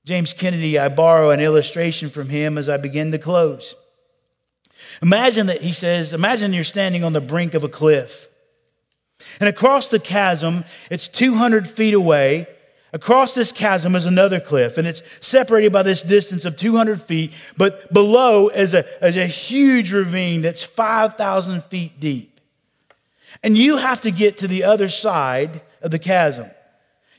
James 0.04 0.34
Kennedy, 0.34 0.78
I 0.78 0.90
borrow 0.90 1.30
an 1.30 1.40
illustration 1.40 2.10
from 2.10 2.28
him 2.28 2.58
as 2.58 2.68
I 2.68 2.76
begin 2.76 3.14
to 3.14 3.18
close. 3.18 3.74
Imagine 5.02 5.46
that, 5.48 5.62
he 5.62 5.72
says, 5.72 6.12
imagine 6.12 6.52
you're 6.52 6.66
standing 6.66 7.06
on 7.06 7.14
the 7.14 7.22
brink 7.22 7.54
of 7.54 7.64
a 7.64 7.70
cliff. 7.70 8.28
And 9.40 9.48
across 9.48 9.88
the 9.88 10.00
chasm, 10.00 10.66
it's 10.92 11.08
200 11.08 11.70
feet 11.70 11.94
away, 11.94 12.48
Across 12.92 13.36
this 13.36 13.52
chasm 13.52 13.96
is 13.96 14.06
another 14.06 14.40
cliff, 14.40 14.78
and 14.78 14.88
it's 14.88 15.04
separated 15.22 15.72
by 15.72 15.84
this 15.84 16.02
distance 16.02 16.44
of 16.44 16.58
200 16.58 17.02
feet, 17.02 17.34
but 17.56 17.94
below 17.94 18.50
is 18.50 18.74
a, 18.74 18.84
is 19.06 19.16
a 19.16 19.28
huge 19.28 19.94
ravine 19.94 20.42
that's 20.42 20.64
5,000 20.64 21.64
feet 21.66 22.00
deep. 22.00 22.40
And 23.44 23.56
you 23.56 23.78
have 23.78 24.02
to 24.02 24.12
get 24.12 24.40
to 24.40 24.48
the 24.48 24.64
other 24.64 24.90
side 24.90 25.62
of 25.82 25.92
the 25.92 26.00
chasm. 26.00 26.50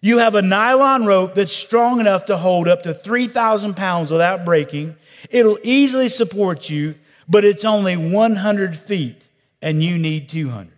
You 0.00 0.18
have 0.18 0.34
a 0.34 0.42
nylon 0.42 1.06
rope 1.06 1.34
that's 1.34 1.52
strong 1.52 2.00
enough 2.00 2.24
to 2.26 2.36
hold 2.36 2.66
up 2.66 2.82
to 2.82 2.92
3,000 2.92 3.76
pounds 3.76 4.10
without 4.10 4.44
breaking. 4.44 4.96
It'll 5.30 5.58
easily 5.62 6.08
support 6.08 6.68
you, 6.68 6.96
but 7.28 7.44
it's 7.44 7.64
only 7.64 7.96
100 7.96 8.76
feet, 8.76 9.22
and 9.62 9.84
you 9.84 9.98
need 9.98 10.28
200. 10.28 10.72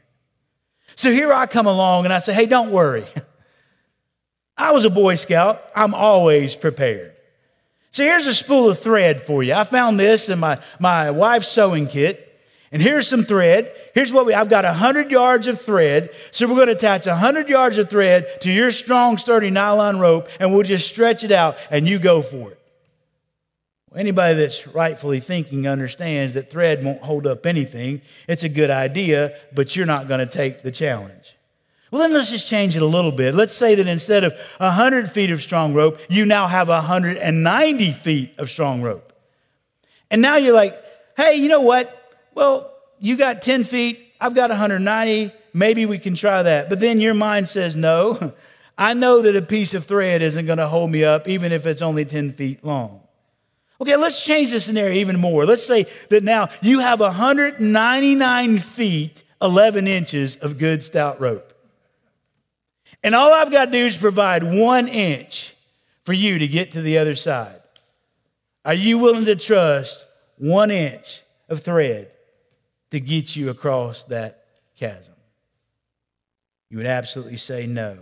So 0.97 1.11
here 1.11 1.33
I 1.33 1.47
come 1.47 1.67
along 1.67 2.05
and 2.05 2.13
I 2.13 2.19
say, 2.19 2.35
hey, 2.35 2.47
don't 2.47 2.71
worry. 2.71 3.07
I 4.63 4.71
was 4.71 4.85
a 4.85 4.91
Boy 4.91 5.17
Scout. 5.17 5.61
I'm 5.75 5.93
always 5.93 6.55
prepared. 6.55 7.17
So 7.91 8.05
here's 8.05 8.29
a 8.29 8.33
spool 8.33 8.71
of 8.71 8.79
thread 8.79 9.23
for 9.23 9.43
you. 9.43 9.55
I 9.55 9.65
found 9.65 9.99
this 9.99 10.29
in 10.29 10.39
my, 10.39 10.61
my 10.79 11.11
wife's 11.11 11.49
sewing 11.49 11.89
kit. 11.89 12.29
And 12.71 12.81
here's 12.81 13.09
some 13.09 13.25
thread. 13.25 13.75
Here's 13.93 14.13
what 14.13 14.25
we, 14.25 14.35
I've 14.35 14.49
got 14.49 14.65
100 14.65 15.11
yards 15.11 15.49
of 15.49 15.61
thread. 15.61 16.11
So 16.31 16.47
we're 16.47 16.55
going 16.55 16.69
to 16.69 16.75
attach 16.75 17.07
100 17.07 17.49
yards 17.49 17.77
of 17.77 17.91
thread 17.91 18.41
to 18.43 18.53
your 18.53 18.71
strong, 18.71 19.19
sturdy 19.19 19.51
nylon 19.51 19.99
rope, 19.99 20.29
and 20.39 20.55
we'll 20.55 20.63
just 20.63 20.89
stretch 20.89 21.25
it 21.25 21.33
out, 21.33 21.59
and 21.69 21.89
you 21.89 21.99
go 21.99 22.23
for 22.23 22.53
it. 22.53 22.61
Anybody 23.97 24.39
that's 24.39 24.69
rightfully 24.69 25.19
thinking 25.19 25.67
understands 25.67 26.35
that 26.35 26.51
thread 26.51 26.85
won't 26.85 27.03
hold 27.03 27.27
up 27.27 27.45
anything. 27.47 28.01
It's 28.29 28.45
a 28.45 28.49
good 28.49 28.71
idea, 28.71 29.37
but 29.53 29.75
you're 29.75 29.87
not 29.87 30.07
going 30.07 30.21
to 30.21 30.33
take 30.33 30.63
the 30.63 30.71
challenge. 30.71 31.22
Well, 31.93 32.01
then 32.01 32.15
let's 32.15 32.31
just 32.31 32.49
change 32.49 32.75
it 32.75 32.81
a 32.81 32.87
little 32.87 33.13
bit. 33.13 33.35
Let's 33.35 33.53
say 33.53 33.75
that 33.75 33.87
instead 33.87 34.25
of 34.25 34.33
100 34.57 35.11
feet 35.11 35.31
of 35.31 35.43
strong 35.43 35.75
rope, 35.75 36.01
you 36.09 36.25
now 36.25 36.47
have 36.49 36.69
190 36.69 37.93
feet 37.93 38.33
of 38.39 38.49
strong 38.49 38.81
rope. 38.81 39.13
And 40.11 40.23
now 40.23 40.37
you're 40.37 40.55
like, 40.55 40.75
hey, 41.19 41.35
you 41.35 41.49
know 41.49 41.61
what? 41.61 42.17
Well, 42.35 42.75
you 42.99 43.19
got 43.19 43.43
10 43.43 43.65
feet, 43.65 44.15
I've 44.19 44.35
got 44.35 44.49
190. 44.49 45.33
Maybe 45.53 45.85
we 45.85 45.99
can 45.99 46.15
try 46.15 46.43
that. 46.43 46.71
But 46.71 46.81
then 46.81 46.99
your 46.99 47.13
mind 47.13 47.51
says, 47.51 47.77
no, 47.77 48.33
I 48.79 48.95
know 48.95 49.21
that 49.21 49.37
a 49.37 49.43
piece 49.43 49.75
of 49.75 49.85
thread 49.85 50.23
isn't 50.23 50.47
going 50.47 50.57
to 50.59 50.69
hold 50.69 50.91
me 50.91 51.05
up, 51.05 51.29
even 51.29 51.53
if 51.53 51.67
it's 51.67 51.83
only 51.83 52.07
10 52.07 52.33
feet 52.33 52.65
long. 52.65 53.03
Okay, 53.83 53.97
let's 53.97 54.25
change 54.25 54.51
the 54.51 54.61
scenario 54.61 54.95
even 54.95 55.21
more. 55.21 55.45
Let's 55.45 55.67
say 55.67 55.85
that 56.09 56.23
now 56.23 56.49
you 56.63 56.79
have 56.79 57.01
199 57.01 58.59
feet, 58.61 59.25
11 59.43 59.87
inches 59.87 60.37
of 60.37 60.57
good 60.57 60.83
stout 60.85 61.21
rope. 61.21 61.52
And 63.03 63.15
all 63.15 63.33
I've 63.33 63.51
got 63.51 63.67
to 63.67 63.71
do 63.73 63.87
is 63.87 63.97
provide 63.97 64.45
one 64.45 64.89
inch 64.89 65.55
for 66.05 66.13
you 66.13 66.39
to 66.39 66.49
get 66.49 66.73
to 66.73 66.83
the 66.83 66.99
other 66.99 67.15
side. 67.15 67.61
Are 68.65 68.75
you 68.75 68.99
willing 68.99 69.25
to 69.25 69.37
trust 69.37 70.05
one 70.37 70.71
inch 70.71 71.23
of 71.49 71.63
thread 71.63 72.11
to 72.91 73.01
get 73.01 73.35
you 73.35 73.51
across 73.51 74.05
that 74.05 74.45
chasm? 74.77 75.15
You 76.71 76.79
would 76.79 76.87
absolutely 76.87 77.39
say 77.39 77.67
no 77.67 77.99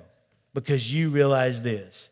because 0.54 0.92
you 0.92 1.10
realize 1.10 1.62
this 1.62 2.10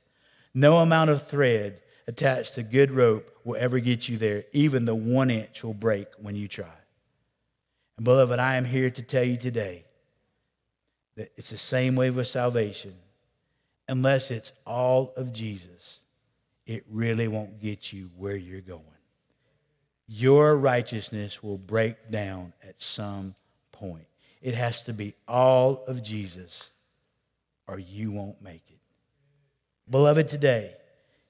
no 0.54 0.78
amount 0.78 1.10
of 1.10 1.26
thread 1.26 1.80
attached 2.06 2.54
to 2.54 2.62
good 2.62 2.90
rope 2.90 3.38
will 3.44 3.56
ever 3.56 3.78
get 3.78 4.08
you 4.08 4.16
there. 4.16 4.44
Even 4.52 4.86
the 4.86 4.94
one 4.94 5.30
inch 5.30 5.62
will 5.62 5.74
break 5.74 6.08
when 6.18 6.34
you 6.34 6.48
try. 6.48 6.66
And 7.96 8.04
beloved, 8.04 8.40
I 8.40 8.56
am 8.56 8.64
here 8.64 8.90
to 8.90 9.02
tell 9.02 9.22
you 9.22 9.36
today 9.36 9.84
it's 11.18 11.50
the 11.50 11.56
same 11.56 11.96
way 11.96 12.10
with 12.10 12.26
salvation. 12.26 12.94
Unless 13.88 14.30
it's 14.30 14.52
all 14.66 15.12
of 15.16 15.32
Jesus, 15.32 16.00
it 16.66 16.84
really 16.90 17.26
won't 17.26 17.60
get 17.60 17.92
you 17.92 18.10
where 18.16 18.36
you're 18.36 18.60
going. 18.60 18.82
Your 20.06 20.56
righteousness 20.56 21.42
will 21.42 21.58
break 21.58 22.10
down 22.10 22.52
at 22.66 22.82
some 22.82 23.34
point. 23.72 24.06
It 24.40 24.54
has 24.54 24.82
to 24.82 24.92
be 24.92 25.14
all 25.26 25.84
of 25.86 26.02
Jesus, 26.02 26.68
or 27.66 27.78
you 27.78 28.12
won't 28.12 28.40
make 28.40 28.62
it. 28.68 28.78
Beloved, 29.90 30.28
today, 30.28 30.74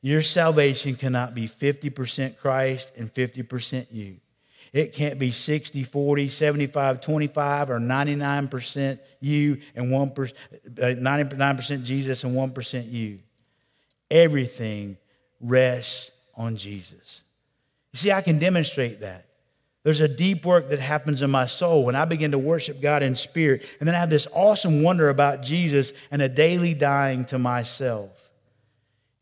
your 0.01 0.23
salvation 0.23 0.95
cannot 0.95 1.35
be 1.35 1.49
50% 1.49 2.37
Christ 2.39 2.93
and 2.97 3.13
50% 3.13 3.87
you. 3.91 4.17
It 4.73 4.93
can't 4.93 5.19
be 5.19 5.31
60, 5.31 5.85
40, 5.85 6.29
75, 6.29 7.01
25, 7.01 7.71
or 7.71 7.79
99% 7.79 8.99
you 9.21 9.61
and 9.75 9.87
1%, 9.87 10.33
99% 10.69 11.71
uh, 11.71 11.85
Jesus 11.85 12.25
and 12.25 12.37
1% 12.37 12.93
you. 12.93 13.19
Everything 14.11 14.97
rests 15.41 16.11
on 16.35 16.57
Jesus. 16.57 17.23
You 17.93 17.99
see, 17.99 18.13
I 18.13 18.21
can 18.21 18.39
demonstrate 18.39 19.01
that. 19.01 19.27
There's 19.85 20.01
a 20.01 20.09
deep 20.09 20.45
work 20.45 20.71
that 20.71 20.81
happens 20.81 21.23
in 21.23 21.31
my 21.31 21.47
soul 21.47 21.85
when 21.85 21.95
I 21.95 22.05
begin 22.05 22.33
to 22.33 22.39
worship 22.39 22.81
God 22.81 23.03
in 23.03 23.17
spirit. 23.17 23.65
And 23.81 23.89
then 23.89 23.95
I 23.95 24.01
have 24.01 24.11
this 24.11 24.27
awesome 24.33 24.83
wonder 24.83 25.09
about 25.09 25.43
Jesus 25.43 25.93
and 26.11 26.21
a 26.21 26.29
daily 26.29 26.75
dying 26.75 27.25
to 27.27 27.39
myself. 27.39 28.31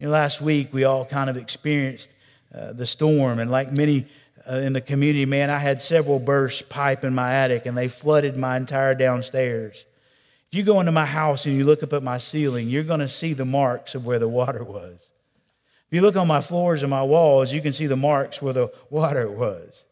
You 0.01 0.07
know, 0.07 0.13
last 0.13 0.41
week 0.41 0.73
we 0.73 0.85
all 0.85 1.05
kind 1.05 1.31
of 1.31 1.37
experienced 1.37 2.13
uh, 2.55 2.73
the 2.73 2.87
storm, 2.87 3.39
and 3.39 3.51
like 3.51 3.73
many 3.73 4.07
uh, 4.49 4.57
in 4.57 4.73
the 4.73 4.81
community, 4.81 5.25
man, 5.25 5.51
I 5.51 5.59
had 5.59 5.83
several 5.83 6.19
burst 6.19 6.69
pipe 6.69 7.03
in 7.05 7.15
my 7.15 7.35
attic 7.35 7.67
and 7.67 7.77
they 7.77 7.89
flooded 7.89 8.37
my 8.37 8.57
entire 8.57 8.95
downstairs. 8.95 9.85
If 10.51 10.57
you 10.57 10.63
go 10.63 10.79
into 10.79 10.93
my 10.93 11.07
house 11.07 11.47
and 11.47 11.57
you 11.57 11.65
look 11.65 11.83
up 11.83 11.93
at 11.93 12.03
my 12.03 12.19
ceiling, 12.19 12.69
you're 12.69 12.85
going 12.85 13.01
to 13.01 13.09
see 13.09 13.33
the 13.33 13.45
marks 13.45 13.95
of 13.97 14.07
where 14.07 14.21
the 14.21 14.29
water 14.29 14.63
was. 14.63 15.11
If 15.89 15.95
you 15.95 16.01
look 16.01 16.17
on 16.17 16.29
my 16.29 16.41
floors 16.41 16.83
and 16.83 16.91
my 16.91 17.03
walls, 17.03 17.53
you 17.53 17.61
can 17.61 17.73
see 17.73 17.87
the 17.87 17.97
marks 17.97 18.41
where 18.41 18.53
the 18.53 18.73
water 18.89 19.29
was. 19.29 19.85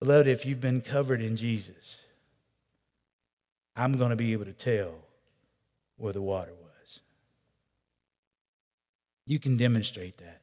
Beloved, 0.00 0.26
if 0.26 0.46
you've 0.46 0.60
been 0.60 0.80
covered 0.80 1.20
in 1.20 1.36
Jesus, 1.36 2.00
I'm 3.76 3.96
going 3.96 4.10
to 4.10 4.16
be 4.16 4.32
able 4.32 4.46
to 4.46 4.52
tell 4.52 4.94
where 5.98 6.12
the 6.12 6.22
water 6.22 6.52
was. 6.52 7.00
You 9.26 9.38
can 9.38 9.56
demonstrate 9.56 10.18
that 10.18 10.39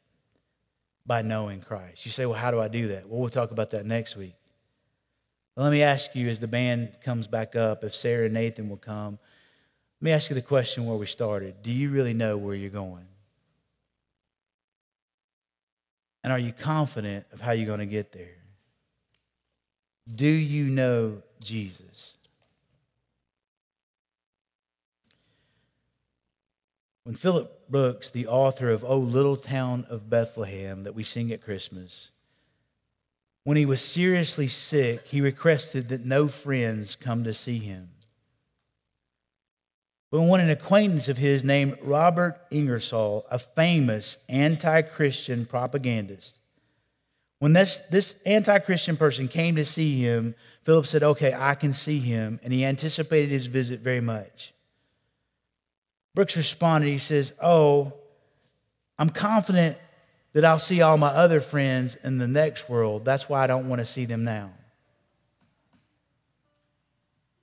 by 1.07 1.21
knowing 1.21 1.61
Christ. 1.61 2.05
You 2.05 2.11
say, 2.11 2.25
well, 2.25 2.37
how 2.37 2.51
do 2.51 2.59
I 2.59 2.67
do 2.67 2.89
that? 2.89 3.07
Well, 3.07 3.21
we'll 3.21 3.29
talk 3.29 3.51
about 3.51 3.71
that 3.71 3.85
next 3.85 4.17
week. 4.17 4.35
But 5.55 5.63
let 5.63 5.71
me 5.71 5.81
ask 5.81 6.13
you 6.13 6.27
as 6.27 6.39
the 6.39 6.47
band 6.47 6.97
comes 7.03 7.25
back 7.25 7.55
up, 7.55 7.83
if 7.83 7.95
Sarah 7.95 8.25
and 8.25 8.33
Nathan 8.33 8.69
will 8.69 8.77
come, 8.77 9.17
let 9.99 10.05
me 10.05 10.11
ask 10.11 10.29
you 10.29 10.35
the 10.35 10.41
question 10.41 10.85
where 10.85 10.97
we 10.97 11.07
started. 11.07 11.63
Do 11.63 11.71
you 11.71 11.89
really 11.89 12.13
know 12.13 12.37
where 12.37 12.53
you're 12.53 12.69
going? 12.69 13.07
And 16.23 16.33
are 16.33 16.37
you 16.37 16.51
confident 16.51 17.25
of 17.31 17.39
how 17.39 17.53
you're 17.53 17.65
going 17.65 17.79
to 17.79 17.85
get 17.85 18.11
there? 18.11 18.35
Do 20.13 20.27
you 20.27 20.65
know 20.65 21.23
Jesus? 21.39 22.13
When 27.07 27.15
Philip 27.15 27.69
Brooks, 27.69 28.11
the 28.11 28.27
author 28.27 28.69
of 28.69 28.83
Oh 28.83 28.97
Little 28.97 29.37
Town 29.37 29.85
of 29.89 30.09
Bethlehem 30.09 30.83
that 30.83 30.93
we 30.93 31.05
sing 31.05 31.31
at 31.31 31.41
Christmas, 31.41 32.11
when 33.45 33.55
he 33.55 33.65
was 33.65 33.79
seriously 33.79 34.49
sick, 34.49 35.07
he 35.07 35.21
requested 35.21 35.87
that 35.87 36.05
no 36.05 36.27
friends 36.27 36.97
come 36.97 37.23
to 37.23 37.33
see 37.33 37.59
him. 37.59 37.91
But 40.11 40.23
when 40.23 40.41
an 40.41 40.49
acquaintance 40.49 41.07
of 41.07 41.17
his 41.17 41.45
named 41.45 41.77
Robert 41.81 42.41
Ingersoll, 42.51 43.25
a 43.31 43.39
famous 43.39 44.17
anti 44.27 44.81
Christian 44.81 45.45
propagandist, 45.45 46.39
when 47.39 47.53
this, 47.53 47.77
this 47.89 48.15
anti 48.25 48.59
Christian 48.59 48.97
person 48.97 49.29
came 49.29 49.55
to 49.55 49.63
see 49.63 50.01
him, 50.01 50.35
Philip 50.65 50.85
said, 50.85 51.03
Okay, 51.03 51.33
I 51.33 51.55
can 51.55 51.71
see 51.71 51.99
him. 51.99 52.41
And 52.43 52.51
he 52.51 52.65
anticipated 52.65 53.29
his 53.29 53.45
visit 53.45 53.79
very 53.79 54.01
much. 54.01 54.51
Brooks 56.17 56.35
responded, 56.35 56.87
He 56.87 56.97
says, 56.97 57.31
Oh, 57.39 57.93
I'm 58.97 59.11
confident 59.11 59.77
that 60.33 60.43
I'll 60.43 60.57
see 60.57 60.81
all 60.81 60.97
my 60.97 61.09
other 61.09 61.39
friends 61.39 61.93
in 61.93 62.17
the 62.17 62.27
next 62.27 62.67
world. 62.67 63.05
That's 63.05 63.29
why 63.29 63.43
I 63.43 63.45
don't 63.45 63.69
want 63.69 63.81
to 63.81 63.85
see 63.85 64.05
them 64.05 64.23
now. 64.23 64.49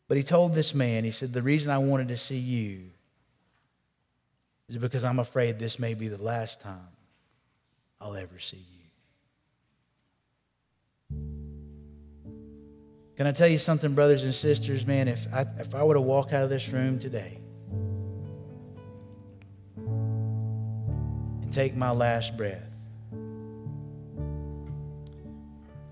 But 0.08 0.16
he 0.16 0.24
told 0.24 0.54
this 0.54 0.74
man, 0.74 1.04
he 1.04 1.12
said, 1.12 1.32
The 1.32 1.40
reason 1.40 1.70
I 1.70 1.78
wanted 1.78 2.08
to 2.08 2.16
see 2.16 2.36
you 2.36 2.90
is 4.68 4.76
because 4.76 5.04
I'm 5.04 5.20
afraid 5.20 5.60
this 5.60 5.78
may 5.78 5.94
be 5.94 6.08
the 6.08 6.20
last 6.20 6.60
time 6.60 6.96
I'll 8.00 8.16
ever 8.16 8.40
see 8.40 8.66
you. 11.12 11.20
Can 13.16 13.28
I 13.28 13.30
tell 13.30 13.46
you 13.46 13.58
something, 13.58 13.94
brothers 13.94 14.24
and 14.24 14.34
sisters? 14.34 14.84
Man, 14.84 15.06
if 15.06 15.32
I, 15.32 15.46
if 15.60 15.76
I 15.76 15.84
were 15.84 15.94
to 15.94 16.00
walk 16.00 16.32
out 16.32 16.42
of 16.42 16.50
this 16.50 16.68
room 16.70 16.98
today 16.98 17.38
take 21.54 21.76
my 21.76 21.92
last 21.92 22.36
breath, 22.36 22.68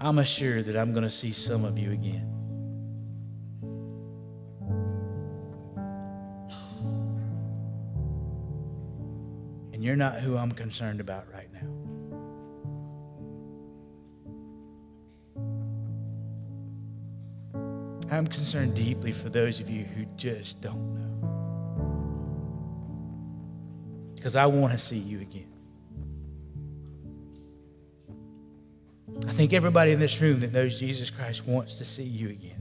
I'm 0.00 0.18
assured 0.18 0.66
that 0.66 0.76
I'm 0.76 0.92
going 0.92 1.04
to 1.04 1.10
see 1.10 1.32
some 1.32 1.64
of 1.64 1.78
you 1.78 1.92
again. 1.92 2.28
And 9.72 9.84
you're 9.84 9.94
not 9.94 10.16
who 10.16 10.36
I'm 10.36 10.50
concerned 10.50 11.00
about 11.00 11.32
right 11.32 11.48
now. 11.52 11.60
I'm 18.10 18.26
concerned 18.26 18.74
deeply 18.74 19.12
for 19.12 19.28
those 19.28 19.60
of 19.60 19.70
you 19.70 19.84
who 19.84 20.06
just 20.16 20.60
don't 20.60 20.94
know. 20.96 21.10
Because 24.16 24.34
I 24.34 24.46
want 24.46 24.72
to 24.72 24.78
see 24.78 24.98
you 24.98 25.20
again. 25.20 25.51
Think 29.42 29.54
everybody 29.54 29.90
in 29.90 29.98
this 29.98 30.20
room 30.20 30.38
that 30.38 30.52
knows 30.52 30.78
Jesus 30.78 31.10
Christ 31.10 31.48
wants 31.48 31.74
to 31.74 31.84
see 31.84 32.04
you 32.04 32.28
again. 32.28 32.60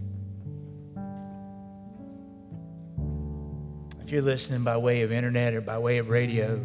If 4.04 4.10
you're 4.10 4.24
listening 4.24 4.64
by 4.64 4.78
way 4.78 5.04
of 5.04 5.12
internet 5.12 5.54
or 5.54 5.62
by 5.62 5.78
way 5.78 6.00
of 6.00 6.10
radio, 6.10 6.60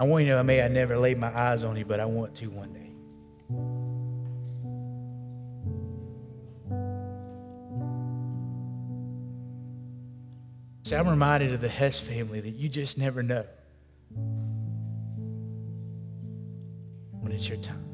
I 0.00 0.04
want 0.04 0.24
you 0.24 0.30
to 0.30 0.34
know 0.34 0.40
I 0.40 0.42
may 0.42 0.64
I 0.64 0.66
never 0.66 0.98
laid 0.98 1.16
my 1.16 1.32
eyes 1.32 1.62
on 1.62 1.76
you, 1.76 1.84
but 1.84 2.00
I 2.00 2.04
want 2.04 2.34
to 2.34 2.46
one 2.50 2.72
day. 2.72 2.90
See, 10.82 10.96
I'm 10.96 11.06
reminded 11.06 11.52
of 11.52 11.60
the 11.60 11.68
Hess 11.68 12.00
family 12.00 12.40
that 12.40 12.54
you 12.54 12.68
just 12.68 12.98
never 12.98 13.22
know. 13.22 13.44
when 17.20 17.30
it's 17.30 17.48
your 17.48 17.58
time. 17.58 17.91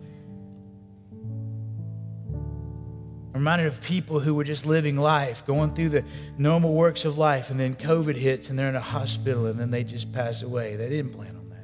I'm 3.35 3.41
reminded 3.41 3.67
of 3.67 3.83
people 3.83 4.21
who 4.21 4.35
were 4.35 4.45
just 4.45 4.65
living 4.65 4.97
life, 4.97 5.45
going 5.45 5.75
through 5.75 5.91
the 5.91 6.05
normal 6.39 6.73
works 6.73 7.05
of 7.05 7.19
life, 7.19 7.51
and 7.51 7.61
then 7.61 7.75
COVID 7.75 8.17
hits 8.17 8.49
and 8.49 8.59
they're 8.59 8.71
in 8.71 8.75
a 8.75 8.81
hospital 8.81 9.47
and 9.47 9.61
then 9.61 9.71
they 9.71 9.85
just 9.85 10.13
pass 10.13 10.41
away. 10.41 10.77
They 10.77 10.89
didn't 10.89 11.13
plan 11.13 11.37
on 11.37 11.51
that. 11.51 11.59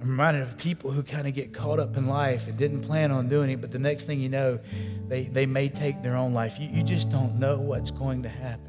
I'm 0.00 0.08
reminded 0.08 0.42
of 0.42 0.56
people 0.56 0.90
who 0.90 1.02
kind 1.02 1.26
of 1.26 1.34
get 1.34 1.52
caught 1.52 1.78
up 1.78 1.98
in 1.98 2.06
life 2.06 2.48
and 2.48 2.56
didn't 2.56 2.82
plan 2.82 3.10
on 3.10 3.28
doing 3.28 3.50
it, 3.50 3.60
but 3.60 3.70
the 3.70 3.78
next 3.78 4.04
thing 4.04 4.18
you 4.18 4.30
know, 4.30 4.58
they, 5.08 5.24
they 5.24 5.44
may 5.44 5.68
take 5.68 6.02
their 6.02 6.16
own 6.16 6.32
life. 6.32 6.58
You, 6.58 6.70
you 6.70 6.82
just 6.82 7.10
don't 7.10 7.38
know 7.38 7.58
what's 7.58 7.90
going 7.90 8.22
to 8.22 8.30
happen. 8.30 8.65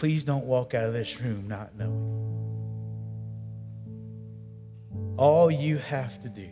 Please 0.00 0.24
don't 0.24 0.46
walk 0.46 0.72
out 0.72 0.84
of 0.84 0.94
this 0.94 1.20
room 1.20 1.46
not 1.46 1.76
knowing. 1.76 2.16
All 5.18 5.50
you 5.50 5.76
have 5.76 6.18
to 6.22 6.30
do 6.30 6.48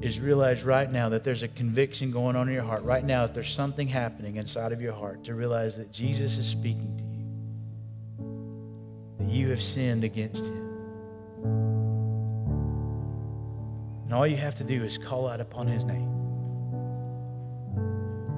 is 0.00 0.20
realize 0.20 0.62
right 0.62 0.88
now 0.88 1.08
that 1.08 1.24
there's 1.24 1.42
a 1.42 1.48
conviction 1.48 2.12
going 2.12 2.36
on 2.36 2.46
in 2.46 2.54
your 2.54 2.62
heart. 2.62 2.84
Right 2.84 3.04
now, 3.04 3.24
if 3.24 3.34
there's 3.34 3.52
something 3.52 3.88
happening 3.88 4.36
inside 4.36 4.70
of 4.70 4.80
your 4.80 4.92
heart, 4.92 5.24
to 5.24 5.34
realize 5.34 5.76
that 5.76 5.90
Jesus 5.90 6.38
is 6.38 6.46
speaking 6.46 6.96
to 6.98 7.02
you, 9.24 9.26
that 9.26 9.34
you 9.36 9.50
have 9.50 9.60
sinned 9.60 10.04
against 10.04 10.44
him. 10.44 10.68
And 14.04 14.14
all 14.14 14.24
you 14.24 14.36
have 14.36 14.54
to 14.54 14.64
do 14.64 14.84
is 14.84 14.98
call 14.98 15.26
out 15.26 15.40
upon 15.40 15.66
his 15.66 15.84
name. 15.84 16.12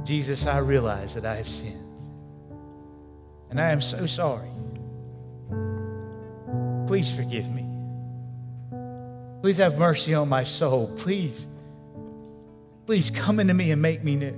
Jesus, 0.06 0.46
I 0.46 0.56
realize 0.60 1.12
that 1.12 1.26
I 1.26 1.36
have 1.36 1.50
sinned. 1.50 1.87
And 3.50 3.60
I 3.60 3.70
am 3.70 3.80
so 3.80 4.06
sorry. 4.06 4.50
Please 6.86 7.14
forgive 7.14 7.50
me. 7.50 7.64
Please 9.42 9.58
have 9.58 9.78
mercy 9.78 10.14
on 10.14 10.28
my 10.28 10.44
soul. 10.44 10.92
Please, 10.96 11.46
please 12.86 13.10
come 13.10 13.40
into 13.40 13.54
me 13.54 13.70
and 13.70 13.80
make 13.80 14.02
me 14.02 14.16
new. 14.16 14.36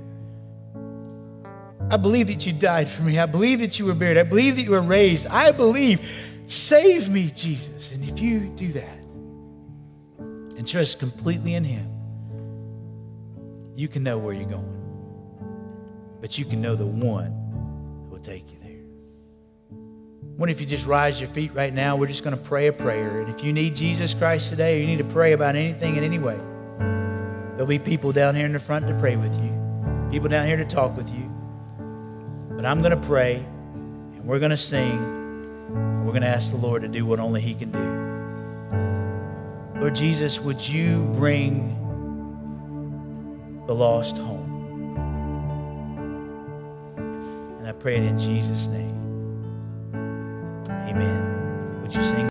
I 1.91 1.97
believe 1.97 2.29
that 2.29 2.47
you 2.47 2.53
died 2.53 2.89
for 2.89 3.03
me. 3.03 3.19
I 3.19 3.27
believe 3.27 3.59
that 3.61 3.79
you 3.79 3.87
were 3.87 3.95
buried. 3.95 4.19
I 4.19 4.23
believe 4.23 4.57
that 4.57 4.63
you 4.63 4.71
were 4.71 4.83
raised. 4.83 5.27
I 5.27 5.51
believe. 5.51 6.09
Save 6.47 7.09
me, 7.09 7.31
Jesus. 7.35 7.91
And 7.93 8.09
if 8.09 8.21
you 8.21 8.41
do 8.41 8.73
that 8.73 8.99
and 10.57 10.69
trust 10.69 10.99
completely 10.99 11.55
in 11.55 11.65
Him, 11.65 11.89
you 13.75 13.89
can 13.89 14.03
know 14.03 14.19
where 14.19 14.35
you're 14.35 14.49
going. 14.49 14.77
But 16.21 16.39
you 16.39 16.45
can 16.45 16.61
know 16.61 16.77
the 16.77 16.87
one 16.87 17.33
who 18.05 18.11
will 18.11 18.19
take 18.19 18.53
you 18.53 18.60
wonder 20.41 20.53
if 20.53 20.61
you 20.61 20.67
just 20.67 20.87
rise 20.87 21.21
your 21.21 21.29
feet 21.29 21.53
right 21.55 21.75
now? 21.75 21.97
We're 21.97 22.07
just 22.07 22.25
going 22.25 22.35
to 22.35 22.43
pray 22.43 22.69
a 22.69 22.73
prayer. 22.73 23.21
And 23.21 23.29
if 23.29 23.45
you 23.45 23.53
need 23.53 23.77
Jesus 23.77 24.15
Christ 24.15 24.49
today 24.49 24.79
or 24.79 24.81
you 24.81 24.87
need 24.87 24.97
to 24.97 25.05
pray 25.05 25.33
about 25.33 25.55
anything 25.55 25.97
in 25.97 26.03
any 26.03 26.19
way, 26.19 26.39
there'll 27.51 27.67
be 27.67 27.79
people 27.79 28.11
down 28.11 28.35
here 28.35 28.47
in 28.47 28.55
the 28.55 28.59
front 28.59 28.89
to 28.89 28.95
pray 28.95 29.17
with 29.17 29.35
you, 29.35 30.09
people 30.11 30.31
down 30.31 30.47
here 30.47 30.57
to 30.57 30.65
talk 30.65 30.97
with 30.97 31.11
you. 31.11 31.31
But 32.57 32.65
I'm 32.65 32.81
going 32.81 32.99
to 32.99 33.07
pray 33.07 33.35
and 34.15 34.25
we're 34.25 34.39
going 34.39 34.51
to 34.51 34.57
sing. 34.57 34.93
And 34.93 36.07
we're 36.07 36.13
going 36.13 36.23
to 36.23 36.29
ask 36.29 36.53
the 36.53 36.59
Lord 36.59 36.81
to 36.83 36.89
do 36.89 37.05
what 37.05 37.21
only 37.21 37.43
He 37.43 37.53
can 37.53 37.71
do. 37.71 38.01
Lord 39.79 39.95
Jesus, 39.95 40.41
would 40.41 40.67
you 40.67 41.05
bring 41.17 41.77
the 43.67 43.75
lost 43.75 44.17
home? 44.17 44.97
And 47.59 47.69
I 47.69 47.73
pray 47.73 47.97
it 47.97 48.05
in 48.05 48.19
Jesus' 48.19 48.69
name. 48.69 49.00
Amen. 50.91 51.83
Would 51.83 51.95
you 51.95 52.03
sing? 52.03 52.21